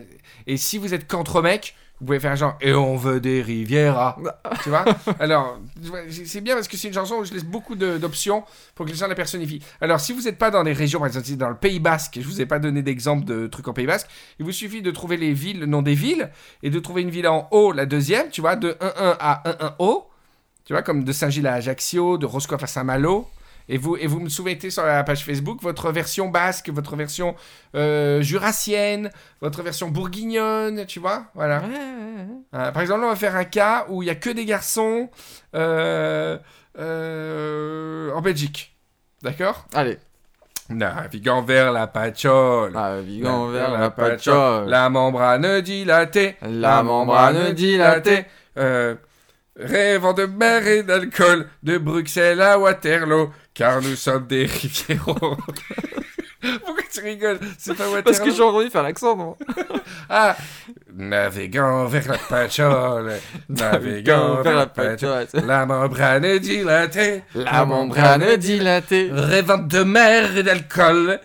et 0.46 0.56
si 0.56 0.78
vous 0.78 0.92
êtes 0.94 1.06
qu'entre 1.08 1.40
mecs, 1.42 1.74
vous 2.00 2.06
pouvez 2.06 2.20
faire 2.20 2.34
genre 2.34 2.56
et 2.62 2.72
on 2.72 2.96
veut 2.96 3.20
des 3.20 3.42
rivieras. 3.42 4.16
tu 4.62 4.70
vois 4.70 4.84
Alors, 5.20 5.58
c'est 6.10 6.40
bien 6.40 6.54
parce 6.54 6.66
que 6.66 6.78
c'est 6.78 6.88
une 6.88 6.94
chanson 6.94 7.16
où 7.16 7.24
je 7.24 7.34
laisse 7.34 7.44
beaucoup 7.44 7.76
d'options 7.76 8.42
pour 8.74 8.86
que 8.86 8.90
les 8.90 8.96
gens 8.96 9.06
la 9.06 9.14
personnifient. 9.14 9.62
Alors, 9.82 10.00
si 10.00 10.14
vous 10.14 10.22
n'êtes 10.22 10.38
pas 10.38 10.50
dans 10.50 10.62
les 10.62 10.72
régions, 10.72 10.98
par 10.98 11.08
exemple, 11.08 11.26
si 11.26 11.36
dans 11.36 11.50
le 11.50 11.56
Pays 11.56 11.78
Basque, 11.78 12.18
je 12.20 12.26
vous 12.26 12.40
ai 12.40 12.46
pas 12.46 12.58
donné 12.58 12.82
d'exemple 12.82 13.26
de 13.26 13.46
trucs 13.46 13.68
en 13.68 13.74
Pays 13.74 13.86
Basque, 13.86 14.08
il 14.38 14.46
vous 14.46 14.52
suffit 14.52 14.80
de 14.80 14.90
trouver 14.90 15.18
les 15.18 15.34
villes, 15.34 15.60
le 15.60 15.66
nom 15.66 15.82
des 15.82 15.94
villes, 15.94 16.30
et 16.62 16.70
de 16.70 16.78
trouver 16.78 17.02
une 17.02 17.10
ville 17.10 17.28
en 17.28 17.48
haut, 17.50 17.72
la 17.72 17.84
deuxième, 17.84 18.30
tu 18.30 18.40
vois, 18.40 18.56
de 18.56 18.70
1-1 18.80 19.16
à 19.20 19.42
1-1 19.44 19.74
haut. 19.78 20.06
Tu 20.64 20.72
vois, 20.72 20.82
comme 20.82 21.04
de 21.04 21.12
Saint-Gilles 21.12 21.46
à 21.46 21.54
Ajaccio, 21.54 22.16
de 22.16 22.26
Roscoff 22.26 22.62
à 22.62 22.66
Saint-Malo. 22.66 23.28
Et 23.72 23.78
vous, 23.78 23.96
et 23.96 24.08
vous 24.08 24.18
me 24.18 24.28
soumettez 24.28 24.68
sur 24.68 24.84
la 24.84 25.04
page 25.04 25.24
Facebook 25.24 25.62
votre 25.62 25.92
version 25.92 26.28
basque, 26.28 26.70
votre 26.70 26.96
version 26.96 27.36
euh, 27.76 28.20
jurassienne, 28.20 29.10
votre 29.40 29.62
version 29.62 29.88
bourguignonne, 29.88 30.84
tu 30.86 30.98
vois 30.98 31.26
Voilà. 31.36 31.60
Ouais, 31.60 31.68
ouais, 31.68 31.74
ouais. 31.74 32.58
Euh, 32.60 32.72
par 32.72 32.82
exemple, 32.82 33.04
on 33.04 33.08
va 33.08 33.14
faire 33.16 33.36
un 33.36 33.44
cas 33.44 33.86
où 33.88 34.02
il 34.02 34.06
y 34.06 34.10
a 34.10 34.16
que 34.16 34.30
des 34.30 34.44
garçons 34.44 35.08
euh, 35.54 36.36
euh, 36.78 38.12
en 38.12 38.20
Belgique. 38.20 38.76
D'accord? 39.22 39.66
Allez, 39.74 39.98
Naviguant 40.68 41.42
vers 41.42 41.72
la 41.72 41.86
patchole. 41.86 42.72
naviguant 42.72 43.48
vers 43.48 43.70
la 43.70 43.90
patchole. 43.90 44.68
La 44.68 44.88
membrane 44.88 45.60
dilatée. 45.60 46.36
La 46.42 46.82
membrane 46.82 47.52
dilatée. 47.52 48.24
Euh, 48.56 48.94
rêvant 49.56 50.12
de 50.12 50.26
mer 50.26 50.66
et 50.66 50.82
d'alcool, 50.82 51.48
de 51.62 51.78
Bruxelles 51.78 52.40
à 52.40 52.58
Waterloo, 52.58 53.30
car 53.54 53.80
nous 53.82 53.96
sommes 53.96 54.26
des 54.26 54.46
rivieros. 54.46 55.36
Pourquoi 56.64 56.82
tu 56.90 57.00
rigoles? 57.00 57.38
C'est 57.58 57.74
pas 57.74 57.84
Waterloo 57.84 58.02
Parce 58.02 58.18
que 58.20 58.30
j'ai 58.30 58.42
envie 58.42 58.64
de 58.66 58.70
faire 58.70 58.82
l'accent, 58.82 59.14
non 59.14 59.36
Ah 60.08 60.34
Naviguant 60.94 61.84
vers 61.86 62.08
la 62.08 62.16
patchole, 62.18 63.12
naviguant 63.48 64.40
vers 64.42 64.56
la 64.56 64.66
patchole, 64.66 65.26
la 65.34 65.66
membrane 65.66 66.38
dilatée, 66.38 67.22
La 67.34 67.64
membrane 67.66 68.36
dilatée. 68.36 69.10
rêvant 69.12 69.58
de 69.58 69.82
mer 69.82 70.36
et 70.36 70.42
d'alcool, 70.42 71.20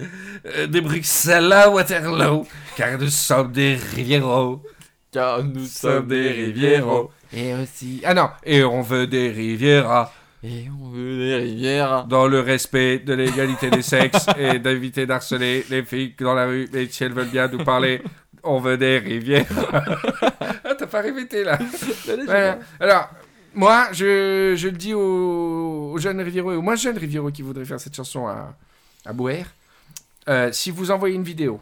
euh, 0.46 0.68
de 0.68 0.80
Bruxelles 0.82 1.52
à 1.52 1.70
Waterloo, 1.70 2.46
car 2.76 2.98
nous 3.00 3.08
sommes 3.10 3.52
des 3.54 3.76
rivieros. 3.96 4.62
Car 5.12 5.44
nous 5.44 5.66
sommes 5.66 6.08
des 6.08 6.30
rivieros. 6.30 7.10
Et 7.34 7.54
aussi. 7.54 8.02
Ah 8.04 8.14
non, 8.14 8.30
et 8.44 8.64
on 8.66 8.82
veut 8.82 9.08
des 9.08 9.30
rivieras. 9.30 10.12
Et 10.46 10.70
on 10.80 10.90
veut 10.90 11.18
des 11.18 11.36
rivières. 11.38 12.06
Dans 12.06 12.28
le 12.28 12.40
respect 12.40 13.00
de 13.00 13.14
l'égalité 13.16 13.72
des 13.72 13.82
sexes 13.82 14.28
et 14.38 14.60
d'éviter 14.66 15.08
d'harceler 15.08 15.66
les 15.72 15.82
filles 15.84 16.14
dans 16.20 16.36
la 16.36 16.46
rue. 16.46 16.70
Et 16.72 16.88
si 16.88 17.04
elles 17.04 17.14
veulent 17.14 17.32
bien 17.32 17.48
nous 17.48 17.64
parler, 17.64 18.04
on 18.44 18.60
veut 18.60 18.78
des 18.78 19.00
rivières. 19.00 19.48
ah, 19.74 20.76
t'as 20.78 20.86
pas 20.86 21.02
répété 21.02 21.44
là. 21.44 21.58
Voilà. 22.26 22.60
Alors, 22.80 23.10
moi, 23.56 23.88
je, 23.92 24.54
je 24.56 24.68
le 24.68 24.78
dis 24.78 24.94
aux, 24.94 25.94
aux 25.94 25.98
jeunes 25.98 26.22
rivieros 26.22 26.52
et 26.52 26.56
aux 26.56 26.62
moins 26.62 26.76
jeunes 26.76 26.98
rivieros 27.00 27.32
qui 27.32 27.42
voudraient 27.42 27.66
faire 27.66 27.80
cette 27.80 27.96
chanson 27.96 28.28
à, 28.28 28.56
à 29.04 29.14
Bouer. 29.14 29.46
Euh, 30.30 30.52
si 30.52 30.70
vous 30.70 30.92
envoyez 30.92 31.16
une 31.16 31.24
vidéo 31.24 31.60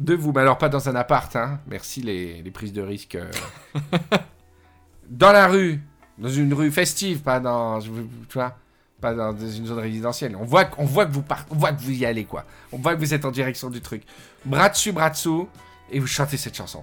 de 0.00 0.14
vous, 0.14 0.32
mais 0.32 0.40
alors 0.40 0.58
pas 0.58 0.68
dans 0.68 0.88
un 0.88 0.96
appart, 0.96 1.34
hein, 1.36 1.60
merci 1.68 2.02
les, 2.02 2.42
les 2.42 2.50
prises 2.50 2.72
de 2.72 2.82
risque. 2.82 3.14
euh, 3.14 3.30
dans 5.08 5.30
la 5.32 5.46
rue, 5.46 5.80
dans 6.18 6.28
une 6.28 6.52
rue 6.54 6.70
festive, 6.70 7.20
pas 7.20 7.40
dans, 7.40 7.80
tu 7.80 7.90
vois, 8.34 8.56
pas 9.00 9.14
dans, 9.14 9.36
une 9.36 9.66
zone 9.66 9.78
résidentielle. 9.78 10.36
On 10.36 10.44
voit, 10.44 10.70
voit 10.78 11.06
que 11.06 11.12
vous 11.12 11.24
on 11.50 11.54
voit 11.54 11.72
que 11.72 11.80
vous 11.80 11.92
y 11.92 12.06
allez 12.06 12.24
quoi. 12.24 12.44
On 12.72 12.78
voit 12.78 12.94
que 12.94 13.00
vous 13.00 13.14
êtes 13.14 13.24
en 13.24 13.30
direction 13.30 13.70
du 13.70 13.80
truc. 13.80 14.02
Bras 14.44 14.68
dessus, 14.68 14.92
bras 14.92 15.10
dessous, 15.10 15.48
et 15.90 16.00
vous 16.00 16.06
chantez 16.06 16.36
cette 16.36 16.56
chanson. 16.56 16.82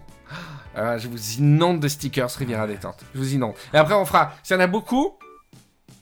Alors, 0.76 0.98
je 0.98 1.08
vous 1.08 1.34
inonde 1.34 1.80
de 1.80 1.88
stickers 1.88 2.30
Riviera 2.32 2.66
détente. 2.68 3.04
Je 3.14 3.20
vous 3.20 3.34
inonde. 3.34 3.54
Et 3.74 3.78
après, 3.78 3.94
on 3.94 4.06
fera. 4.06 4.34
S'il 4.44 4.56
y 4.56 4.60
en 4.60 4.62
a 4.64 4.68
beaucoup, 4.68 5.14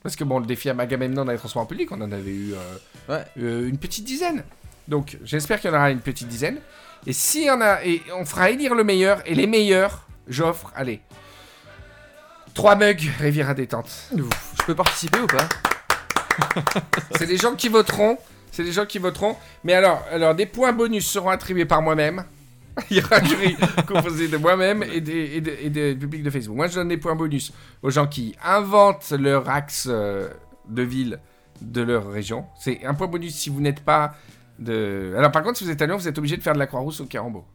parce 0.01 0.15
que 0.15 0.23
bon, 0.23 0.39
le 0.39 0.45
défi 0.45 0.69
Agamemnon 0.69 1.25
dans 1.25 1.31
les 1.31 1.37
transports 1.37 1.63
en 1.63 1.65
public, 1.65 1.91
on 1.91 2.01
en 2.01 2.11
avait 2.11 2.31
eu 2.31 2.53
euh, 2.53 2.77
Ouais. 3.09 3.25
euh, 3.39 3.67
une 3.67 3.77
petite 3.77 4.05
dizaine. 4.05 4.43
Donc, 4.87 5.17
j'espère 5.23 5.59
qu'il 5.59 5.69
y 5.69 5.73
en 5.73 5.77
aura 5.77 5.91
une 5.91 5.99
petite 5.99 6.27
dizaine. 6.27 6.57
Et 7.05 7.13
s'il 7.13 7.43
y 7.43 7.51
en 7.51 7.61
a, 7.61 7.83
et 7.83 8.01
on 8.17 8.25
fera 8.25 8.49
élire 8.49 8.75
le 8.75 8.83
meilleur, 8.83 9.21
et 9.25 9.35
les 9.35 9.47
meilleurs, 9.47 10.07
j'offre, 10.27 10.71
allez, 10.75 11.01
3 12.53 12.75
mugs 12.75 13.09
Riviera 13.19 13.53
détente. 13.53 13.89
Je 14.15 14.63
peux 14.65 14.75
participer 14.75 15.19
ou 15.19 15.27
pas 15.27 15.47
C'est 17.17 17.27
des 17.27 17.37
gens 17.37 17.55
qui 17.55 17.69
voteront. 17.69 18.17
C'est 18.51 18.63
des 18.63 18.71
gens 18.71 18.85
qui 18.85 18.99
voteront. 18.99 19.35
Mais 19.63 19.73
alors, 19.73 20.03
alors 20.11 20.35
des 20.35 20.45
points 20.45 20.73
bonus 20.73 21.07
seront 21.07 21.29
attribués 21.29 21.65
par 21.65 21.81
moi-même. 21.81 22.23
Il 22.89 22.97
y 22.97 23.01
aura 23.03 23.17
un 23.17 23.23
jury 23.23 23.55
composé 23.87 24.27
de 24.27 24.37
moi-même 24.37 24.83
et, 24.83 25.01
des, 25.01 25.35
et, 25.35 25.41
de- 25.41 25.55
et 25.61 25.69
de- 25.69 25.93
du 25.93 25.99
public 25.99 26.23
de 26.23 26.29
Facebook. 26.29 26.55
Moi, 26.55 26.67
je 26.67 26.75
donne 26.75 26.87
des 26.87 26.97
points 26.97 27.15
bonus 27.15 27.51
aux 27.81 27.89
gens 27.89 28.07
qui 28.07 28.35
inventent 28.43 29.11
leur 29.11 29.49
axe 29.49 29.87
euh, 29.89 30.29
de 30.69 30.81
ville 30.81 31.19
de 31.61 31.81
leur 31.81 32.09
région. 32.11 32.45
C'est 32.59 32.83
un 32.85 32.93
point 32.93 33.07
bonus 33.07 33.35
si 33.35 33.49
vous 33.49 33.59
n'êtes 33.61 33.81
pas 33.81 34.15
de. 34.57 35.13
Alors, 35.17 35.31
par 35.31 35.43
contre, 35.43 35.57
si 35.57 35.63
vous 35.65 35.69
êtes 35.69 35.81
à 35.81 35.85
Lyon, 35.85 35.97
vous 35.97 36.07
êtes 36.07 36.17
obligé 36.17 36.37
de 36.37 36.41
faire 36.43 36.53
de 36.53 36.59
la 36.59 36.67
Croix-Rousse 36.67 37.01
au 37.01 37.05
Carambeau. 37.05 37.45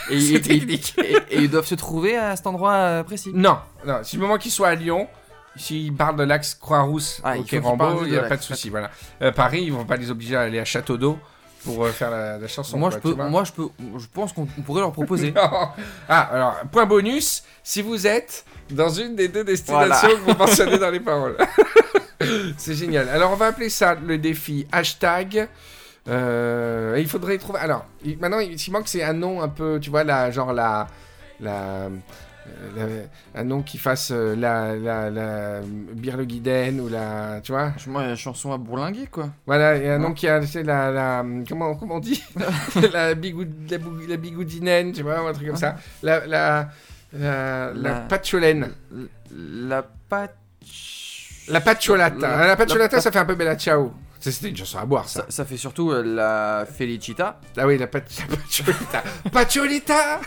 et, 0.10 0.34
et- 0.34 0.40
technique. 0.40 0.94
et- 0.98 1.16
et 1.30 1.38
ils 1.42 1.50
doivent 1.50 1.66
se 1.66 1.74
trouver 1.74 2.16
à 2.16 2.34
cet 2.36 2.46
endroit 2.46 2.72
euh, 2.74 3.02
précis? 3.02 3.30
Non, 3.34 3.58
non. 3.86 3.98
Si 4.02 4.16
le 4.16 4.22
moment 4.22 4.38
qu'ils 4.38 4.50
soient 4.52 4.68
à 4.68 4.74
Lyon, 4.74 5.08
s'ils 5.56 5.92
parlent 5.94 6.16
de 6.16 6.24
l'axe 6.24 6.54
Croix-Rousse 6.54 7.20
Ah, 7.24 7.32
au 7.32 7.42
il 7.42 7.46
il 8.06 8.10
n'y 8.12 8.16
a 8.16 8.22
pas 8.22 8.36
de 8.36 8.42
souci. 8.42 8.70
Voilà. 8.70 8.90
Euh, 9.20 9.32
Paris, 9.32 9.62
ils 9.64 9.72
vont 9.72 9.84
pas 9.84 9.96
les 9.96 10.10
obliger 10.10 10.36
à 10.36 10.42
aller 10.42 10.58
à 10.58 10.64
Château 10.64 10.96
d'eau 10.96 11.18
pour 11.64 11.84
euh, 11.84 11.90
faire 11.90 12.10
la, 12.10 12.38
la 12.38 12.48
chanson. 12.48 12.76
moi, 12.78 12.88
quoi, 12.90 12.98
je 12.98 13.02
peux, 13.02 13.14
moi, 13.22 13.44
je 13.44 13.52
peux, 13.52 13.68
je 13.98 14.06
pense 14.12 14.32
qu'on 14.32 14.48
on 14.58 14.62
pourrait 14.62 14.80
leur 14.80 14.92
proposer. 14.92 15.32
Ah, 16.08 16.20
alors, 16.32 16.56
point 16.72 16.86
bonus, 16.86 17.44
si 17.62 17.82
vous 17.82 18.06
êtes 18.06 18.44
dans 18.70 18.88
une 18.88 19.14
des 19.14 19.28
deux 19.28 19.44
destinations 19.44 20.08
que 20.08 20.30
vous 20.32 20.34
mentionnez 20.38 20.78
dans 20.78 20.90
les 20.90 21.00
paroles. 21.00 21.36
C'est 22.56 22.74
génial. 22.74 23.08
Alors, 23.08 23.32
on 23.32 23.36
va 23.36 23.46
appeler 23.46 23.68
ça 23.68 23.94
le 23.94 24.18
défi 24.18 24.66
hashtag. 24.72 25.48
Euh, 26.08 26.96
il 26.98 27.06
faudrait 27.08 27.38
trouver. 27.38 27.58
Alors, 27.60 27.84
il- 28.04 28.18
maintenant, 28.18 28.38
il 28.40 28.52
il 28.54 28.72
manque, 28.72 28.88
c'est 28.88 29.02
un 29.02 29.12
nom 29.12 29.40
un 29.42 29.48
peu, 29.48 29.78
tu 29.80 29.90
vois, 29.90 30.04
la, 30.04 30.30
genre 30.30 30.52
la. 30.52 30.88
la 31.40 31.88
euh, 32.48 33.08
la- 33.34 33.40
un 33.40 33.44
nom 33.44 33.62
qui 33.62 33.78
fasse 33.78 34.10
euh, 34.12 34.34
la, 34.34 34.74
la, 34.74 35.10
la 35.10 35.60
Birleguiden 35.94 36.80
ou 36.80 36.88
la. 36.88 37.40
Tu 37.42 37.52
vois 37.52 37.72
Moi, 37.86 38.04
la 38.06 38.16
chanson 38.16 38.52
à 38.52 38.58
bourlinguer, 38.58 39.06
quoi. 39.06 39.28
Voilà, 39.46 39.76
et 39.76 39.88
un 39.88 39.98
nom 39.98 40.12
qui 40.12 40.26
a. 40.26 40.40
la, 40.64 40.90
la. 40.90 41.24
Comment, 41.48 41.76
comment 41.76 41.96
on 41.96 42.00
dit? 42.00 42.22
La, 42.92 43.14
bigou, 43.14 43.44
la, 43.70 43.78
la 44.08 44.16
bigoudinaine, 44.16 44.92
tu 44.92 45.02
vois, 45.02 45.22
ou 45.22 45.26
un 45.28 45.32
truc 45.32 45.46
comme 45.46 45.56
ça. 45.56 45.76
La. 46.02 46.26
La. 46.26 46.68
La, 47.14 47.72
la, 47.72 47.72
La- 47.74 48.00
patcholène. 48.00 48.70
La 49.30 49.82
patch. 50.08 50.30
La 51.52 51.60
patcholata. 51.60 52.16
La- 52.18 52.56
La, 52.56 53.00
ça 53.00 53.12
fait 53.12 53.18
un 53.18 53.24
peu 53.24 53.34
Bella 53.34 53.56
Ciao. 53.56 53.92
C'était 54.20 54.50
une 54.50 54.56
chanson 54.56 54.78
à 54.78 54.84
boire, 54.86 55.08
ça. 55.08 55.22
Ça, 55.22 55.26
ça 55.30 55.44
fait 55.44 55.56
surtout 55.56 55.90
euh, 55.90 56.02
la 56.04 56.64
Felicita. 56.64 57.40
Ah 57.56 57.66
oui, 57.66 57.76
la, 57.76 57.88
pat 57.88 58.04
la 58.30 58.36
patcholita. 58.36 59.02
Patcholita 59.32 60.20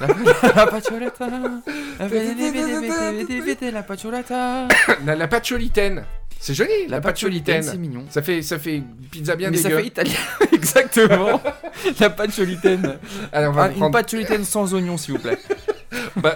la 0.56 0.68
patcholata. 0.68 1.26
La 2.00 2.08
vede, 2.08 2.38
la 3.72 3.80
la. 5.96 6.04
C'est 6.38 6.54
joli, 6.54 6.70
la, 6.90 6.98
C'est 6.98 7.02
patcholitaine. 7.02 7.80
mignon. 7.80 8.04
Ça 8.10 8.22
fait, 8.22 8.42
ça 8.42 8.60
fait 8.60 8.84
pizza 9.10 9.36
bien 9.38 9.50
Mais 9.50 9.58
ça 9.58 9.70
fait 9.70 9.86
italien. 9.88 10.14
Exactement. 10.52 11.42
la 12.00 12.10
patcholitaine. 12.10 12.98
Alors, 13.32 13.52
on 13.54 13.56
va 13.56 13.64
Ah, 13.64 13.68
une 13.70 13.76
prendre 13.78 13.94
patcholitaine 13.94 14.44
sans 14.44 14.74
oignon, 14.74 14.98
s'il 14.98 15.14
vous 15.14 15.22
plaît. 15.22 15.40
bah, 16.18 16.36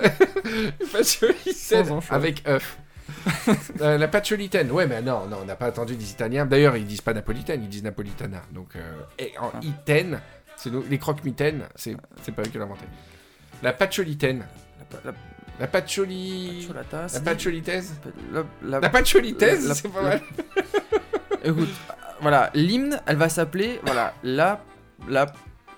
patcholitaine 0.93 1.53
Sans 1.85 1.99
avec 2.09 2.41
œuf. 2.47 2.77
Euh, 3.81 3.97
la 3.97 4.07
patcholitaine. 4.07 4.71
Ouais, 4.71 4.85
mais 4.87 5.01
non, 5.01 5.25
non, 5.27 5.39
on 5.41 5.45
n'a 5.45 5.55
pas 5.55 5.67
attendu 5.67 5.95
des 5.95 6.11
Italiens. 6.11 6.45
D'ailleurs, 6.45 6.75
ils 6.75 6.85
disent 6.85 7.01
pas 7.01 7.13
napolitaine, 7.13 7.63
ils 7.63 7.69
disent 7.69 7.83
napolitana. 7.83 8.41
Donc, 8.51 8.75
euh, 8.75 8.79
et 9.17 9.33
en 9.39 9.51
Ah. 9.53 9.59
itaine, 9.61 10.19
c'est 10.57 10.69
nous, 10.69 10.83
les 10.89 10.97
croque-mitaines, 10.97 11.63
c'est 11.75 11.95
c'est 12.21 12.33
pas 12.33 12.41
eux 12.41 12.45
qui 12.45 12.57
l'ont 12.57 12.65
inventé. 12.65 12.85
La 13.63 13.73
patcholitaine. 13.73 14.45
La, 15.05 15.11
La 15.59 15.67
patcholi... 15.67 16.65
patcholata. 16.67 17.07
La 17.13 17.19
patcholitaise 17.21 17.93
La, 18.33 18.43
la- 18.63 18.79
La 18.79 18.89
patcholitaise, 18.89 19.67
la- 19.67 19.75
c'est 19.75 19.87
pas 19.89 20.01
la- 20.01 20.09
mal. 20.09 20.21
Écoute, 21.43 21.69
voilà, 22.21 22.49
l'hymne, 22.53 22.99
elle 23.05 23.15
va 23.17 23.29
s'appeler, 23.29 23.79
voilà, 23.85 24.13
la, 24.23 24.61
la, 25.07 25.25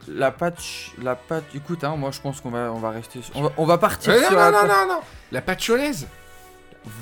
La 0.07 0.31
patch, 0.31 0.93
la 1.01 1.15
patch. 1.15 1.43
Écoute, 1.55 1.83
hein, 1.83 1.95
moi 1.95 2.09
je 2.11 2.19
pense 2.19 2.41
qu'on 2.41 2.49
va, 2.49 2.71
on 2.73 2.79
va 2.79 2.89
rester. 2.89 3.21
sur- 3.21 3.35
On 3.37 3.43
va, 3.43 3.51
on 3.57 3.65
va 3.65 3.77
partir 3.77 4.13
Euh, 4.13 4.19
non, 4.21 4.27
sur 4.27 4.31
non, 4.31 4.37
la 4.37 4.51
non, 4.51 4.67
non, 4.67 4.87
non. 4.95 4.99
La 5.31 5.41
patcholaise. 5.41 6.07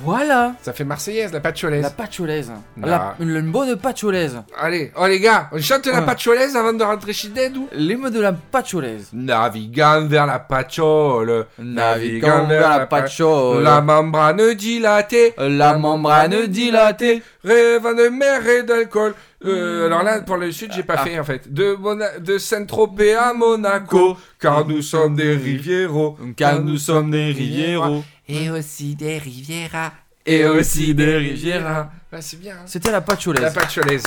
Voilà. 0.03 0.53
Ça 0.61 0.73
fait 0.73 0.83
marseillaise, 0.83 1.31
la 1.31 1.39
patcholaise. 1.39 1.83
La 1.83 1.89
patcholaise. 1.89 2.51
La, 2.81 3.15
une, 3.19 3.29
une 3.35 3.51
bonne 3.51 3.75
patcholaise. 3.77 4.41
Allez, 4.57 4.91
oh 4.97 5.05
les 5.07 5.19
gars, 5.19 5.49
on 5.53 5.59
chante 5.59 5.85
la 5.87 5.99
Ouais. 5.99 6.05
patcholaise 6.05 6.55
avant 6.55 6.73
de 6.73 6.83
rentrer 6.83 7.13
chez 7.13 7.29
Dead 7.29 7.55
ou? 7.55 7.67
Les 7.71 7.95
mots 7.95 8.09
de 8.09 8.19
la 8.19 8.33
patcholaise. 8.33 9.09
Navigant 9.13 10.05
vers 10.05 10.25
la 10.25 10.39
patchole, 10.39 11.45
Naviguant 11.59 12.45
vers 12.47 12.69
la 12.79 12.85
patchole. 12.87 13.63
la 13.63 13.81
membrane 13.81 14.53
dilatée, 14.53 15.33
La 15.37 15.77
membrane 15.77 16.45
dilatée. 16.47 17.23
rêvant 17.43 17.93
de 17.93 18.09
mer 18.09 18.45
et 18.47 18.63
d'alcool. 18.63 19.13
Euh, 19.45 19.85
alors 19.85 20.03
là, 20.03 20.21
pour 20.21 20.35
le 20.37 20.51
sud, 20.51 20.71
j'ai 20.75 20.83
pas 20.83 20.95
Ah. 20.97 21.03
fait 21.05 21.17
en 21.19 21.23
fait. 21.23 21.51
De, 21.53 21.75
Mona- 21.75 22.19
de 22.19 22.37
Saint-Tropez 22.37 23.15
à 23.15 23.33
Monaco, 23.33 24.17
car 24.39 24.65
nous 24.67 24.81
sommes 24.81 25.15
des 25.15 25.35
rivieros. 25.35 26.17
Car 26.35 26.61
nous 26.61 26.77
sommes 26.77 27.11
des 27.11 27.31
rivieros. 27.31 28.03
Et 28.27 28.49
aussi 28.49 28.95
des 28.95 29.17
rivieras. 29.17 29.91
Et 30.25 30.45
aussi 30.45 30.93
des 30.93 31.17
rivieras. 31.17 31.89
Ah, 32.11 32.21
c'est 32.21 32.39
bien. 32.39 32.55
hein. 32.55 32.63
C'était 32.65 32.91
la 32.91 33.01
patcholaise. 33.01 33.41
La 33.41 33.51
patcholaise. 33.51 34.03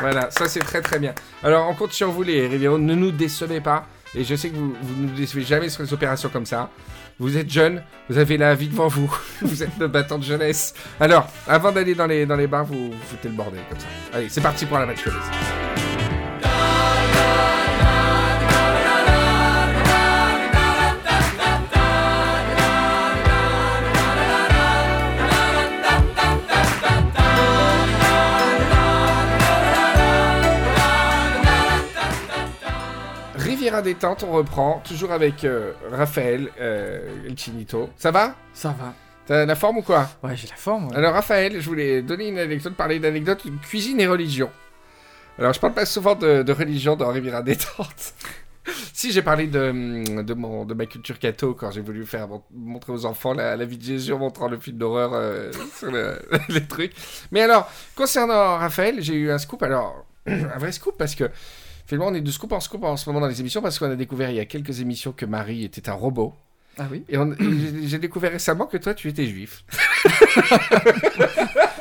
Voilà, 0.00 0.30
ça 0.30 0.46
c'est 0.48 0.60
très 0.60 0.80
très 0.82 0.98
bien. 0.98 1.14
Alors 1.42 1.68
on 1.68 1.74
compte 1.74 1.92
sur 1.92 2.10
vous 2.10 2.22
les 2.22 2.46
rivieros, 2.46 2.78
ne 2.78 2.94
nous 2.94 3.10
décevez 3.10 3.60
pas. 3.60 3.86
Et 4.16 4.24
je 4.24 4.34
sais 4.34 4.48
que 4.48 4.56
vous, 4.56 4.74
ne 4.96 5.08
nous 5.08 5.14
décevez 5.14 5.42
jamais 5.42 5.68
sur 5.68 5.82
les 5.82 5.92
opérations 5.92 6.30
comme 6.30 6.46
ça. 6.46 6.70
Vous 7.18 7.36
êtes 7.36 7.50
jeunes, 7.50 7.82
vous 8.08 8.16
avez 8.18 8.38
la 8.38 8.54
vie 8.54 8.68
devant 8.68 8.88
vous. 8.88 9.14
vous 9.42 9.62
êtes 9.62 9.78
nos 9.78 9.88
battants 9.88 10.18
de 10.18 10.24
jeunesse. 10.24 10.74
Alors, 10.98 11.28
avant 11.46 11.70
d'aller 11.70 11.94
dans 11.94 12.06
les, 12.06 12.24
dans 12.24 12.42
bars, 12.48 12.64
vous, 12.64 12.92
foutez 13.08 13.28
le 13.28 13.34
bordel 13.34 13.60
comme 13.68 13.78
ça. 13.78 13.86
Allez, 14.14 14.28
c'est 14.30 14.40
parti 14.40 14.64
pour 14.64 14.78
la 14.78 14.86
patcholaise. 14.86 15.85
Détente, 33.82 34.24
on 34.28 34.32
reprend, 34.32 34.82
toujours 34.86 35.12
avec 35.12 35.44
euh, 35.44 35.72
Raphaël 35.90 36.48
euh, 36.60 37.26
El 37.26 37.36
Chinito. 37.38 37.90
Ça 37.96 38.10
va? 38.10 38.34
Ça 38.52 38.74
va. 38.78 38.92
T'as 39.26 39.44
la 39.44 39.54
forme 39.56 39.78
ou 39.78 39.82
quoi? 39.82 40.08
Ouais, 40.22 40.36
j'ai 40.36 40.48
la 40.48 40.54
forme. 40.56 40.88
ouais. 40.88 40.96
Alors 40.96 41.12
Raphaël, 41.14 41.60
je 41.60 41.66
voulais 41.68 42.02
donner 42.02 42.28
une 42.28 42.38
anecdote, 42.38 42.74
parler 42.74 42.98
d'anecdote, 43.00 43.42
cuisine 43.62 44.00
et 44.00 44.06
religion. 44.06 44.50
Alors 45.38 45.52
je 45.52 45.60
parle 45.60 45.74
pas 45.74 45.84
souvent 45.86 46.14
de, 46.14 46.42
de 46.42 46.52
religion 46.52 46.96
dans 46.96 47.08
Riviera 47.08 47.42
détente. 47.42 48.14
si 48.92 49.12
j'ai 49.12 49.22
parlé 49.22 49.46
de, 49.48 50.22
de, 50.22 50.34
mon, 50.34 50.64
de 50.64 50.74
ma 50.74 50.86
culture 50.86 51.18
catho 51.18 51.54
quand 51.54 51.70
j'ai 51.72 51.80
voulu 51.82 52.06
faire 52.06 52.26
mon- 52.28 52.42
montrer 52.54 52.92
aux 52.92 53.04
enfants 53.04 53.34
la, 53.34 53.56
la 53.56 53.64
vie 53.64 53.78
de 53.78 53.82
Jésus 53.84 54.12
en 54.12 54.18
montrant 54.18 54.48
le 54.48 54.58
film 54.58 54.78
d'horreur 54.78 55.10
euh, 55.14 55.50
sur 55.76 55.90
le- 55.90 56.18
les 56.48 56.64
trucs. 56.64 56.92
Mais 57.32 57.42
alors, 57.42 57.70
concernant 57.96 58.56
Raphaël, 58.58 58.96
j'ai 59.02 59.14
eu 59.14 59.30
un 59.30 59.38
scoop. 59.38 59.62
Alors, 59.62 60.06
un 60.26 60.58
vrai 60.58 60.72
scoop 60.72 60.96
parce 60.96 61.14
que 61.14 61.24
finalement 61.86 62.08
on 62.10 62.14
est 62.14 62.20
de 62.20 62.30
scoop 62.30 62.52
en 62.52 62.60
scoop 62.60 62.84
en 62.84 62.96
ce 62.96 63.08
moment 63.08 63.20
dans 63.20 63.28
les 63.28 63.40
émissions 63.40 63.62
parce 63.62 63.78
qu'on 63.78 63.90
a 63.90 63.96
découvert 63.96 64.30
il 64.30 64.36
y 64.36 64.40
a 64.40 64.44
quelques 64.44 64.80
émissions 64.80 65.12
que 65.12 65.24
Marie 65.26 65.64
était 65.64 65.88
un 65.88 65.94
robot. 65.94 66.34
Ah 66.78 66.84
oui. 66.90 67.04
Et, 67.08 67.16
on- 67.16 67.32
et 67.32 67.86
j'ai- 67.86 67.98
découvert 67.98 68.32
récemment 68.32 68.66
que 68.66 68.76
toi 68.76 68.92
tu 68.94 69.08
étais 69.08 69.26
juif. 69.26 69.64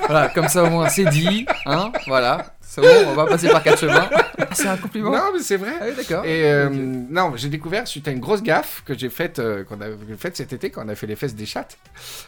Voilà, 0.07 0.29
comme 0.29 0.47
ça 0.47 0.63
au 0.63 0.69
moins 0.69 0.87
c'est 0.89 1.05
dit. 1.05 1.45
Hein 1.65 1.91
Voilà. 2.07 2.53
C'est 2.61 2.81
bon, 2.81 2.87
on 3.07 3.13
va 3.13 3.25
passer 3.25 3.47
par 3.49 3.63
quatre 3.63 3.79
chemins. 3.79 4.09
Ah, 4.37 4.47
C'est 4.53 4.67
un 4.67 4.77
compliment. 4.77 5.11
Non 5.11 5.31
mais 5.33 5.39
c'est 5.39 5.57
vrai. 5.57 5.71
Ah 5.79 5.85
oui, 5.87 5.93
d'accord. 5.95 6.25
Et 6.25 6.43
euh, 6.45 6.69
non, 6.69 7.33
j'ai 7.35 7.49
découvert 7.49 7.87
suite 7.87 8.07
à 8.07 8.11
une 8.11 8.19
grosse 8.19 8.43
gaffe 8.43 8.83
que 8.85 8.97
j'ai 8.97 9.09
faite 9.09 9.39
euh, 9.39 9.63
qu'on 9.63 9.79
a 9.81 9.85
faite 10.17 10.35
cet 10.37 10.53
été 10.53 10.69
quand 10.69 10.85
on 10.85 10.89
a 10.89 10.95
fait 10.95 11.07
les 11.07 11.15
fesses 11.15 11.35
des 11.35 11.45
chattes, 11.45 11.77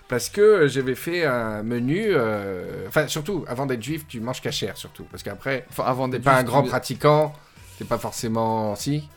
parce 0.08 0.30
que 0.30 0.68
j'avais 0.68 0.96
fait 0.96 1.26
un 1.26 1.64
menu. 1.64 2.06
euh, 2.08 2.88
Enfin, 2.88 3.08
surtout 3.08 3.46
avant 3.48 3.66
d'être 3.66 3.84
juif, 3.84 4.06
tu 4.08 4.20
manges 4.22 4.42
cachère 4.42 4.76
surtout, 4.78 5.04
parce 5.12 5.22
qu'après 5.22 5.66
Enfin, 5.70 5.84
avant 5.86 6.08
d'être 6.08 6.24
pas 6.24 6.38
un 6.38 6.44
grand 6.44 6.64
pratiquant, 6.64 7.34
t'es 7.78 7.86
pas 7.86 7.98
forcément 7.98 8.76
si. 8.76 9.08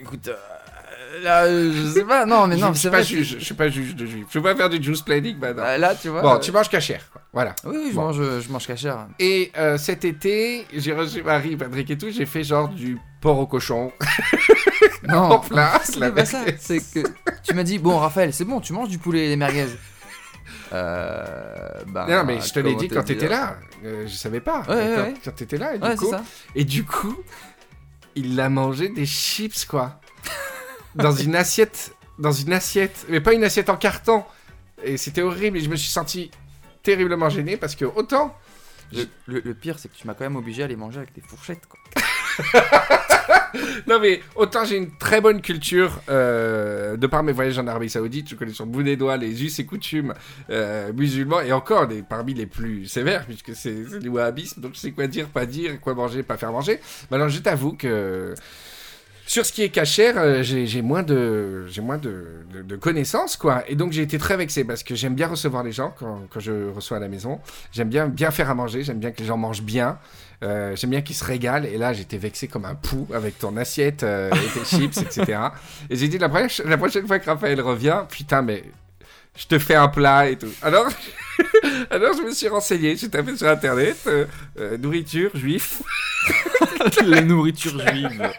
Écoute, 0.00 0.28
euh, 0.28 1.22
là, 1.22 1.44
euh, 1.44 1.72
je 1.74 1.90
sais 1.92 2.04
pas. 2.04 2.24
Non, 2.26 2.46
mais 2.46 2.56
non, 2.56 2.68
je 2.68 2.72
c'est 2.74 2.78
suis 2.80 2.90
pas 2.90 3.02
juge, 3.02 3.36
je 3.38 3.44
suis 3.44 3.54
pas 3.54 3.68
juge 3.68 3.94
de 3.94 4.06
juif. 4.06 4.26
Je 4.30 4.38
veux 4.38 4.42
pas 4.44 4.56
faire 4.56 4.70
du 4.70 4.82
juice 4.82 5.02
planning 5.02 5.36
maintenant. 5.38 5.62
Euh, 5.64 5.76
Là, 5.78 5.94
tu 5.94 6.08
vois. 6.08 6.22
bon, 6.22 6.34
euh, 6.34 6.38
tu 6.38 6.52
manges 6.52 6.68
cachère, 6.70 7.02
quoi. 7.12 7.20
Voilà. 7.32 7.54
Oui, 7.64 7.76
oui, 7.76 7.88
je 7.90 7.94
Bon. 7.94 8.02
mange, 8.06 8.16
je 8.40 8.48
mange 8.52 8.66
cachère. 8.66 9.06
Et 9.18 9.52
euh, 9.58 9.76
cet 9.78 10.04
été, 10.04 10.66
j'ai 10.74 10.92
reçu 10.94 11.22
Marie, 11.22 11.56
Patrick 11.56 11.90
et 11.90 11.98
tout, 11.98 12.10
j'ai 12.10 12.26
fait 12.26 12.42
genre 12.44 12.68
du 12.68 12.98
porc 13.20 13.38
au 13.38 13.46
cochon 13.46 13.92
Non, 15.08 15.18
en 15.32 15.38
place. 15.38 15.92
c'est 15.94 16.14
pas 16.14 16.24
ça. 16.24 16.40
C'est 16.58 16.78
que 16.80 17.00
tu 17.42 17.54
m'as 17.54 17.62
dit, 17.62 17.78
bon, 17.78 17.98
Raphaël, 17.98 18.32
c'est 18.32 18.44
bon, 18.44 18.60
tu 18.60 18.72
manges 18.72 18.88
du 18.88 18.98
poulet 18.98 19.26
et 19.26 19.28
des 19.28 19.36
merguez. 19.36 19.66
Euh. 20.72 21.24
Bah, 21.88 22.06
Non, 22.08 22.24
mais 22.24 22.40
je 22.40 22.52
te 22.52 22.60
l'ai 22.60 22.74
dit 22.76 22.88
quand 22.88 23.02
t'étais 23.02 23.28
là. 23.28 23.56
Euh, 23.84 24.06
je 24.06 24.14
savais 24.14 24.40
pas. 24.40 24.62
Ouais, 24.68 24.74
ouais, 24.74 24.92
quand 24.96 25.02
ouais. 25.02 25.14
quand 25.24 25.30
t'étais 25.34 25.56
là, 25.58 25.74
et 25.74 25.78
du 25.78 25.96
coup, 25.96 26.10
ça. 26.10 26.22
et 26.54 26.64
du 26.64 26.84
coup, 26.84 27.16
il 28.16 28.38
a 28.40 28.48
mangé 28.48 28.88
des 28.88 29.06
chips 29.06 29.64
quoi, 29.64 30.00
dans 30.94 31.12
une 31.12 31.36
assiette, 31.36 31.94
dans 32.18 32.32
une 32.32 32.52
assiette, 32.52 33.06
mais 33.08 33.20
pas 33.20 33.32
une 33.32 33.44
assiette 33.44 33.68
en 33.70 33.76
carton. 33.76 34.24
Et 34.82 34.96
c'était 34.96 35.22
horrible. 35.22 35.58
Et 35.58 35.60
je 35.60 35.68
me 35.70 35.76
suis 35.76 35.90
senti 35.90 36.30
terriblement 36.82 37.28
gêné 37.28 37.56
parce 37.56 37.74
que 37.76 37.84
autant, 37.84 38.36
Le, 38.92 39.06
le- 39.26 39.40
le 39.44 39.54
pire, 39.54 39.78
c'est 39.78 39.88
que 39.88 39.94
tu 39.96 40.06
m'as 40.06 40.14
quand 40.14 40.24
même 40.24 40.36
obligé 40.36 40.62
à 40.64 40.66
les 40.66 40.74
manger 40.76 40.98
avec 40.98 41.14
des 41.14 41.20
fourchettes, 41.20 41.66
quoi. 41.68 41.78
non 43.86 43.98
mais 44.00 44.20
autant 44.34 44.64
j'ai 44.64 44.76
une 44.76 44.90
très 44.96 45.20
bonne 45.20 45.40
culture 45.40 46.00
euh, 46.08 46.96
de 46.96 47.06
par 47.06 47.22
mes 47.22 47.32
voyages 47.32 47.58
en 47.58 47.66
Arabie 47.66 47.90
Saoudite. 47.90 48.28
Je 48.30 48.34
connais 48.34 48.52
sur 48.52 48.64
le 48.64 48.70
bout 48.70 48.82
des 48.82 48.96
doigts 48.96 49.16
les 49.16 49.44
us 49.44 49.58
et 49.58 49.66
coutumes 49.66 50.14
euh, 50.50 50.92
musulmans 50.92 51.40
et 51.40 51.52
encore 51.52 51.88
parmi 52.08 52.34
les 52.34 52.46
plus 52.46 52.86
sévères 52.86 53.24
puisque 53.26 53.54
c'est 53.54 53.98
du 53.98 54.08
wahhabisme. 54.08 54.60
Donc 54.60 54.74
je 54.74 54.80
sais 54.80 54.92
quoi 54.92 55.06
dire, 55.06 55.28
pas 55.28 55.46
dire, 55.46 55.80
quoi 55.80 55.94
manger, 55.94 56.22
pas 56.22 56.36
faire 56.36 56.52
manger. 56.52 56.80
Mais 57.10 57.16
alors 57.16 57.28
je 57.28 57.38
t'avoue 57.40 57.72
que 57.72 58.34
sur 59.30 59.46
ce 59.46 59.52
qui 59.52 59.62
est 59.62 59.68
cachère, 59.68 60.14
euh, 60.18 60.42
j'ai 60.42 60.82
moins 60.82 61.04
de 61.04 61.66
connaissances 62.80 63.36
quoi. 63.36 63.62
Et 63.68 63.76
donc 63.76 63.92
j'ai 63.92 64.02
été 64.02 64.18
très 64.18 64.36
vexé 64.36 64.64
parce 64.64 64.82
que 64.82 64.96
j'aime 64.96 65.14
bien 65.14 65.28
recevoir 65.28 65.62
les 65.62 65.70
gens 65.70 65.94
quand, 65.96 66.40
je 66.40 66.68
reçois 66.70 66.96
à 66.96 67.00
la 67.00 67.06
maison. 67.06 67.38
J'aime 67.70 67.90
bien 67.90 68.30
faire 68.32 68.50
à 68.50 68.54
manger. 68.56 68.82
J'aime 68.82 68.98
bien 68.98 69.12
que 69.12 69.20
les 69.20 69.26
gens 69.26 69.36
mangent 69.36 69.62
bien. 69.62 69.98
Euh, 70.42 70.74
j'aime 70.74 70.90
bien 70.90 71.02
qu'ils 71.02 71.16
se 71.16 71.24
régalent. 71.24 71.66
Et 71.66 71.76
là 71.76 71.92
j'étais 71.92 72.18
vexé 72.18 72.48
comme 72.48 72.64
un 72.64 72.74
pou 72.74 73.06
avec 73.14 73.38
ton 73.38 73.56
assiette 73.56 74.02
euh, 74.02 74.30
et 74.30 74.58
tes 74.58 74.64
chips 74.64 74.96
etc. 75.02 75.38
Et 75.88 75.96
j'ai 75.96 76.08
dit 76.08 76.18
la 76.18 76.28
prochaine, 76.28 76.68
la 76.68 76.78
prochaine 76.78 77.06
fois 77.06 77.18
que 77.18 77.26
Raphaël 77.26 77.60
revient, 77.60 78.04
putain 78.08 78.42
mais 78.42 78.64
je 79.36 79.46
te 79.46 79.58
fais 79.58 79.74
un 79.74 79.88
plat 79.88 80.28
et 80.28 80.36
tout. 80.36 80.52
Alors, 80.62 80.88
alors 81.90 82.14
je 82.16 82.22
me 82.22 82.32
suis 82.32 82.48
renseigné, 82.48 82.96
j'ai 82.96 83.08
tapé 83.08 83.36
sur 83.36 83.48
internet, 83.48 83.96
euh, 84.06 84.26
euh, 84.58 84.76
nourriture, 84.76 85.30
juif. 85.34 85.82
La 87.04 87.22
nourriture 87.22 87.78
juive. 87.78 88.30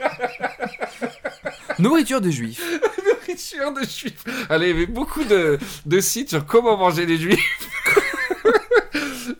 nourriture 1.79 2.21
de 2.21 2.29
juifs. 2.29 2.61
nourriture 3.05 3.73
de 3.73 3.81
juifs. 3.81 4.23
Allez, 4.49 4.69
il 4.69 4.69
y 4.69 4.77
avait 4.77 4.85
beaucoup 4.85 5.23
de, 5.23 5.57
de 5.85 5.99
sites 5.99 6.29
sur 6.29 6.45
comment 6.45 6.77
manger 6.77 7.05
les 7.05 7.17
juifs. 7.17 7.59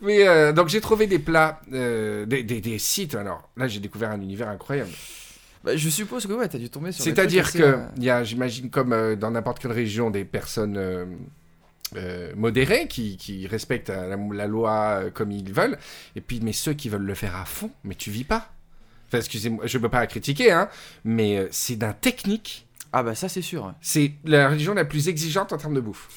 Mais 0.00 0.26
euh, 0.26 0.52
donc 0.52 0.68
j'ai 0.68 0.80
trouvé 0.80 1.06
des 1.06 1.18
plats, 1.18 1.60
euh, 1.72 2.26
des, 2.26 2.42
des- 2.42 2.60
des 2.60 2.78
sites. 2.78 3.14
Alors 3.14 3.48
là, 3.56 3.68
j'ai 3.68 3.80
découvert 3.80 4.10
un 4.10 4.20
univers 4.20 4.48
incroyable. 4.48 4.90
Bah, 5.64 5.76
je 5.76 5.88
suppose 5.88 6.26
que 6.26 6.32
ouais, 6.32 6.48
t'as 6.48 6.58
dû 6.58 6.68
tomber 6.70 6.92
sur. 6.92 7.04
C'est-à-dire 7.04 7.52
que 7.52 7.78
il 7.96 8.04
y 8.04 8.10
a, 8.10 8.24
j'imagine, 8.24 8.68
comme 8.70 8.92
euh, 8.92 9.14
dans 9.16 9.30
n'importe 9.30 9.60
quelle 9.60 9.72
région, 9.72 10.10
des 10.10 10.24
personnes 10.24 10.76
euh, 10.76 12.32
modérées 12.34 12.88
qui, 12.88 13.16
qui 13.16 13.46
respectent 13.46 13.90
la, 13.90 14.16
la 14.16 14.46
loi 14.46 15.04
comme 15.14 15.30
ils 15.30 15.52
veulent. 15.52 15.78
Et 16.16 16.20
puis, 16.20 16.40
mais 16.42 16.52
ceux 16.52 16.72
qui 16.72 16.88
veulent 16.88 17.02
le 17.02 17.14
faire 17.14 17.36
à 17.36 17.44
fond, 17.44 17.70
mais 17.84 17.94
tu 17.94 18.10
vis 18.10 18.24
pas. 18.24 18.50
Enfin, 19.08 19.18
excusez-moi, 19.18 19.66
je 19.66 19.76
ne 19.78 19.82
peux 19.82 19.88
pas 19.90 20.06
critiquer, 20.06 20.50
hein, 20.52 20.68
mais 21.04 21.46
c'est 21.50 21.76
d'un 21.76 21.92
technique. 21.92 22.66
Ah 22.94 23.02
bah 23.02 23.14
ça 23.14 23.28
c'est 23.28 23.42
sûr. 23.42 23.72
C'est 23.80 24.12
la 24.24 24.48
religion 24.50 24.74
la 24.74 24.84
plus 24.84 25.08
exigeante 25.08 25.52
en 25.52 25.58
termes 25.58 25.74
de 25.74 25.80
bouffe. 25.80 26.08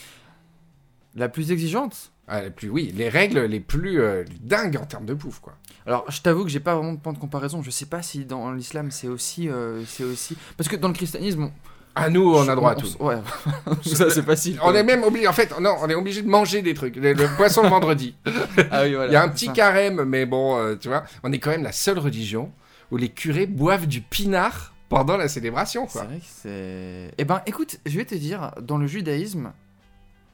La 1.16 1.30
plus 1.30 1.52
exigeante? 1.52 2.12
Ah, 2.28 2.42
plus, 2.50 2.70
oui, 2.70 2.92
les 2.96 3.08
règles 3.10 3.40
les 3.42 3.60
plus 3.60 4.02
euh, 4.02 4.24
dingues 4.42 4.78
en 4.78 4.86
termes 4.86 5.06
de 5.06 5.14
bouffe, 5.14 5.40
quoi. 5.40 5.54
Alors, 5.86 6.04
je 6.10 6.22
t'avoue 6.22 6.44
que 6.44 6.50
j'ai 6.50 6.60
pas 6.60 6.76
vraiment 6.76 6.94
de 6.94 7.00
point 7.00 7.14
de 7.14 7.20
comparaison. 7.20 7.62
Je 7.62 7.70
sais 7.70 7.86
pas 7.86 8.02
si 8.02 8.26
dans 8.26 8.52
l'islam 8.52 8.90
c'est 8.90 9.08
aussi, 9.08 9.48
euh, 9.48 9.84
c'est 9.86 10.04
aussi, 10.04 10.36
parce 10.58 10.68
que 10.68 10.76
dans 10.76 10.88
le 10.88 10.96
christianisme, 10.96 11.44
on- 11.44 11.52
À 11.94 12.10
nous, 12.10 12.34
on 12.36 12.48
a 12.50 12.56
droit 12.56 12.72
à 12.72 12.76
on- 12.76 12.80
tout. 12.82 12.88
on- 13.00 13.06
Ouais, 13.08 13.18
ça 13.86 14.10
c'est 14.10 14.24
facile. 14.26 14.60
On 14.64 14.74
est 14.74 14.84
même 14.84 15.04
obligé, 15.04 15.28
en 15.28 15.34
fait, 15.34 15.54
non, 15.62 15.76
on 15.80 15.88
est 15.88 15.94
obligé 15.94 16.24
de 16.24 16.28
manger 16.28 16.62
des 16.64 16.74
trucs. 16.74 16.96
Le, 16.96 17.14
le 17.14 17.28
poisson 17.38 17.62
le 17.64 17.70
vendredi. 17.70 18.16
Ah 18.72 18.82
oui, 18.84 18.96
voilà. 18.96 19.08
Il 19.08 19.14
y 19.14 19.16
a 19.16 19.22
un 19.24 19.28
c'est 19.28 19.34
petit 19.48 19.54
carême, 19.54 20.04
mais 20.04 20.26
bon, 20.26 20.58
euh, 20.58 20.76
tu 20.76 20.88
vois, 20.88 21.04
on 21.24 21.32
est 21.32 21.38
quand 21.40 21.52
même 21.52 21.64
la 21.64 21.72
seule 21.72 22.00
religion 22.00 22.52
où 22.92 22.98
les 22.98 23.10
curés 23.10 23.46
boivent 23.46 23.88
du 23.88 24.02
pinard 24.02 24.74
pendant 24.90 25.16
la 25.18 25.28
célébration, 25.28 25.86
C'est 25.88 26.00
quoi. 26.00 26.04
vrai 26.08 26.18
que 26.18 26.26
c'est. 26.28 27.12
Eh 27.20 27.24
ben, 27.26 27.42
écoute, 27.46 27.78
je 27.86 27.98
vais 27.98 28.06
te 28.06 28.16
dire, 28.16 28.52
dans 28.62 28.78
le 28.78 28.88
judaïsme, 28.88 29.52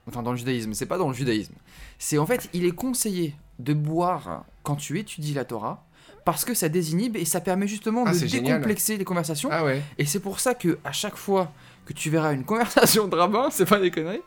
enfin 0.07 0.21
dans 0.23 0.31
le 0.31 0.37
judaïsme, 0.37 0.73
c'est 0.73 0.85
pas 0.85 0.97
dans 0.97 1.07
le 1.07 1.13
judaïsme, 1.13 1.53
c'est 1.99 2.17
en 2.17 2.25
fait, 2.25 2.49
il 2.53 2.65
est 2.65 2.71
conseillé 2.71 3.35
de 3.59 3.73
boire 3.73 4.43
quand 4.63 4.75
tu 4.75 4.99
étudies 4.99 5.33
la 5.33 5.45
Torah, 5.45 5.83
parce 6.25 6.45
que 6.45 6.53
ça 6.53 6.69
désinhibe 6.69 7.15
et 7.17 7.25
ça 7.25 7.41
permet 7.41 7.67
justement 7.67 8.03
Ah, 8.05 8.11
de 8.13 8.17
génial. 8.17 8.57
décomplexer 8.57 8.97
les 8.97 9.03
conversations. 9.05 9.49
Ah 9.51 9.63
ouais. 9.63 9.81
Et 9.97 10.05
c'est 10.05 10.19
pour 10.19 10.39
ça 10.39 10.53
que 10.53 10.77
à 10.83 10.91
chaque 10.91 11.15
fois 11.17 11.51
que 11.85 11.93
tu 11.93 12.09
verras 12.11 12.33
une 12.33 12.43
conversation 12.43 13.07
de 13.07 13.15
rabbin, 13.15 13.49
c'est 13.51 13.65
pas 13.65 13.79
des 13.79 13.89
conneries, 13.91 14.21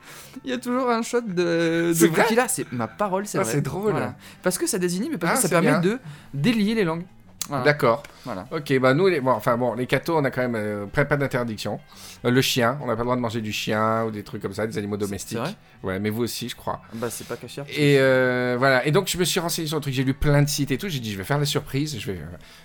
il 0.44 0.50
y 0.50 0.52
a 0.52 0.58
toujours 0.58 0.90
un 0.90 1.02
shot 1.02 1.20
de, 1.20 1.92
de 1.98 2.06
Boukhila. 2.08 2.48
C'est 2.48 2.70
ma 2.72 2.88
parole, 2.88 3.26
c'est 3.26 3.38
Ah, 3.38 3.42
vrai. 3.42 3.52
c'est 3.52 3.60
drôle. 3.60 3.92
Voilà. 3.92 4.16
Parce 4.42 4.58
que 4.58 4.66
ça 4.66 4.78
désinhibe 4.78 5.14
et 5.14 5.18
parce 5.18 5.32
Ah, 5.32 5.36
que 5.36 5.42
ça 5.42 5.48
permet 5.48 5.70
bien. 5.70 5.80
de 5.80 5.98
délier 6.32 6.74
les 6.74 6.84
langues. 6.84 7.04
Voilà. 7.48 7.64
D'accord. 7.64 8.02
Voilà. 8.24 8.46
Ok, 8.50 8.78
bah 8.78 8.94
nous, 8.94 9.06
les... 9.06 9.20
Bon, 9.20 9.32
enfin 9.32 9.56
bon, 9.56 9.74
les 9.74 9.86
cathos, 9.86 10.16
on 10.16 10.24
a 10.24 10.30
quand 10.30 10.40
même 10.40 10.54
euh, 10.56 10.86
pas, 10.86 11.04
d'interdiction. 11.04 11.78
Euh, 12.24 12.30
le 12.30 12.40
chien, 12.40 12.78
on 12.80 12.86
n'a 12.86 12.94
pas 12.94 13.00
le 13.00 13.04
droit 13.04 13.16
de 13.16 13.20
manger 13.20 13.42
du 13.42 13.52
chien 13.52 14.04
ou 14.04 14.10
des 14.10 14.22
trucs 14.22 14.40
comme 14.40 14.54
ça, 14.54 14.66
des 14.66 14.78
animaux 14.78 14.96
domestiques. 14.96 15.38
vrai 15.38 15.54
ouais, 15.82 15.98
mais 15.98 16.08
vous 16.08 16.22
aussi, 16.22 16.48
je 16.48 16.56
crois. 16.56 16.80
Bah 16.94 17.10
c'est 17.10 17.26
pas 17.26 17.36
caché. 17.36 17.62
Et 17.68 17.98
euh, 17.98 18.56
voilà, 18.58 18.86
et 18.86 18.92
donc 18.92 19.08
je 19.08 19.18
me 19.18 19.24
suis 19.24 19.40
renseigné 19.40 19.68
sur 19.68 19.76
le 19.76 19.82
truc, 19.82 19.92
j'ai 19.92 20.04
lu 20.04 20.14
plein 20.14 20.42
de 20.42 20.48
sites 20.48 20.70
et 20.70 20.78
tout, 20.78 20.88
j'ai 20.88 21.00
dit 21.00 21.12
je 21.12 21.18
vais 21.18 21.24
faire 21.24 21.38
la 21.38 21.44
surprise, 21.44 21.98
je 21.98 22.12
vais... 22.12 22.18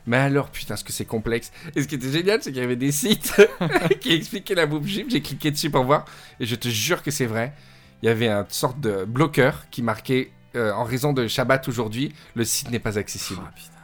Mais 0.07 0.17
alors 0.17 0.49
putain, 0.49 0.77
ce 0.77 0.83
que 0.83 0.93
c'est 0.93 1.05
complexe? 1.05 1.51
Et 1.75 1.81
ce 1.81 1.87
qui 1.87 1.95
était 1.95 2.11
génial, 2.11 2.41
c'est 2.41 2.51
qu'il 2.51 2.61
y 2.61 2.65
avait 2.65 2.77
des 2.77 2.93
sites 2.93 3.35
qui 3.99 4.13
expliquaient 4.13 4.55
la 4.55 4.65
bouffe 4.65 4.85
juive, 4.85 5.07
j'ai 5.09 5.21
cliqué 5.21 5.51
dessus 5.51 5.69
pour 5.69 5.83
voir, 5.83 6.05
et 6.39 6.45
je 6.45 6.55
te 6.55 6.69
jure 6.69 7.03
que 7.03 7.11
c'est 7.11 7.25
vrai, 7.25 7.53
il 8.01 8.05
y 8.05 8.09
avait 8.09 8.29
une 8.29 8.45
sorte 8.47 8.79
de 8.79 9.03
bloqueur 9.03 9.65
qui 9.71 9.81
marquait, 9.81 10.31
euh, 10.55 10.71
en 10.71 10.85
raison 10.85 11.11
de 11.11 11.27
Shabbat 11.27 11.67
aujourd'hui, 11.67 12.13
le 12.35 12.45
site 12.45 12.71
n'est 12.71 12.79
pas 12.79 12.97
accessible. 12.97 13.41
Putain. 13.55 13.78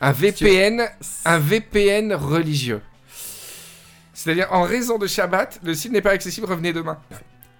Un 0.00 0.12
VPN, 0.12 0.82
un 1.24 1.38
VPN 1.38 2.12
religieux. 2.14 2.80
C'est-à-dire, 4.14 4.48
en 4.50 4.62
raison 4.62 4.98
de 4.98 5.06
Shabbat, 5.06 5.60
le 5.64 5.74
site 5.74 5.92
n'est 5.92 6.00
pas 6.00 6.10
accessible, 6.10 6.46
revenez 6.46 6.72
demain. 6.72 6.98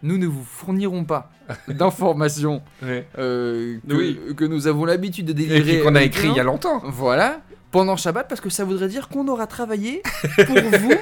Nous 0.03 0.19
ne 0.19 0.27
vous 0.27 0.45
fournirons 0.45 1.05
pas 1.05 1.31
d'informations 1.67 2.63
euh, 2.85 3.79
que, 3.89 3.95
Oui. 3.95 4.19
que 4.37 4.45
nous 4.45 4.67
avons 4.67 4.85
l'habitude 4.85 5.27
de 5.27 5.33
Et 5.33 5.35
délivrer. 5.35 5.75
puis 5.75 5.83
qu'on 5.83 5.95
a 5.97 6.03
écrit 6.03 6.29
il 6.29 6.35
y 6.37 6.41
a 6.41 6.45
longtemps. 6.45 6.81
Voilà. 6.85 7.41
Pendant 7.71 7.97
Shabbat, 7.97 8.27
parce 8.29 8.41
que 8.41 8.49
ça 8.49 8.65
voudrait 8.65 8.89
dire 8.89 9.09
qu'on 9.09 9.29
aura 9.29 9.47
travaillé 9.47 10.03
pour 10.47 10.57
vous 10.81 10.93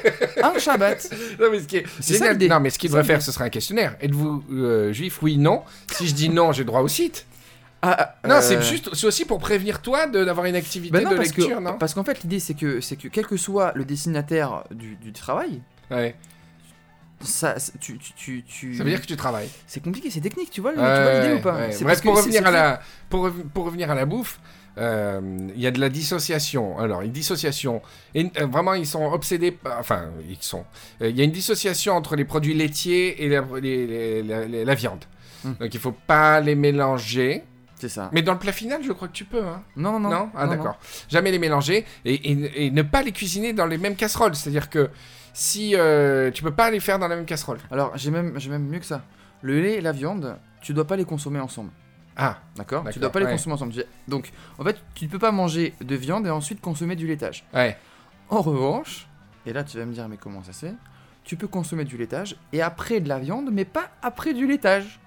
un 0.43 0.59
Shabbat. 0.59 1.09
Non, 1.41 1.47
mais 1.53 1.61
ce 1.61 1.67
qui 1.67 1.77
est 1.77 1.85
génial-. 2.03 2.39
Non, 2.49 2.59
mais 2.61 2.71
ce 2.71 2.79
qu'il 2.79 2.89
devrait 2.91 3.05
faire, 3.05 3.23
ce 3.23 3.31
serait 3.31 3.45
un 3.45 3.51
questionnaire. 3.51 3.97
Êtes-vous 4.01 4.43
euh, 4.53 4.93
juif? 4.93 5.19
Oui, 5.23 5.37
non. 5.37 5.63
Si 5.93 6.09
je 6.09 6.15
dis 6.15 6.29
non, 6.29 6.53
j'ai 6.53 6.65
droit 6.65 6.81
au 6.81 6.89
site. 6.89 7.27
Ah, 7.89 8.15
Non, 8.29 8.37
euh, 8.37 8.41
c'est 8.41 8.61
juste, 8.63 8.95
c'est 8.95 9.07
aussi 9.07 9.25
pour 9.25 9.39
prévenir 9.39 9.81
toi 9.83 10.07
d'avoir 10.07 10.47
une 10.47 10.57
activité 10.57 11.01
non, 11.03 11.11
de 11.11 11.17
parce 11.17 11.29
lecture, 11.29 11.59
que, 11.59 11.63
non 11.63 11.77
Parce 11.79 11.95
qu'en 11.95 12.05
fait, 12.05 12.23
l'idée, 12.23 12.41
c'est 12.41 12.55
que, 12.55 12.81
c'est 12.81 12.97
que 12.97 13.09
quel 13.09 13.27
que 13.27 13.37
soit 13.37 13.73
le 13.75 13.85
destinataire 13.85 14.65
du, 14.71 14.97
du 14.97 15.13
travail, 15.13 15.61
Ouais. 15.91 16.15
ça, 17.21 17.55
tu, 17.81 17.99
tu, 17.99 18.43
tu, 18.45 18.75
Ça 18.77 18.85
veut 18.85 18.91
dire 18.91 19.01
que 19.01 19.07
tu 19.07 19.17
travailles. 19.17 19.49
c'est 19.67 19.83
compliqué, 19.83 20.11
c'est 20.11 20.21
technique, 20.21 20.51
tu 20.51 20.61
vois, 20.61 20.73
vois 20.73 21.15
l'idée 21.15 21.33
ouais, 21.35 21.39
ou 21.39 21.43
pas? 21.43 21.55
ouais. 21.57 21.77
Bref, 21.81 22.03
pour 22.03 22.17
revenir, 22.17 22.47
à 22.47 22.51
la, 22.51 22.81
pour, 23.09 23.25
rev- 23.25 23.45
pour 23.55 23.65
revenir 23.67 23.91
à 23.91 23.95
la 23.95 24.05
bouffe, 24.05 24.39
euh, 24.79 25.21
il 25.55 25.61
y 25.61 25.67
a 25.67 25.71
de 25.71 25.81
la 25.81 25.89
dissociation. 25.89 26.79
Alors, 26.79 27.01
une 27.01 27.11
dissociation. 27.13 27.81
Et, 28.15 28.31
euh, 28.39 28.47
vraiment, 28.47 28.75
ils 28.75 28.87
sont 28.87 29.05
obsédés. 29.11 29.51
par- 29.51 29.79
Enfin, 29.79 30.11
ils 30.29 30.37
sont. 30.41 30.65
euh, 31.01 31.09
Il 31.09 31.17
y 31.17 31.23
a 31.23 31.25
une 31.25 31.31
dissociation 31.33 31.95
entre 31.95 32.15
les 32.15 32.27
produits 32.27 32.53
laitiers 32.53 33.25
et 33.25 33.29
la, 33.31 33.43
les- 33.63 33.87
les- 33.87 34.23
la- 34.23 34.45
les- 34.45 34.65
la 34.67 34.75
viande. 34.75 35.05
Hmm. 35.45 35.53
Donc, 35.61 35.73
il 35.73 35.81
faut 35.81 35.93
pas 36.07 36.41
les 36.41 36.55
mélanger. 36.55 37.45
C'est 37.79 37.89
ça. 37.91 38.09
Mais 38.13 38.23
dans 38.23 38.33
le 38.33 38.39
plat 38.39 38.53
final, 38.53 38.83
je 38.83 38.93
crois 38.93 39.09
que 39.09 39.13
tu 39.13 39.25
peux. 39.25 39.45
Hein. 39.45 39.63
Non, 39.77 39.93
non, 39.93 40.01
non. 40.01 40.11
Non, 40.11 40.31
Ah 40.35 40.47
non, 40.47 40.51
d'accord. 40.53 40.79
Jamais 41.09 41.31
les 41.31 41.39
mélanger 41.39 41.85
et, 42.05 42.15
et- 42.15 42.67
et 42.67 42.71
ne 42.71 42.83
pas 42.83 43.03
les 43.03 43.13
cuisiner 43.13 43.53
dans 43.53 43.67
les 43.67 43.79
mêmes 43.79 43.97
casseroles. 43.97 44.35
C'est-à-dire 44.35 44.71
que 44.71 44.91
si 45.35 45.75
euh, 45.77 46.31
tu 46.31 46.43
peux 46.43 46.55
pas 46.55 46.71
les 46.71 46.81
faire 46.81 46.99
dans 46.99 47.09
la 47.09 47.17
même 47.17 47.27
casserole. 47.27 47.59
Alors, 47.71 47.93
j'ai 47.97 48.11
même, 48.11 48.39
j'ai 48.39 48.49
même 48.51 48.67
mieux 48.67 48.79
que 48.79 48.87
ça. 48.87 49.03
Le 49.43 49.61
lait 49.61 49.75
et 49.75 49.81
la 49.83 49.93
viande, 49.93 50.39
tu 50.63 50.73
dois 50.73 50.87
pas 50.87 50.97
les 50.97 51.05
consommer 51.05 51.39
ensemble. 51.41 51.71
Ah, 52.17 52.39
D'accord? 52.57 52.85
Tu 52.91 52.99
dois 52.99 53.13
pas 53.13 53.19
les 53.21 53.27
ouais. 53.27 53.33
consommer 53.33 53.55
ensemble. 53.55 53.75
Donc, 54.09 54.33
en 54.59 54.65
fait, 54.65 54.77
tu 54.95 55.05
ne 55.05 55.11
peux 55.11 55.19
pas 55.19 55.33
manger 55.33 55.75
de 55.83 55.95
viande 55.95 56.27
et 56.27 56.31
ensuite 56.31 56.63
consommer 56.63 56.97
du 56.97 57.07
laitage. 57.07 57.45
ouais. 57.55 57.77
En 58.31 58.41
revanche, 58.41 59.07
et 59.45 59.53
là 59.53 59.63
tu 59.63 59.79
vas 59.79 59.85
me 59.85 59.93
dire, 59.93 60.09
mais 60.09 60.17
comment 60.17 60.43
ça 60.43 60.53
se 60.53 60.67
fait? 60.67 60.75
Tu 61.23 61.37
peux 61.37 61.47
consommer 61.47 61.85
du 61.85 61.97
laitage 61.97 62.37
et 62.53 62.61
après 62.63 62.99
de 63.01 63.09
la 63.09 63.19
viande, 63.21 63.51
mais 63.53 63.65
pas 63.65 63.91
après 64.03 64.33
du 64.35 64.47
laitage. 64.49 64.99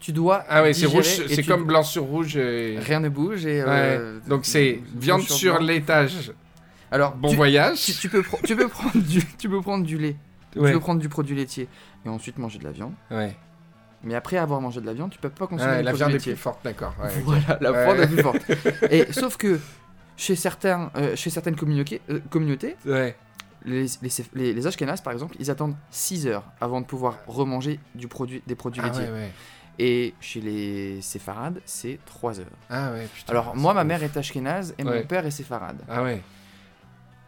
Tu 0.00 0.12
dois. 0.12 0.44
Ah 0.48 0.62
ouais, 0.62 0.72
c'est 0.72 0.86
rouge, 0.86 1.04
c'est 1.28 1.42
comme 1.44 1.64
blanc 1.64 1.82
sur 1.82 2.04
rouge. 2.04 2.36
et- 2.36 2.78
Rien 2.78 3.00
ne 3.00 3.08
bouge 3.08 3.46
et. 3.46 3.62
euh, 3.66 4.20
Donc 4.28 4.44
c'est 4.44 4.80
rouge 4.92 5.00
viande 5.02 5.22
sur 5.22 5.58
laitage. 5.60 6.32
Alors, 6.90 7.16
Bon 7.16 7.28
tu, 7.30 7.36
voyage. 7.36 7.82
tu, 7.84 7.92
tu 7.94 8.08
peux 8.08 8.22
tu, 8.44 8.54
peux 8.54 8.68
prendre 8.68 8.96
du, 8.96 9.20
tu 9.38 9.48
peux 9.48 9.60
prendre 9.60 9.84
du 9.84 9.98
lait, 9.98 10.16
Ouais. 10.54 10.68
tu 10.68 10.74
peux 10.74 10.80
prendre 10.80 11.00
du 11.00 11.08
produit 11.08 11.34
laitier 11.34 11.68
et 12.04 12.08
ensuite 12.08 12.38
manger 12.38 12.58
de 12.58 12.64
la 12.64 12.70
viande. 12.70 12.92
Ouais. 13.10 13.34
Mais 14.04 14.14
après 14.14 14.36
avoir 14.36 14.60
mangé 14.60 14.80
de 14.80 14.86
la 14.86 14.92
viande, 14.92 15.10
tu 15.10 15.18
peux 15.18 15.28
pas 15.30 15.46
consommer 15.48 15.72
Ah, 15.72 15.78
du 15.78 15.84
la 15.84 15.92
viande 15.92 16.10
est 16.10 16.14
laitier. 16.14 16.32
plus 16.34 16.40
forte, 16.40 16.60
d'accord. 16.62 16.94
Voilà, 17.24 17.58
la 17.60 17.72
viande 17.72 17.98
est 17.98 18.06
plus 18.06 18.22
forte. 18.22 18.38
Et 18.90 19.12
sauf 19.12 19.36
que 19.36 19.58
chez, 20.16 20.36
certains, 20.36 20.90
euh, 20.96 21.16
chez 21.16 21.30
certaines 21.30 21.56
communautés, 21.56 22.00
euh, 22.10 22.20
communautés 22.30 22.76
Ouais. 22.86 23.16
les, 23.64 23.86
les, 24.02 24.10
les, 24.34 24.52
les 24.52 24.66
Ashkénazes, 24.66 25.00
par 25.00 25.12
exemple, 25.12 25.34
ils 25.40 25.50
attendent 25.50 25.74
6 25.90 26.28
heures 26.28 26.44
avant 26.60 26.80
de 26.80 26.86
pouvoir 26.86 27.18
remanger 27.26 27.80
du 27.96 28.06
produit, 28.06 28.42
des 28.46 28.54
produits 28.54 28.80
Ah 28.84 28.88
laitiers. 28.88 29.08
Et 29.78 30.14
chez 30.20 30.40
les 30.40 31.00
séfarades, 31.02 31.60
c'est 31.66 31.98
3 32.06 32.40
heures. 32.40 32.46
Ah 32.70 32.92
ouais, 32.92 33.06
putain. 33.14 33.32
Alors, 33.32 33.54
moi, 33.56 33.74
ma 33.74 33.82
ouf. 33.82 33.86
mère 33.86 34.02
est 34.02 34.16
ashkénaze 34.16 34.74
et 34.78 34.84
Ouais. 34.84 35.00
mon 35.00 35.06
père 35.06 35.26
est 35.26 35.30
séfarade. 35.30 35.82
Ah 35.88 36.02
ouais. 36.02 36.22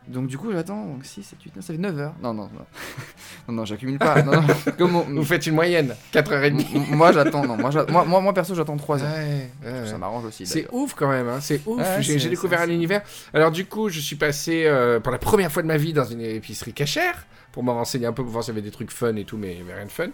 Donc, 0.07 0.27
du 0.29 0.39
coup, 0.39 0.51
j'attends 0.53 0.97
6, 1.03 1.23
7, 1.23 1.43
8, 1.43 1.57
9, 1.57 1.65
ça 1.67 1.73
fait 1.75 1.79
9 1.79 1.99
heures. 1.99 2.15
Non, 2.23 2.33
non, 2.33 2.45
non. 2.55 2.65
non, 3.49 3.55
non, 3.55 3.65
j'accumule 3.67 3.99
pas. 3.99 4.23
Non, 4.23 4.41
non. 4.41 4.47
Comment 4.79 5.03
Vous 5.03 5.23
faites 5.25 5.47
une 5.47 5.55
moyenne, 5.55 5.95
4h30. 6.15 6.47
M- 6.75 6.85
Moi, 6.97 7.13
j'attends, 7.13 7.45
non. 7.47 7.59
Moi, 7.59 7.71
moi, 7.91 8.05
moi, 8.07 8.21
moi, 8.23 8.33
perso, 8.33 8.55
j'attends 8.55 8.79
3 8.79 9.03
heures. 9.05 9.13
Ouais, 9.15 9.51
ouais, 9.63 9.87
Ça 9.87 9.99
m'arrange 9.99 10.25
aussi. 10.25 10.47
C'est 10.47 10.67
ouf 10.73 10.95
quand 10.95 11.11
même, 11.11 11.29
hein, 11.29 11.41
c'est 11.43 11.61
ouf. 11.67 11.79
Ouais, 11.79 12.01
j'ai 12.01 12.31
découvert 12.31 12.63
un 12.63 12.71
univers. 12.71 13.03
Alors 13.35 13.51
du 13.51 13.67
coup, 13.67 13.91
je 13.91 14.01
suis 14.01 14.17
passé 14.17 14.65
euh, 14.65 14.99
pour 14.99 15.13
la 15.13 15.19
première 15.19 15.53
fois 15.53 15.61
de 15.61 15.67
ma 15.69 15.77
vie 15.77 15.93
dans 15.93 16.05
une 16.07 16.23
épicerie 16.23 16.73
cachère 16.73 17.27
pour 17.59 17.65
me 17.65 17.73
renseigner 17.73 18.07
un 18.07 18.13
peu 18.13 18.23
pour 18.23 18.31
voir 18.31 18.45
s'il 18.45 18.55
y 18.55 18.57
avait 18.57 18.65
des 18.65 18.71
trucs 18.71 18.93
fun 18.93 19.17
et 19.17 19.25
tout, 19.25 19.37
mais 19.37 19.57
rien 19.75 19.85
de 19.85 19.91
fun. 19.91 20.11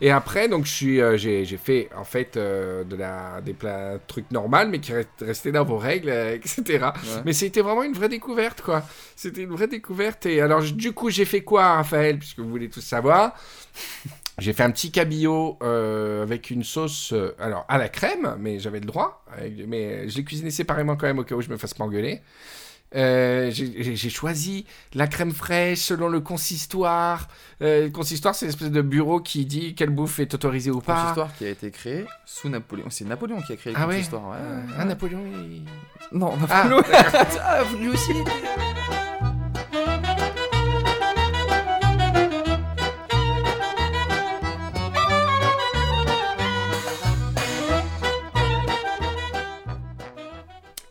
Et 0.00 0.10
après, 0.10 0.48
donc 0.48 0.66
euh, 0.84 1.18
j'ai 1.18 1.44
fait 1.58 1.90
en 1.94 2.04
fait 2.04 2.38
euh, 2.38 2.84
de 2.84 2.96
la 2.96 3.42
des 3.42 3.52
plats 3.52 3.98
trucs 4.06 4.30
normaux, 4.30 4.66
mais 4.66 4.78
qui 4.80 4.94
rest- 4.94 5.08
restaient 5.20 5.52
dans 5.52 5.64
vos 5.66 5.76
règles, 5.76 6.08
euh, 6.08 6.36
etc. 6.36 6.62
Ouais. 6.80 7.22
Mais 7.26 7.34
c'était 7.34 7.60
vraiment 7.60 7.82
une 7.82 7.92
vraie 7.92 8.08
découverte, 8.08 8.62
quoi. 8.62 8.82
C'était 9.14 9.42
une 9.42 9.50
vraie 9.50 9.66
découverte. 9.68 10.24
Et 10.24 10.40
alors, 10.40 10.62
du 10.62 10.92
coup, 10.92 11.10
j'ai 11.10 11.26
fait 11.26 11.42
quoi, 11.42 11.74
Raphaël, 11.74 12.18
puisque 12.18 12.38
vous 12.38 12.48
voulez 12.48 12.70
tous 12.70 12.80
savoir? 12.80 13.34
J'ai 14.38 14.54
fait 14.54 14.62
un 14.62 14.70
petit 14.70 14.90
cabillaud 14.90 15.58
euh, 15.62 16.22
avec 16.22 16.48
une 16.48 16.64
sauce, 16.64 17.12
euh, 17.12 17.34
alors 17.38 17.66
à 17.68 17.76
la 17.76 17.90
crème, 17.90 18.36
mais 18.38 18.58
j'avais 18.58 18.80
le 18.80 18.86
droit. 18.86 19.22
avec- 19.36 19.66
mais 19.68 20.08
je 20.08 20.16
l'ai 20.16 20.24
cuisiné 20.24 20.50
séparément 20.50 20.96
quand 20.96 21.06
même 21.08 21.18
au 21.18 21.24
cas 21.24 21.34
où 21.34 21.42
je 21.42 21.50
me 21.50 21.58
fasse 21.58 21.74
pas 21.74 21.84
engueuler. 21.84 22.22
Euh, 22.96 23.50
j'ai 23.52 24.08
choisi 24.10 24.64
la 24.94 25.06
crème 25.06 25.32
fraîche 25.32 25.80
selon 25.80 26.08
le 26.08 26.20
consistoire. 26.20 27.28
Euh, 27.62 27.84
le 27.84 27.90
consistoire, 27.90 28.34
c'est 28.34 28.46
une 28.46 28.50
espèce 28.50 28.70
de 28.70 28.80
bureau 28.82 29.20
qui 29.20 29.44
dit 29.46 29.74
quelle 29.74 29.90
bouffe 29.90 30.18
est 30.18 30.32
autorisée 30.34 30.70
ou 30.70 30.80
pas. 30.80 31.00
Consistoire 31.02 31.34
qui 31.36 31.44
a 31.44 31.50
été 31.50 31.70
créé 31.70 32.06
sous 32.24 32.48
Napoléon. 32.48 32.86
C'est 32.90 33.04
Napoléon 33.04 33.40
qui 33.42 33.52
a 33.52 33.56
créé 33.56 33.72
le 33.74 33.78
Ah 33.80 33.86
ouais 33.86 33.96
consistoire. 33.96 34.30
ouais. 34.30 34.36
Euh, 34.40 34.60
ah, 34.78 34.84
Napoléon, 34.84 35.20
il- 35.34 35.62
Non, 36.18 36.32
Ah, 36.50 36.64
Napoléon. 36.68 36.82
Ah, 37.42 37.62
lui 37.78 37.88
aussi. 37.88 38.12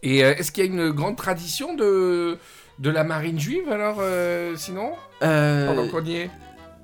Et 0.06 0.24
euh, 0.24 0.36
est-ce 0.38 0.52
qu'il 0.52 0.64
y 0.64 0.68
a 0.68 0.72
une 0.72 0.92
grande 0.92 1.18
tradition 1.18 1.74
de, 1.74 2.38
de 2.80 2.90
la 2.92 3.04
marine 3.04 3.40
juive 3.40 3.70
alors, 3.72 3.98
euh, 4.00 4.56
sinon? 4.56 4.92
Euh, 5.24 5.68
Pendant 5.68 5.88
qu'on 5.88 6.06
y 6.06 6.16
est? 6.18 6.30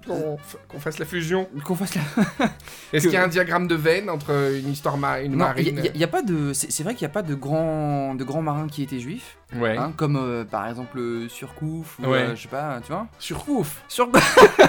Qu'on 0.05 0.35
f- 0.35 0.57
qu'on 0.67 0.79
fasse 0.79 0.97
la 0.99 1.05
fusion 1.05 1.47
Qu'on 1.63 1.75
fasse 1.75 1.95
la. 1.95 2.01
Est-ce 2.93 3.03
qu'il 3.05 3.13
y 3.13 3.17
a 3.17 3.23
un 3.23 3.27
diagramme 3.27 3.67
de 3.67 3.75
veine 3.75 4.09
entre 4.09 4.31
une 4.59 4.71
histoire 4.71 4.97
ma- 4.97 5.21
une 5.21 5.31
Non, 5.33 5.37
marine 5.45 5.81
y, 5.95 6.03
a 6.03 6.07
pas 6.07 6.21
de. 6.21 6.51
C'est 6.53 6.83
vrai 6.83 6.95
qu'il 6.95 7.05
n'y 7.05 7.11
a 7.11 7.13
pas 7.13 7.21
de 7.21 7.35
grands 7.35 8.15
de 8.15 8.23
grands 8.23 8.41
marins 8.41 8.67
qui 8.67 8.83
étaient 8.83 8.99
juifs, 8.99 9.37
Ouais. 9.55 9.77
hein, 9.77 9.93
comme 9.95 10.15
euh, 10.15 10.43
par 10.43 10.67
exemple 10.67 10.97
euh, 10.99 11.29
Surcouf 11.29 11.99
ou 11.99 12.07
Ouais. 12.07 12.17
euh, 12.19 12.35
je 12.35 12.41
sais 12.43 12.47
pas, 12.47 12.79
tu 12.85 12.91
vois. 12.91 13.07
Surcouf 13.19 13.83
Sur 13.87 14.09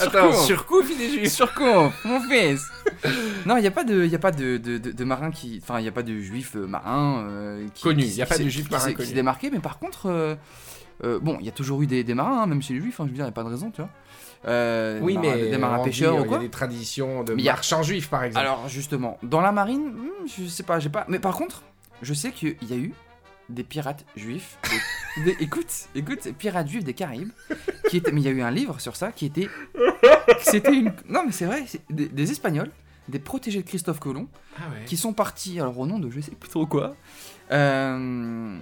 Attends, 0.00 0.32
Surcouf, 0.32 0.90
il 0.94 1.02
est 1.02 1.08
juif 1.10 1.28
Surcouf, 1.32 2.04
mon 2.04 2.20
fils. 2.20 2.62
non, 3.46 3.56
il 3.56 3.62
n'y 3.62 3.66
a 3.66 3.70
pas 3.70 3.84
de, 3.84 4.04
il 4.04 4.10
y 4.10 4.14
a 4.14 4.18
pas 4.18 4.30
de, 4.32 4.56
de, 4.56 4.78
de, 4.78 4.92
de 4.92 5.04
marins 5.04 5.30
qui, 5.30 5.60
enfin, 5.62 5.78
il 5.78 5.82
n'y 5.82 5.88
a 5.88 5.92
pas 5.92 6.02
de 6.02 6.18
juifs 6.20 6.56
euh, 6.56 6.66
marins 6.66 7.24
euh, 7.28 7.66
qui, 7.74 7.82
qui- 7.82 7.90
il 7.90 8.14
y 8.14 8.22
a 8.22 8.26
qui 8.26 8.30
pas 8.32 8.38
de 8.38 8.48
qui 8.48 8.62
marins 8.70 8.84
s'est- 8.84 8.94
qui 8.94 9.06
s'est 9.06 9.14
démarqué, 9.14 9.50
mais 9.50 9.58
par 9.60 9.78
contre, 9.78 10.06
euh, 10.06 10.34
euh, 11.04 11.18
bon, 11.20 11.38
il 11.40 11.46
y 11.46 11.48
a 11.48 11.52
toujours 11.52 11.82
eu 11.82 11.86
des, 11.86 12.04
des 12.04 12.14
marins, 12.14 12.42
hein, 12.42 12.46
même 12.46 12.62
chez 12.62 12.74
les 12.74 12.80
juifs. 12.80 13.00
hein, 13.00 13.04
je 13.06 13.10
veux 13.10 13.14
dire, 13.14 13.24
il 13.24 13.28
n'y 13.28 13.30
a 13.30 13.32
pas 13.32 13.42
de 13.44 13.48
raison, 13.48 13.70
tu 13.70 13.80
vois. 13.80 13.90
Euh, 14.46 14.98
Oui, 15.02 15.18
mais 15.18 15.50
des 15.50 15.58
marins 15.58 15.82
pêcheurs 15.84 16.14
ou 16.16 16.20
Il 16.20 16.24
y 16.24 16.28
quoi. 16.28 16.36
a 16.38 16.40
des 16.40 16.48
traditions 16.48 17.22
de 17.24 17.34
Mais 17.34 17.42
il 17.42 17.44
y 17.44 17.48
a- 17.48 17.52
marchands 17.52 17.82
juifs, 17.82 18.08
par 18.08 18.24
exemple. 18.24 18.44
Alors 18.46 18.68
justement, 18.68 19.18
dans 19.22 19.40
la 19.40 19.52
marine, 19.52 19.88
hmm, 19.90 20.26
je 20.26 20.46
sais 20.46 20.62
pas, 20.62 20.78
j'ai 20.80 20.88
pas. 20.88 21.04
Mais 21.08 21.18
par 21.18 21.36
contre, 21.36 21.62
je 22.02 22.14
sais 22.14 22.30
qu'il 22.32 22.56
y 22.68 22.72
a 22.72 22.76
eu 22.76 22.94
des 23.50 23.64
pirates 23.64 24.04
juifs. 24.16 24.56
des- 25.18 25.24
des- 25.36 25.42
écoute, 25.44 25.66
écoute, 25.94 26.32
pirates 26.38 26.68
juifs 26.68 26.84
des 26.84 26.94
Caraïbes. 26.94 27.30
Qui 27.90 27.96
étaient, 27.98 28.12
mais 28.12 28.20
il 28.20 28.24
y 28.24 28.28
a 28.28 28.32
eu 28.32 28.40
un 28.42 28.50
livre 28.52 28.80
sur 28.80 28.94
ça 28.96 29.10
qui 29.12 29.26
était. 29.26 29.48
C'était 30.42 30.72
une. 30.72 30.92
Non 31.08 31.22
mais 31.26 31.32
c'est 31.32 31.44
vrai, 31.46 31.64
des, 31.90 32.08
des 32.08 32.30
Espagnols, 32.30 32.70
des 33.08 33.18
protégés 33.18 33.60
de 33.62 33.66
Christophe 33.68 33.98
Colomb, 33.98 34.28
Ah 34.56 34.60
ouais. 34.70 34.84
qui 34.86 34.96
sont 34.96 35.12
partis, 35.12 35.58
alors 35.60 35.78
au 35.78 35.86
nom 35.86 35.98
de 35.98 36.08
je 36.08 36.20
sais 36.20 36.30
plus 36.30 36.48
trop 36.48 36.66
quoi, 36.66 36.94
euh, 37.50 38.56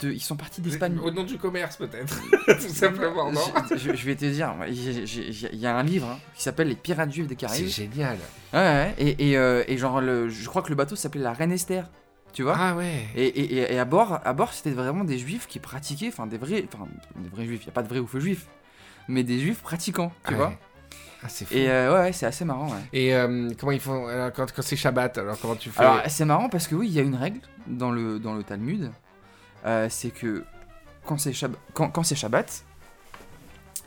de, 0.00 0.10
ils 0.10 0.20
sont 0.22 0.36
partis 0.36 0.60
d'Espagne. 0.60 0.98
Au 1.02 1.10
nom 1.10 1.24
du 1.24 1.36
commerce, 1.38 1.76
peut-être. 1.76 2.18
Tout 2.46 2.72
simplement, 2.74 3.30
non 3.30 3.40
je, 3.72 3.76
je- 3.76 3.94
je 3.94 4.06
vais 4.06 4.16
te 4.16 4.24
dire, 4.24 4.54
il 4.68 5.58
y 5.58 5.66
a 5.66 5.76
un 5.76 5.82
livre 5.82 6.08
hein, 6.08 6.18
qui 6.34 6.42
s'appelle 6.42 6.68
Les 6.68 6.74
Pirates 6.76 7.12
Juifs 7.12 7.26
des 7.26 7.34
C'est 7.34 7.36
Caraïbes. 7.40 7.66
génial. 7.68 8.16
Ouais, 8.54 8.58
ouais, 8.60 8.94
et, 8.98 9.30
et, 9.30 9.36
euh, 9.36 9.64
et 9.68 9.76
genre, 9.76 10.00
le, 10.00 10.28
je 10.28 10.48
crois 10.48 10.62
que 10.62 10.70
le 10.70 10.74
bateau 10.76 10.96
s'appelait 10.96 11.20
la 11.22 11.32
Reine 11.32 11.52
Esther. 11.52 11.88
Tu 12.32 12.42
vois 12.42 12.56
Ah 12.58 12.74
ouais. 12.76 13.06
et, 13.14 13.26
et, 13.26 13.54
et- 13.58 13.74
et 13.74 13.78
à 13.78 13.84
bord, 13.86 14.20
à 14.24 14.32
bord 14.34 14.52
c'était 14.52 14.70
vraiment 14.70 15.04
des 15.04 15.16
juifs 15.18 15.46
qui 15.46 15.58
pratiquaient, 15.58 16.08
enfin 16.08 16.26
des 16.26 16.36
vrais, 16.36 16.64
enfin 16.72 16.86
des 17.16 17.28
vrais 17.30 17.46
juifs, 17.46 17.62
il 17.62 17.66
n'y 17.66 17.70
a 17.70 17.72
pas 17.72 17.82
de 17.82 17.88
vrais 17.88 17.98
ou 17.98 18.06
faux 18.06 18.20
juifs, 18.20 18.46
mais 19.08 19.22
des 19.24 19.38
juifs 19.38 19.60
pratiquants, 19.62 20.12
tu 20.26 20.32
Ouais. 20.32 20.36
vois. 20.38 20.52
Ah, 21.22 21.28
c'est 21.30 21.46
fou. 21.46 21.54
Et 21.54 21.70
euh, 21.70 21.94
ouais, 21.94 22.00
ouais, 22.00 22.12
c'est 22.12 22.26
assez 22.26 22.44
marrant, 22.44 22.68
ouais. 22.68 22.80
Et 22.92 23.14
euh, 23.14 23.48
comment 23.58 23.72
ils 23.72 23.80
font 23.80 24.06
alors, 24.06 24.32
quand, 24.34 24.52
quand 24.52 24.60
c'est 24.60 24.76
Shabbat 24.76 25.16
Alors 25.16 25.40
comment 25.40 25.56
tu 25.56 25.70
fais? 25.70 25.80
Alors 25.80 26.02
c'est 26.08 26.26
marrant 26.26 26.50
parce 26.50 26.66
que 26.66 26.74
oui, 26.74 26.88
il 26.88 26.92
y 26.94 26.98
a 26.98 27.02
une 27.02 27.14
règle 27.14 27.40
dans 27.66 27.90
le, 27.90 28.18
dans 28.18 28.34
le 28.34 28.42
Talmud, 28.42 28.90
euh, 29.66 29.88
c'est 29.90 30.10
que 30.10 30.44
quand 31.04 31.18
c'est 31.18 31.32
Shab- 31.32 31.54
quand, 31.74 32.02
Shabbat, 32.02 32.64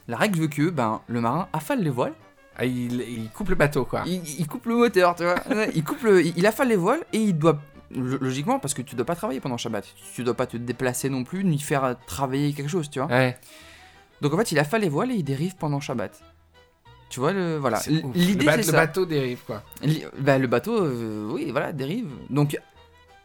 la 0.08 0.18
règle 0.18 0.40
veut 0.42 0.48
que 0.48 0.70
ben, 0.70 1.02
le 1.08 1.22
marin 1.22 1.48
affale 1.54 1.82
les 1.84 1.90
voiles, 1.90 2.14
Ah, 2.58 2.66
il, 2.66 3.02
il 3.02 3.30
coupe 3.30 3.50
le 3.50 3.56
bateau, 3.56 3.86
quoi. 3.86 4.04
il, 4.06 4.22
il 4.40 4.48
coupe 4.48 4.66
le 4.66 4.76
moteur, 4.76 5.16
tu 5.16 5.24
vois, 5.24 5.36
il, 5.74 5.84
coupe 5.84 6.02
le, 6.04 6.22
il, 6.26 6.34
il 6.38 6.46
affale 6.48 6.70
les 6.70 6.76
voiles 6.76 7.02
et 7.14 7.18
il 7.20 7.38
doit, 7.38 7.60
lo- 7.92 8.18
logiquement, 8.20 8.60
parce 8.60 8.74
que 8.74 8.82
tu 8.82 8.96
dois 8.96 9.06
pas 9.06 9.16
travailler 9.16 9.40
pendant 9.40 9.58
Shabbat, 9.58 9.86
tu 10.14 10.24
dois 10.24 10.34
pas 10.34 10.48
te 10.48 10.58
déplacer 10.58 11.10
non 11.10 11.24
plus, 11.24 11.44
ni 11.44 11.60
faire 11.60 11.96
travailler 12.08 12.54
quelque 12.54 12.70
chose, 12.70 12.90
tu 12.90 13.00
vois. 13.00 13.08
Ouais. 13.10 13.38
Donc 14.22 14.34
en 14.34 14.38
fait, 14.38 14.52
il 14.52 14.60
affale 14.60 14.82
les 14.82 14.90
voiles 14.90 15.12
et 15.12 15.16
il 15.16 15.24
dérive 15.24 15.56
pendant 15.56 15.80
Shabbat. 15.80 16.12
Tu 17.10 17.20
vois, 17.20 17.32
le, 17.34 17.58
voilà. 17.58 17.80
L-. 17.88 18.04
L'idée, 18.14 18.46
c'est 18.48 18.68
le 18.68 18.72
bateau 18.72 19.06
dérive, 19.06 19.40
quoi. 19.46 19.64
Li- 19.82 20.04
bah, 20.20 20.38
le 20.38 20.46
bateau, 20.48 20.78
euh, 20.84 21.30
oui, 21.32 21.50
voilà, 21.52 21.72
dérive. 21.72 22.08
Donc, 22.30 22.60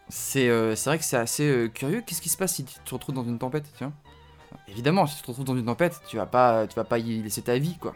c'est 0.09 0.49
euh, 0.49 0.75
c'est 0.77 0.91
vrai 0.91 0.99
que 0.99 1.05
c'est 1.05 1.17
assez 1.17 1.49
euh, 1.49 1.69
curieux. 1.69 2.03
Qu'est-ce 2.07 2.21
qui 2.23 2.29
se 2.29 2.37
passe 2.37 2.55
si 2.55 2.65
tu 2.65 2.75
te 2.85 2.95
retrouves 2.95 3.15
dans 3.15 3.25
une 3.25 3.39
tempête, 3.39 3.65
vois 3.81 3.93
Évidemment, 4.69 5.07
si 5.07 5.17
tu 5.17 5.23
te 5.23 5.27
retrouves 5.29 5.45
dans 5.45 5.57
une 5.57 5.67
tempête, 5.67 6.01
tu 6.09 6.17
vas 6.17 6.27
pas, 6.27 6.67
tu 6.67 6.75
vas 6.77 6.85
pas 6.85 6.99
y 6.99 7.23
laisser 7.23 7.43
ta 7.43 7.59
vie, 7.59 7.77
quoi. 7.79 7.95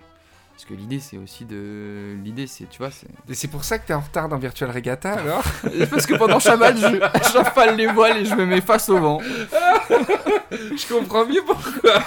Parce 0.53 0.65
que 0.65 0.75
l'idée, 0.75 0.99
c'est 0.99 1.17
aussi 1.19 1.45
de... 1.45 2.17
L'idée, 2.25 2.49
c'est, 2.49 2.69
tu 2.69 2.79
vois, 2.79 2.91
c'est... 2.91 3.07
Et 3.29 3.35
c'est 3.35 3.47
pour 3.47 3.63
ça 3.63 3.79
que 3.79 3.87
t'es 3.87 3.95
en 3.95 4.01
retard 4.01 4.29
dans 4.29 4.39
Virtual 4.39 4.69
Regatta, 4.69 5.13
alors? 5.21 5.45
Parce 5.89 6.05
que 6.05 6.15
pendant 6.15 6.41
Shabbat, 6.41 6.77
je- 6.77 7.31
j'affale 7.33 7.77
les 7.77 7.87
voiles 7.87 8.17
et 8.19 8.25
je 8.25 8.35
me 8.35 8.45
mets 8.45 8.61
face 8.61 8.89
au 8.89 8.99
vent. 8.99 9.21
Je 10.51 10.93
comprends 10.93 11.27
mieux 11.27 11.43
pourquoi. 11.47 12.03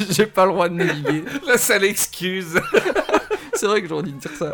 J'ai 0.10 0.26
pas 0.26 0.44
le 0.44 0.52
droit 0.52 0.68
de 0.68 0.74
naviguer. 0.74 1.24
La 1.46 1.56
sale 1.56 1.84
excuse. 1.84 2.60
C'est 3.54 3.66
vrai 3.66 3.80
que 3.80 3.88
j'aurais 3.88 4.02
dû 4.02 4.12
te 4.12 4.28
dire 4.28 4.36
ça. 4.36 4.52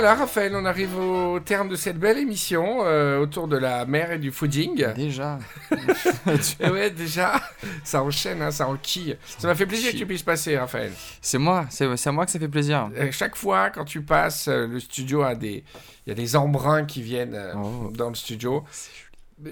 Voilà, 0.00 0.14
Raphaël, 0.14 0.52
on 0.54 0.64
arrive 0.64 0.96
au 0.96 1.40
terme 1.40 1.68
de 1.68 1.74
cette 1.74 1.98
belle 1.98 2.18
émission 2.18 2.84
euh, 2.84 3.18
autour 3.18 3.48
de 3.48 3.56
la 3.56 3.84
mer 3.84 4.12
et 4.12 4.18
du 4.18 4.30
fooding. 4.30 4.92
Déjà. 4.94 5.40
Et 6.60 6.70
ouais, 6.70 6.90
déjà, 6.90 7.42
ça 7.82 8.04
enchaîne, 8.04 8.40
hein, 8.40 8.52
ça 8.52 8.68
enquille. 8.68 9.16
Ça 9.26 9.48
m'a 9.48 9.56
fait 9.56 9.66
plaisir 9.66 9.90
que 9.90 9.96
tu 9.96 10.06
puisses 10.06 10.22
passer, 10.22 10.56
Raphaël. 10.56 10.92
C'est 11.20 11.38
moi, 11.38 11.66
c'est 11.68 11.84
à 12.06 12.12
moi 12.12 12.26
que 12.26 12.30
ça 12.30 12.38
fait 12.38 12.46
plaisir. 12.46 12.90
Euh, 12.96 13.10
chaque 13.10 13.34
fois, 13.34 13.70
quand 13.70 13.84
tu 13.84 14.02
passes, 14.02 14.46
euh, 14.46 14.68
le 14.68 14.78
studio 14.78 15.22
a 15.22 15.34
des... 15.34 15.64
Il 16.06 16.10
y 16.10 16.12
a 16.12 16.14
des 16.14 16.36
embruns 16.36 16.84
qui 16.84 17.02
viennent 17.02 17.34
euh, 17.34 17.54
Oh. 17.56 17.90
dans 17.92 18.08
le 18.10 18.14
studio. 18.14 18.62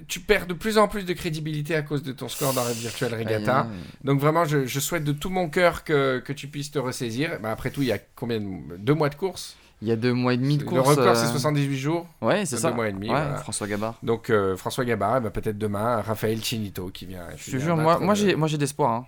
Tu 0.07 0.21
perds 0.21 0.47
de 0.47 0.53
plus 0.53 0.77
en 0.77 0.87
plus 0.87 1.03
de 1.03 1.11
crédibilité 1.11 1.75
à 1.75 1.81
cause 1.81 2.03
de 2.03 2.13
ton 2.13 2.29
score 2.29 2.53
dans 2.53 2.63
la 2.63 2.71
Virtual 2.71 3.13
Regatta. 3.13 3.67
Donc 4.05 4.21
vraiment, 4.21 4.45
je, 4.45 4.65
je 4.65 4.79
souhaite 4.79 5.03
de 5.03 5.11
tout 5.11 5.29
mon 5.29 5.49
cœur 5.49 5.83
que, 5.83 6.19
que 6.19 6.31
tu 6.31 6.47
puisses 6.47 6.71
te 6.71 6.79
ressaisir. 6.79 7.37
Bah, 7.41 7.51
après 7.51 7.69
tout, 7.69 7.81
il 7.81 7.89
y 7.89 7.91
a 7.91 7.99
combien 8.15 8.39
de... 8.39 8.77
Deux 8.77 8.93
mois 8.93 9.09
de 9.09 9.15
course? 9.15 9.57
Il 9.81 9.87
y 9.87 9.91
a 9.91 9.95
deux 9.95 10.13
mois 10.13 10.33
et 10.33 10.37
demi 10.37 10.57
de 10.57 10.63
Le 10.63 10.69
course. 10.69 10.87
record, 10.89 11.07
euh, 11.09 11.13
c'est 11.15 11.27
78 11.27 11.77
jours. 11.77 12.07
Ouais, 12.21 12.45
c'est 12.45 12.55
deux 12.55 12.61
ça. 12.63 12.71
mois 12.71 12.87
et 12.89 12.93
demi, 12.93 13.09
Ouais, 13.09 13.13
voilà. 13.21 13.35
François 13.37 13.67
Gabard. 13.67 13.95
Donc 14.01 14.29
euh, 14.31 14.57
François 14.57 14.85
Gabard, 14.85 15.21
bah, 15.21 15.29
peut-être 15.29 15.57
demain, 15.57 16.01
Raphaël 16.01 16.43
Chinito 16.43 16.89
qui 16.89 17.05
vient. 17.05 17.27
qui 17.37 17.51
Je 17.51 17.57
te 17.57 17.61
jure, 17.61 17.75
moi, 17.77 17.93
battre 17.93 18.03
moi 18.05 18.13
le- 18.15 18.19
j'ai, 18.19 18.35
j'ai 18.47 18.57
d'espoir. 18.57 18.91
Hein. 18.91 19.05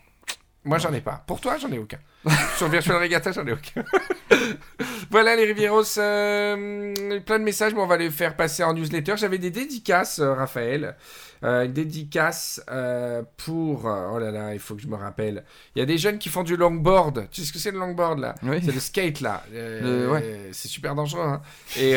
Moi, 0.66 0.78
j'en 0.78 0.94
ai 0.94 1.02
pas. 1.02 1.24
Pour 1.26 1.40
toi, 1.42 1.58
j'en 1.58 1.72
ai 1.72 1.80
aucun. 1.80 1.98
Sur 2.58 2.68
Virtual 2.68 3.02
Regatta, 3.02 3.32
j'en 3.32 3.48
ai 3.48 3.54
aucun. 3.54 3.84
voilà, 5.10 5.36
les 5.36 5.46
Rivieros. 5.46 5.98
euh, 5.98 7.20
plein 7.22 7.40
de 7.40 7.44
messages, 7.44 7.74
mais 7.74 7.80
on 7.82 7.88
va 7.88 7.98
les 7.98 8.12
faire 8.12 8.36
passer 8.36 8.64
en 8.64 8.74
newsletter. 8.74 9.14
J'avais 9.18 9.38
des 9.38 9.52
dédicaces, 9.52 10.20
euh, 10.20 10.34
Raphaël. 10.34 10.96
Euh, 11.44 11.64
une 11.66 11.72
dédicace 11.74 12.62
euh, 12.70 13.24
pour. 13.38 13.88
euh, 13.88 14.10
oh 14.14 14.20
là 14.20 14.30
là, 14.32 14.54
il 14.54 14.60
faut 14.60 14.76
que 14.76 14.82
je 14.82 14.88
me 14.88 14.96
rappelle. 14.96 15.46
Il 15.76 15.80
y 15.80 15.82
a 15.82 15.86
des 15.86 15.98
jeunes 15.98 16.18
qui 16.20 16.28
font 16.30 16.44
du 16.44 16.58
longboard. 16.58 17.28
Tu 17.32 17.42
sais 17.42 17.48
ce 17.48 17.54
que 17.54 17.60
c'est 17.60 17.72
le 17.72 17.80
longboard 17.80 18.20
là? 18.20 18.36
Oui. 18.44 18.60
C'est 18.64 18.74
le 18.74 18.80
skate 18.80 19.22
là. 19.22 19.44
Euh, 19.54 20.10
ouais. 20.12 20.50
C'est 20.52 20.68
super 20.68 20.96
dangereux. 20.96 21.22
hein. 21.24 21.42
Et, 21.78 21.92
et 21.92 21.94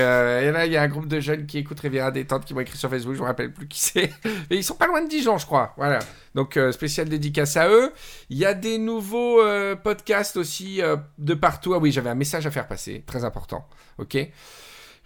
là, 0.52 0.66
il 0.66 0.72
y 0.72 0.76
a 0.76 0.82
un 0.82 0.88
groupe 0.88 1.08
de 1.08 1.18
jeunes 1.18 1.46
qui 1.46 1.58
écoutent 1.58 1.80
Riviera 1.80 2.10
Détente 2.12 2.44
qui 2.44 2.54
m'ont 2.54 2.60
écrit 2.60 2.78
sur 2.78 2.88
Facebook. 2.88 3.14
Je 3.16 3.20
me 3.20 3.26
rappelle 3.26 3.52
plus 3.52 3.66
qui 3.66 3.80
c'est. 3.80 4.12
Mais 4.50 4.56
ils 4.56 4.64
sont 4.64 4.74
pas 4.76 4.86
loin 4.86 5.02
de 5.02 5.08
Dijon, 5.08 5.38
je 5.38 5.46
crois. 5.46 5.74
Voilà. 5.76 5.98
Donc, 6.34 6.58
spécial 6.70 7.08
dédicace 7.08 7.56
à 7.56 7.68
eux. 7.68 7.92
Il 8.30 8.38
y 8.38 8.46
a 8.46 8.54
des 8.54 8.78
nouveaux 8.78 9.40
podcasts 9.82 10.36
aussi 10.36 10.80
de 11.18 11.34
partout. 11.34 11.74
Ah 11.74 11.78
oui, 11.78 11.90
j'avais 11.92 12.10
un 12.10 12.14
message 12.14 12.46
à 12.46 12.50
faire 12.50 12.68
passer. 12.68 13.02
Très 13.06 13.24
important. 13.24 13.66
Ok? 13.98 14.16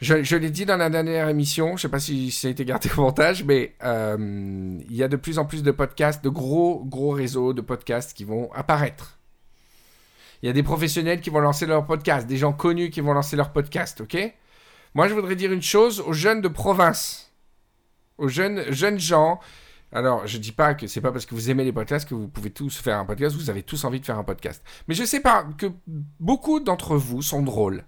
Je, 0.00 0.36
l'ai 0.36 0.50
dit 0.50 0.66
dans 0.66 0.76
la 0.76 0.90
dernière 0.90 1.28
émission, 1.28 1.76
je 1.76 1.82
sais 1.82 1.88
pas 1.88 2.00
si 2.00 2.30
ça 2.30 2.48
a 2.48 2.50
été 2.50 2.64
gardé 2.66 2.90
au 2.96 3.00
montage, 3.00 3.44
mais 3.44 3.74
euh, 3.82 4.78
il 4.88 4.94
y 4.94 5.02
a 5.02 5.08
de 5.08 5.16
plus 5.16 5.38
en 5.38 5.46
plus 5.46 5.62
de 5.62 5.70
podcasts, 5.70 6.22
de 6.22 6.28
gros, 6.28 6.84
gros 6.84 7.10
réseaux 7.10 7.54
de 7.54 7.62
podcasts 7.62 8.12
qui 8.12 8.24
vont 8.24 8.52
apparaître. 8.52 9.18
Il 10.42 10.46
y 10.46 10.50
a 10.50 10.52
des 10.52 10.62
professionnels 10.62 11.22
qui 11.22 11.30
vont 11.30 11.40
lancer 11.40 11.64
leur 11.64 11.86
podcast, 11.86 12.26
des 12.26 12.36
gens 12.36 12.52
connus 12.52 12.90
qui 12.90 13.00
vont 13.00 13.14
lancer 13.14 13.36
leur 13.36 13.52
podcast, 13.52 14.02
ok? 14.02 14.34
Moi, 14.94 15.08
je 15.08 15.14
voudrais 15.14 15.34
dire 15.34 15.50
une 15.50 15.62
chose 15.62 16.00
aux 16.00 16.12
jeunes 16.12 16.42
de 16.42 16.48
province, 16.48 17.32
aux 18.18 18.28
jeunes, 18.28 18.70
jeunes 18.70 18.98
gens. 18.98 19.40
Alors, 19.92 20.26
je 20.26 20.36
dis 20.36 20.52
pas 20.52 20.74
que 20.74 20.86
c'est 20.86 21.00
pas 21.00 21.10
parce 21.10 21.24
que 21.24 21.34
vous 21.34 21.48
aimez 21.48 21.64
les 21.64 21.72
podcasts 21.72 22.06
que 22.06 22.14
vous 22.14 22.28
pouvez 22.28 22.50
tous 22.50 22.76
faire 22.76 22.98
un 22.98 23.06
podcast, 23.06 23.34
vous 23.34 23.48
avez 23.48 23.62
tous 23.62 23.82
envie 23.84 24.00
de 24.00 24.04
faire 24.04 24.18
un 24.18 24.24
podcast. 24.24 24.62
Mais 24.88 24.94
je 24.94 25.04
sais 25.04 25.20
pas 25.20 25.46
que 25.56 25.66
beaucoup 26.20 26.60
d'entre 26.60 26.96
vous 26.96 27.22
sont 27.22 27.42
drôles. 27.42 27.84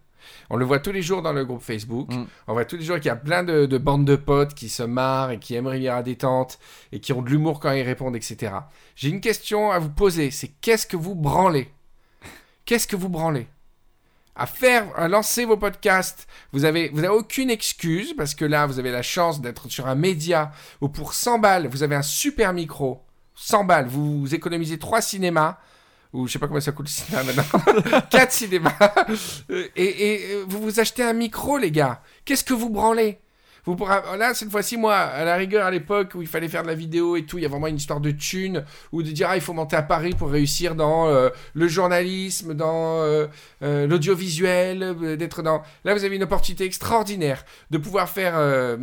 On 0.50 0.56
le 0.56 0.64
voit 0.64 0.78
tous 0.78 0.92
les 0.92 1.02
jours 1.02 1.22
dans 1.22 1.32
le 1.32 1.44
groupe 1.44 1.62
Facebook. 1.62 2.12
Mm. 2.12 2.26
On 2.46 2.52
voit 2.52 2.64
tous 2.64 2.76
les 2.76 2.84
jours 2.84 2.96
qu'il 2.96 3.06
y 3.06 3.10
a 3.10 3.16
plein 3.16 3.42
de, 3.42 3.66
de 3.66 3.78
bandes 3.78 4.04
de 4.04 4.16
potes 4.16 4.54
qui 4.54 4.68
se 4.68 4.82
marrent 4.82 5.30
et 5.30 5.38
qui 5.38 5.54
aiment 5.54 5.66
Riviera 5.66 6.02
Détente 6.02 6.58
et 6.92 7.00
qui 7.00 7.12
ont 7.12 7.22
de 7.22 7.30
l'humour 7.30 7.60
quand 7.60 7.72
ils 7.72 7.82
répondent, 7.82 8.16
etc. 8.16 8.52
J'ai 8.96 9.08
une 9.08 9.20
question 9.20 9.70
à 9.70 9.78
vous 9.78 9.90
poser. 9.90 10.30
C'est 10.30 10.48
qu'est-ce 10.60 10.86
que 10.86 10.96
vous 10.96 11.14
branlez? 11.14 11.70
Qu'est-ce 12.64 12.86
que 12.86 12.96
vous 12.96 13.08
branlez? 13.08 13.46
À 14.36 14.46
faire, 14.46 14.86
à 14.96 15.08
lancer 15.08 15.44
vos 15.44 15.56
podcasts. 15.56 16.28
Vous 16.52 16.64
avez, 16.64 16.90
vous 16.90 17.00
avez 17.00 17.08
aucune 17.08 17.50
excuse 17.50 18.14
parce 18.16 18.34
que 18.34 18.44
là, 18.44 18.66
vous 18.66 18.78
avez 18.78 18.92
la 18.92 19.02
chance 19.02 19.40
d'être 19.40 19.68
sur 19.68 19.86
un 19.86 19.94
média 19.94 20.52
où 20.80 20.88
pour 20.88 21.14
100 21.14 21.38
balles, 21.40 21.66
vous 21.66 21.82
avez 21.82 21.96
un 21.96 22.02
super 22.02 22.52
micro. 22.52 23.04
100 23.34 23.64
balles, 23.64 23.86
vous, 23.86 24.20
vous 24.20 24.34
économisez 24.34 24.78
3 24.78 25.00
cinémas 25.00 25.58
ou 26.12 26.26
je 26.26 26.32
sais 26.32 26.38
pas 26.38 26.48
comment 26.48 26.60
ça 26.60 26.72
coûte 26.72 26.86
le 26.86 26.90
cinéma 26.90 27.22
maintenant, 27.24 28.00
4 28.10 28.32
cinémas, 28.32 28.72
Euh, 29.50 29.68
et, 29.76 29.84
et, 30.14 30.34
euh, 30.34 30.44
vous 30.48 30.60
vous 30.62 30.80
achetez 30.80 31.02
un 31.02 31.12
micro, 31.12 31.58
les 31.58 31.70
gars. 31.70 32.02
Qu'est-ce 32.24 32.44
que 32.44 32.54
vous 32.54 32.70
branlez? 32.70 33.18
Vous 33.64 33.76
pourrez... 33.76 33.96
Là, 34.18 34.34
cette 34.34 34.50
fois-ci, 34.50 34.76
moi, 34.76 34.94
à 34.96 35.24
la 35.24 35.36
rigueur, 35.36 35.66
à 35.66 35.70
l'époque 35.70 36.12
où 36.14 36.22
il 36.22 36.28
fallait 36.28 36.48
faire 36.48 36.62
de 36.62 36.68
la 36.68 36.74
vidéo 36.74 37.16
et 37.16 37.24
tout, 37.24 37.38
il 37.38 37.42
y 37.42 37.46
a 37.46 37.48
vraiment 37.48 37.66
une 37.66 37.76
histoire 37.76 38.00
de 38.00 38.10
thunes, 38.10 38.64
ou 38.92 39.02
de 39.02 39.10
dire, 39.10 39.28
ah, 39.30 39.36
il 39.36 39.42
faut 39.42 39.52
monter 39.52 39.76
à 39.76 39.82
Paris 39.82 40.14
pour 40.16 40.30
réussir 40.30 40.74
dans 40.74 41.08
euh, 41.08 41.28
le 41.54 41.68
journalisme, 41.68 42.54
dans 42.54 43.02
euh, 43.02 43.26
euh, 43.62 43.86
l'audiovisuel, 43.86 45.16
d'être 45.16 45.42
dans... 45.42 45.62
Là, 45.84 45.94
vous 45.94 46.04
avez 46.04 46.16
une 46.16 46.22
opportunité 46.22 46.64
extraordinaire 46.64 47.44
de 47.70 47.78
pouvoir 47.78 48.08
faire 48.08 48.34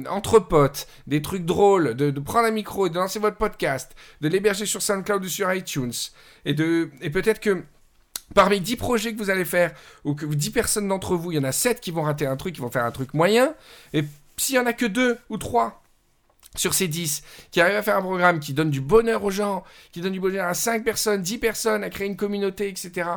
entre 0.09 0.39
potes 0.39 0.88
des 1.07 1.21
trucs 1.21 1.45
drôles, 1.45 1.95
de, 1.95 2.11
de 2.11 2.19
prendre 2.19 2.47
un 2.47 2.51
micro 2.51 2.88
et 2.88 2.89
de 2.89 2.95
lancer 2.95 3.19
votre 3.19 3.38
podcast, 3.38 3.95
de 4.21 4.28
l'héberger 4.28 4.65
sur 4.65 4.82
SoundCloud 4.82 5.23
ou 5.23 5.30
sur 5.30 5.51
iTunes, 5.53 5.93
et, 6.45 6.53
de... 6.53 6.89
et 7.01 7.09
peut-être 7.09 7.39
que 7.39 7.63
parmi 8.34 8.59
10 8.59 8.76
projets 8.78 9.13
que 9.13 9.17
vous 9.17 9.30
allez 9.30 9.45
faire, 9.45 9.73
ou 10.03 10.15
que 10.15 10.26
10 10.26 10.49
personnes 10.51 10.88
d'entre 10.88 11.15
vous, 11.15 11.32
il 11.32 11.36
y 11.36 11.39
en 11.39 11.43
a 11.43 11.51
7 11.51 11.80
qui 11.80 11.91
vont 11.91 12.03
rater 12.03 12.26
un 12.26 12.36
truc, 12.36 12.55
qui 12.55 12.61
vont 12.61 12.71
faire 12.71 12.86
un 12.86 12.91
truc 12.91 13.13
moyen, 13.13 13.53
et 13.93 14.03
s'il 14.38 14.55
y 14.55 14.59
en 14.59 14.65
a 14.65 14.73
que 14.73 14.86
2 14.86 15.17
ou 15.29 15.38
3 15.38 15.81
sur 16.55 16.73
ces 16.73 16.88
10 16.88 17.23
qui 17.51 17.61
arrivent 17.61 17.75
à 17.75 17.83
faire 17.83 17.97
un 17.97 18.01
programme 18.01 18.39
qui 18.39 18.53
donne 18.53 18.69
du 18.69 18.81
bonheur 18.81 19.23
aux 19.23 19.31
gens, 19.31 19.63
qui 19.91 20.01
donne 20.01 20.13
du 20.13 20.19
bonheur 20.19 20.47
à 20.47 20.53
5 20.53 20.83
personnes, 20.83 21.21
10 21.21 21.38
personnes, 21.38 21.83
à 21.83 21.89
créer 21.89 22.07
une 22.07 22.15
communauté, 22.15 22.69
etc. 22.69 23.09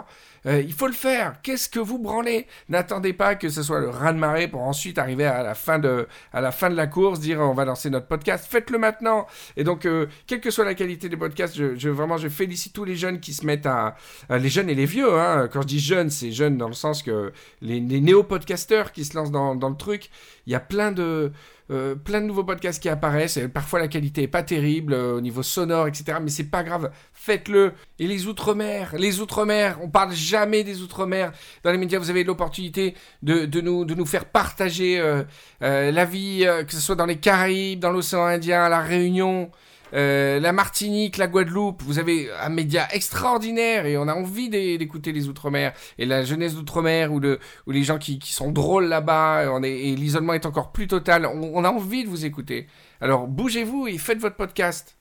euh, 0.47 0.61
il 0.61 0.73
faut 0.73 0.87
le 0.87 0.93
faire. 0.93 1.37
Qu'est-ce 1.43 1.69
que 1.69 1.79
vous 1.79 1.99
branlez? 1.99 2.47
N'attendez 2.69 3.13
pas 3.13 3.35
que 3.35 3.49
ce 3.49 3.63
soit 3.63 3.81
le 3.81 3.89
raz-de-marée 3.89 4.49
pour 4.49 4.63
ensuite 4.63 4.99
arriver 4.99 5.25
à 5.25 5.43
la 5.43 5.55
fin 5.55 5.79
de, 5.79 6.07
à 6.33 6.41
la, 6.41 6.53
fin 6.53 6.71
de 6.71 6.75
la 6.75 6.87
course, 6.87 7.21
dire 7.21 7.41
on 7.41 7.55
va 7.55 7.65
lancer 7.65 7.91
notre 7.91 8.07
podcast. 8.07 8.47
Faites-le 8.49 8.79
maintenant. 8.79 9.27
Et 9.57 9.65
donc, 9.65 9.87
euh, 9.87 10.07
quelle 10.27 10.41
que 10.41 10.51
soit 10.51 10.65
la 10.65 10.75
qualité 10.75 11.09
des 11.09 11.17
podcasts, 11.17 11.57
je, 11.57 11.89
vraiment, 11.89 12.17
je 12.17 12.29
félicite 12.29 12.73
tous 12.73 12.85
les 12.85 12.97
jeunes 12.97 13.21
qui 13.21 13.33
se 13.33 13.45
mettent 13.45 13.67
à... 13.67 13.97
les 14.31 14.49
jeunes 14.49 14.71
et 14.71 14.75
les 14.75 14.87
vieux. 14.87 15.19
Hein. 15.19 15.49
Quand 15.53 15.63
je 15.63 15.67
dis 15.67 15.81
jeunes, 15.81 16.11
c'est 16.11 16.33
jeunes 16.33 16.57
dans 16.57 16.69
le 16.69 16.75
sens 16.75 17.03
que 17.03 17.33
les, 17.61 17.81
néo-podcasteurs 17.81 18.93
qui 18.93 19.05
se 19.05 19.17
lancent 19.17 19.31
dans, 19.31 19.55
le 19.55 19.77
truc, 19.77 20.11
il 20.47 20.53
y 20.53 20.57
a 20.57 20.61
plein 20.61 20.93
de 20.93 21.33
euh, 21.71 21.95
plein 21.95 22.23
de 22.23 22.27
nouveaux 22.27 22.45
podcasts 22.45 22.83
qui 22.83 22.89
apparaissent. 22.89 23.37
Et 23.37 23.47
parfois 23.49 23.79
la 23.79 23.89
qualité 23.89 24.23
est 24.23 24.29
pas 24.29 24.43
terrible 24.43 24.95
au 24.95 25.21
niveau 25.21 25.43
sonore, 25.43 25.87
etc. 25.87 26.19
Mais 26.23 26.31
c'est 26.31 26.45
pas 26.45 26.63
grave, 26.63 26.91
faites-le. 27.13 27.73
Et 27.99 28.07
les 28.07 28.27
outre-mer, 28.27 28.95
les 28.97 29.21
outre-mer, 29.21 29.79
on 29.83 29.91
parle 29.91 30.13
jamais 30.29 30.63
des 30.65 30.83
outre-mer 30.83 31.33
dans 31.65 31.73
les 31.73 31.79
médias. 31.79 31.99
Vous 31.99 32.11
avez 32.11 32.25
l'opportunité 32.25 32.95
de, 33.23 33.47
de 33.47 33.61
nous, 33.61 33.85
de 33.85 33.95
nous 33.95 34.07
faire 34.07 34.27
partager 34.27 34.99
euh, 35.01 35.23
euh, 35.63 35.91
la 35.91 36.05
vie, 36.05 36.45
euh, 36.47 36.65
que 36.65 36.73
ce 36.73 36.81
soit 36.81 36.95
dans 36.97 37.07
les 37.07 37.17
Caraïbes, 37.19 37.81
dans 37.81 37.91
l'océan 37.91 38.25
Indien, 38.27 38.63
à 38.65 38.69
la 38.69 38.81
Réunion. 38.81 39.51
la 39.93 40.53
Martinique, 40.53 41.17
la 41.17 41.29
Guadeloupe, 41.29 41.81
vous 41.83 41.99
avez 41.99 42.29
un 42.43 42.51
média 42.51 42.87
extraordinaire 42.93 43.87
et 43.87 43.97
on 43.97 44.07
a 44.07 44.15
envie 44.15 44.51
d'é- 44.51 44.77
d'écouter 44.77 45.13
les 45.13 45.29
Outre-mer 45.29 45.73
et 45.97 46.05
la 46.05 46.23
jeunesse 46.25 46.55
d'Outre-mer 46.55 47.11
ou, 47.11 47.21
ou 47.67 47.71
les 47.71 47.85
gens 47.85 47.97
qui, 47.97 48.19
sont 48.23 48.53
drôles 48.53 48.85
là-bas 48.85 49.47
et 49.65 49.93
et 49.93 49.97
l'isolement 49.97 50.35
est 50.35 50.45
encore 50.45 50.73
plus 50.73 50.89
total. 50.89 51.25
On 51.25 51.65
a 51.65 51.71
envie 51.71 52.05
de 52.05 52.11
vous 52.11 52.27
écouter. 52.27 52.67
Alors 53.01 53.27
bougez-vous 53.29 53.87
et 53.89 53.97
faites 53.97 54.21
votre 54.21 54.37
podcast. 54.37 54.98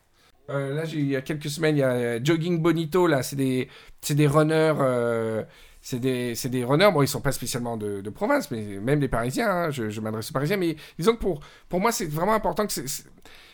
Euh, 0.50 0.74
là, 0.74 0.84
il 0.86 1.08
y 1.08 1.16
a 1.16 1.22
quelques 1.22 1.50
semaines, 1.50 1.76
il 1.76 1.80
y 1.80 1.84
a 1.84 1.91
euh, 1.91 2.20
Jogging 2.24 2.62
Bonito, 2.62 3.08
là, 3.08 3.22
c'est 3.24 3.36
des, 3.36 3.70
des 4.10 4.28
runners. 4.28 4.76
euh, 4.80 5.43
c'est 5.82 6.00
des, 6.00 6.34
des 6.34 6.64
runners, 6.66 6.89
bon, 6.93 7.02
ils 7.02 7.08
sont 7.08 7.22
pas 7.22 7.32
spécialement 7.32 7.78
de, 7.78 8.10
province, 8.10 8.52
mais 8.52 8.62
même 8.62 9.00
les 9.00 9.08
Parisiens, 9.08 9.50
hein, 9.50 9.72
je, 9.72 10.02
m'adresse 10.02 10.30
aux 10.32 10.34
Parisiens, 10.34 10.58
mais 10.58 10.76
disons 10.98 11.14
que 11.14 11.20
pour, 11.20 11.39
pour 11.70 11.80
moi, 11.80 11.93
c'est 11.93 12.08
vraiment 12.08 12.34
important 12.34 12.68
que 12.68 12.74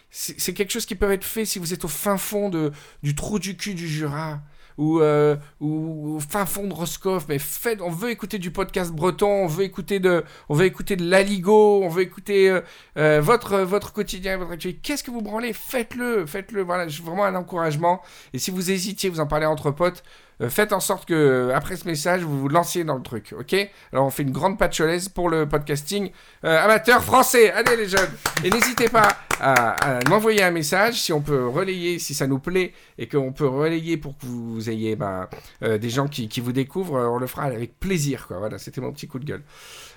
c'est 0.10 0.54
quelque 0.54 0.72
chose 0.72 0.86
qui 0.86 0.96
peut 0.96 1.12
être 1.12 1.24
fait 1.24 1.46
si 1.46 1.60
vous 1.60 1.74
êtes 1.74 1.86
au 1.86 1.88
fin 1.88 2.18
fond 2.18 2.50
de, 2.50 2.72
du 3.04 3.14
trou 3.14 3.38
du 3.38 3.56
cul 3.56 3.76
du 3.76 3.88
Jura 3.88 4.42
ou, 4.78 5.00
euh, 5.00 5.36
ou 5.60 6.20
fin 6.20 6.46
fond 6.46 6.68
de 6.68 6.74
Roscoff. 6.74 7.26
Mais 7.28 7.40
faites, 7.40 7.82
on 7.82 7.90
veut 7.90 8.10
écouter 8.10 8.40
du 8.40 8.52
podcast 8.52 8.92
breton, 8.92 9.44
on 9.44 9.48
veut 9.48 9.64
écouter 9.64 10.00
de, 10.00 10.24
on 10.50 10.56
veut 10.56 10.66
écouter 10.66 10.96
de 10.96 11.10
l'Aligo, 11.10 11.82
on 11.84 11.90
veut 11.90 12.04
écouter 12.04 12.50
euh, 12.50 12.62
euh, 12.98 13.22
votre, 13.22 13.60
votre 13.60 13.94
quotidien, 13.94 14.38
votre 14.38 14.52
actualité. 14.52 14.80
Qu'est-ce 14.82 15.04
que 15.04 15.12
vous 15.12 15.22
branlez? 15.22 15.54
Faites-le, 15.54 16.26
faites-le. 16.26 16.62
Voilà, 16.62 16.88
vraiment 17.04 17.26
un 17.26 17.36
encouragement. 17.36 18.02
Et 18.34 18.40
si 18.40 18.52
vous 18.52 18.72
hésitiez, 18.72 19.10
vous 19.10 19.20
en 19.20 19.28
parlez 19.28 19.46
entre 19.46 19.72
potes. 19.72 20.04
Euh, 20.42 20.50
faites 20.50 20.74
en 20.74 20.80
sorte 20.80 21.06
que 21.06 21.14
euh, 21.14 21.56
après 21.56 21.76
ce 21.76 21.88
message, 21.88 22.22
vous 22.22 22.40
vous 22.40 22.50
lanciez 22.50 22.84
dans 22.84 22.96
le 22.96 23.02
truc, 23.02 23.34
ok? 23.38 23.56
Alors 23.92 24.06
on 24.06 24.10
fait 24.10 24.24
une 24.24 24.32
grande 24.32 24.58
patcholaise 24.58 25.10
pour 25.10 25.30
le 25.30 25.48
podcasting 25.48 26.12
euh, 26.44 26.64
amateur 26.64 27.04
français. 27.04 27.52
Allez 27.52 27.78
les 27.78 27.88
jeunes 27.88 28.12
Et 28.44 28.50
n'hésitez 28.50 28.90
pas 28.90 29.10
à, 29.40 30.00
m'envoyer 30.10 30.44
un 30.44 30.52
message 30.52 31.02
si 31.02 31.12
on 31.14 31.22
peut 31.22 31.48
relayer, 31.48 32.00
si 32.00 32.14
ça 32.14 32.28
nous 32.28 32.40
plaît 32.40 32.74
et 32.98 33.08
qu'on 33.08 33.32
peut 33.32 33.48
relayer 33.48 33.98
pour 33.98 34.18
que 34.18 34.26
vous 34.26 34.70
ayez 34.70 34.96
ben, 34.96 35.28
des 35.62 35.90
gens 35.90 36.08
qui, 36.08 36.28
qui 36.28 36.40
vous 36.40 36.52
découvrent, 36.54 36.94
on 36.94 37.18
le 37.18 37.28
fera 37.28 37.44
avec 37.44 37.80
plaisir. 37.80 38.28
Quoi. 38.28 38.38
Voilà, 38.38 38.58
c'était 38.58 38.82
mon 38.82 38.92
petit 38.92 39.08
coup 39.08 39.20
de 39.20 39.26
gueule. 39.26 39.44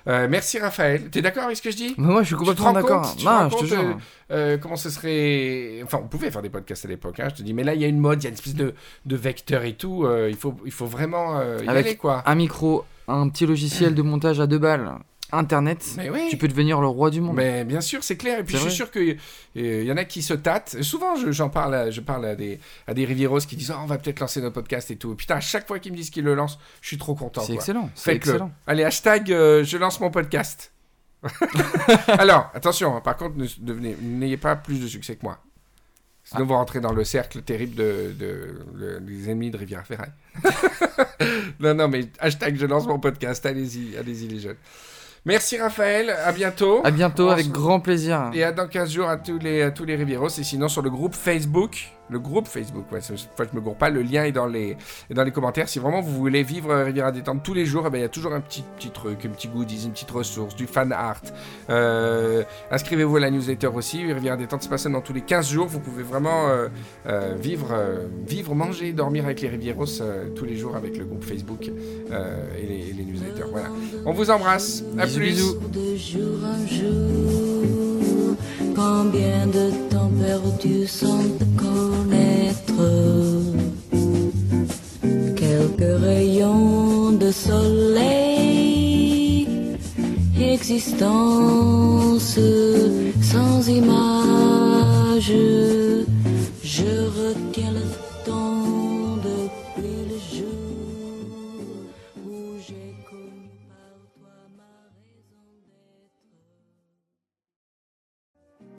Euh, 0.09 0.29
merci 0.31 0.59
Raphaël. 0.59 1.11
T'es 1.11 1.21
d'accord 1.23 1.45
avec 1.45 1.57
ce 1.57 1.63
que 1.63 1.71
je 1.71 1.77
dis? 1.77 1.95
Mais 1.99 2.07
moi, 2.07 2.23
je 2.23 2.29
suis 2.29 2.37
complètement 2.37 2.73
d'accord. 2.73 3.15
Non, 3.25 3.49
je 3.51 3.57
te 3.57 3.65
jure. 3.65 3.81
euh, 3.81 3.95
euh, 4.31 4.59
comment 4.59 4.77
ce 4.77 4.89
serait. 4.91 5.81
Enfin, 5.83 5.99
on 6.03 6.07
pouvait 6.07 6.31
faire 6.31 6.43
des 6.43 6.51
podcasts 6.51 6.85
à 6.85 6.89
l'époque, 6.89 7.19
hein, 7.21 7.29
je 7.31 7.37
te 7.37 7.43
dis, 7.43 7.53
mais 7.55 7.65
là, 7.65 7.75
il 7.75 7.81
y 7.81 7.85
a 7.85 7.89
une 7.89 7.99
mode, 7.99 8.23
il 8.23 8.25
y 8.25 8.27
a 8.27 8.31
une 8.31 8.35
espèce 8.35 8.55
de, 8.55 8.75
de 9.05 9.17
vecteur 9.17 9.65
et 9.65 9.75
tout. 9.75 10.05
euh, 10.05 10.29
il, 10.31 10.37
faut, 10.37 10.55
il 10.65 10.73
faut 10.73 10.87
vraiment 10.87 11.41
y 11.41 11.69
Avec 11.69 11.87
aller, 11.87 11.97
quoi. 11.97 12.23
Un 12.27 12.35
micro, 12.37 12.85
un 13.09 13.29
petit 13.29 13.47
logiciel 13.47 13.95
de 13.95 14.03
montage 14.03 14.39
à 14.41 14.47
deux 14.47 14.59
balles, 14.59 14.93
internet. 15.33 15.85
Mais 15.97 16.09
oui. 16.11 16.29
Tu 16.31 16.37
peux 16.37 16.49
devenir 16.49 16.81
le 16.81 16.87
roi 16.87 17.11
du 17.11 17.21
monde. 17.21 17.37
Mais 17.37 17.65
bien 17.65 17.81
sûr, 17.81 18.05
c'est 18.05 18.17
clair. 18.17 18.39
Et 18.41 18.45
puis 18.45 18.57
je 18.57 18.61
suis 18.63 18.71
sûr 18.73 18.91
qu'il 18.91 19.19
y 19.57 19.91
en 19.93 19.97
a 19.97 20.05
qui 20.05 20.23
se 20.23 20.35
tâtent. 20.35 20.77
Souvent, 20.83 21.17
je- 21.17 21.33
j'en 21.33 21.49
parle, 21.49 21.75
à, 21.75 21.91
je 21.91 22.01
parle 22.01 22.27
à 22.27 22.35
des, 22.37 22.61
à 22.87 22.95
des 22.95 23.05
Rivieros 23.05 23.39
qui 23.41 23.57
disent 23.57 23.73
oh, 23.75 23.81
on 23.83 23.87
va 23.87 23.99
peut-être 23.99 24.21
lancer 24.21 24.41
notre 24.41 24.55
podcast 24.55 24.91
et 24.91 24.97
tout. 24.97 25.15
Putain, 25.15 25.37
à 25.37 25.41
chaque 25.41 25.67
fois 25.67 25.79
qu'ils 25.79 25.93
me 25.93 25.97
disent 25.97 26.11
qu'ils 26.11 26.25
le 26.25 26.35
lancent, 26.35 26.59
je 26.81 26.87
suis 26.89 26.99
trop 26.99 27.15
content. 27.15 27.43
C'est 27.43 27.55
excellent. 27.55 27.91
C'est 27.95 28.13
Faites-le. 28.13 28.33
excellent. 28.33 28.53
Allez, 28.67 28.85
hashtag 28.85 29.33
euh, 29.33 29.65
je 29.65 29.77
lance 29.79 29.99
mon 30.01 30.11
podcast. 30.11 30.73
Alors, 32.09 32.51
attention, 32.55 32.97
hein, 32.97 33.01
par 33.01 33.17
contre, 33.17 33.35
n'ayez 34.03 34.37
pas 34.37 34.55
plus 34.57 34.81
de 34.81 34.87
succès 34.87 35.17
que 35.17 35.23
moi. 35.25 35.39
Sinon, 36.25 36.43
Ah. 36.43 36.45
vous 36.45 36.55
rentrez 36.55 36.81
dans 36.81 36.93
le 36.93 37.05
cercle 37.05 37.43
terrible 37.43 37.75
de, 37.77 38.13
de- 38.19 38.99
des 39.01 39.31
ennemis 39.31 39.51
de 39.51 39.57
Rivière 39.57 39.87
Ferraille. 39.87 40.13
non, 41.61 41.75
non, 41.75 41.89
mais 41.89 42.07
hashtag 42.19 42.57
je 42.57 42.67
lance 42.67 42.87
mon 42.87 42.99
podcast. 42.99 43.45
Allez-y, 43.47 43.97
allez-y, 43.97 44.29
les 44.29 44.41
jeunes. 44.41 44.57
Merci 45.27 45.59
Raphaël, 45.59 46.11
à 46.11 46.31
bientôt. 46.31 46.83
À 46.85 46.93
bientôt, 46.93 47.31
avec 47.31 47.49
grand 47.49 47.81
plaisir. 47.81 48.31
Et 48.33 48.45
à 48.45 48.53
dans 48.53 48.69
15 48.69 48.93
jours 48.93 49.09
à 49.09 49.17
tous 49.17 49.41
les, 49.41 49.61
à 49.61 49.73
tous 49.73 49.85
les 49.85 49.97
Rivieros. 49.97 50.29
Et 50.29 50.45
sinon, 50.45 50.69
sur 50.69 50.83
le 50.83 50.91
groupe 50.91 51.17
Facebook, 51.17 51.96
le 52.09 52.19
groupe 52.19 52.47
Facebook, 52.47 52.91
ouais, 52.93 53.01
cette 53.01 53.19
fois 53.37 53.47
je 53.51 53.57
me 53.57 53.61
gourre 53.61 53.77
pas, 53.77 53.91
le 53.91 54.03
lien 54.03 54.25
est 54.25 54.33
dans 54.33 54.47
les, 54.47 54.77
est 55.11 55.15
dans 55.15 55.25
les 55.25 55.31
commentaires. 55.31 55.69
Si 55.69 55.79
vraiment 55.79 56.01
vous 56.01 56.13
voulez 56.13 56.43
vivre 56.43 56.75
Riviera 56.75 57.13
Détente 57.13 57.43
tous 57.43 57.55
les 57.55 57.67
jours, 57.67 57.85
eh 57.87 57.91
ben, 57.91 57.99
il 57.99 58.03
y 58.03 58.05
a 58.05 58.09
toujours 58.09 58.33
un 58.33 58.41
petit, 58.41 58.65
petit 58.77 58.91
truc, 58.91 59.25
un 59.25 59.31
petit 59.31 59.49
goodies, 59.49 59.85
une 59.85 59.93
petite 59.93 60.11
ressource, 60.11 60.55
du 60.55 60.67
fan 60.67 60.93
art. 60.93 61.23
Euh, 61.71 62.43
Inscrivez-vous 62.71 63.17
à 63.17 63.21
la 63.21 63.31
newsletter 63.31 63.69
aussi. 63.69 64.13
Riviera 64.13 64.37
Détente 64.37 64.63
se 64.63 64.69
passe 64.69 64.83
seulement 64.83 65.01
tous 65.01 65.13
les 65.13 65.23
15 65.23 65.51
jours. 65.51 65.67
Vous 65.67 65.81
pouvez 65.81 66.03
vraiment 66.03 66.49
euh, 66.49 66.69
euh, 67.07 67.35
vivre, 67.39 67.75
vivre, 68.27 68.55
manger, 68.55 68.93
dormir 68.93 69.25
avec 69.25 69.41
les 69.41 69.49
Rivieros 69.49 69.87
tous 70.35 70.45
les 70.45 70.57
jours 70.57 70.77
avec 70.77 70.97
le 70.97 71.05
groupe 71.05 71.25
Facebook 71.25 71.67
et, 71.69 71.73
les, 72.67 72.91
et 72.91 72.93
les 72.93 73.05
newsletters. 73.05 73.51
Voilà. 73.51 73.69
On 74.05 74.13
vous 74.13 74.31
embrasse. 74.31 74.83
À 74.99 75.07
plus. 75.07 75.19
bisous. 75.19 75.57
Combien 78.75 79.47
de 79.47 79.71
temps 79.91 80.11
perdu 80.21 80.87
sans 80.87 81.25
te 81.39 81.45
connaître? 81.57 82.83
Quelques 85.37 85.95
rayons 86.03 87.13
de 87.13 87.31
soleil, 87.31 88.27
existence 90.41 92.39
sans 93.23 93.69
image. 93.69 95.33
Je 96.63 96.93
retiens 97.19 97.73
le 97.73 97.85
temps 98.25 98.86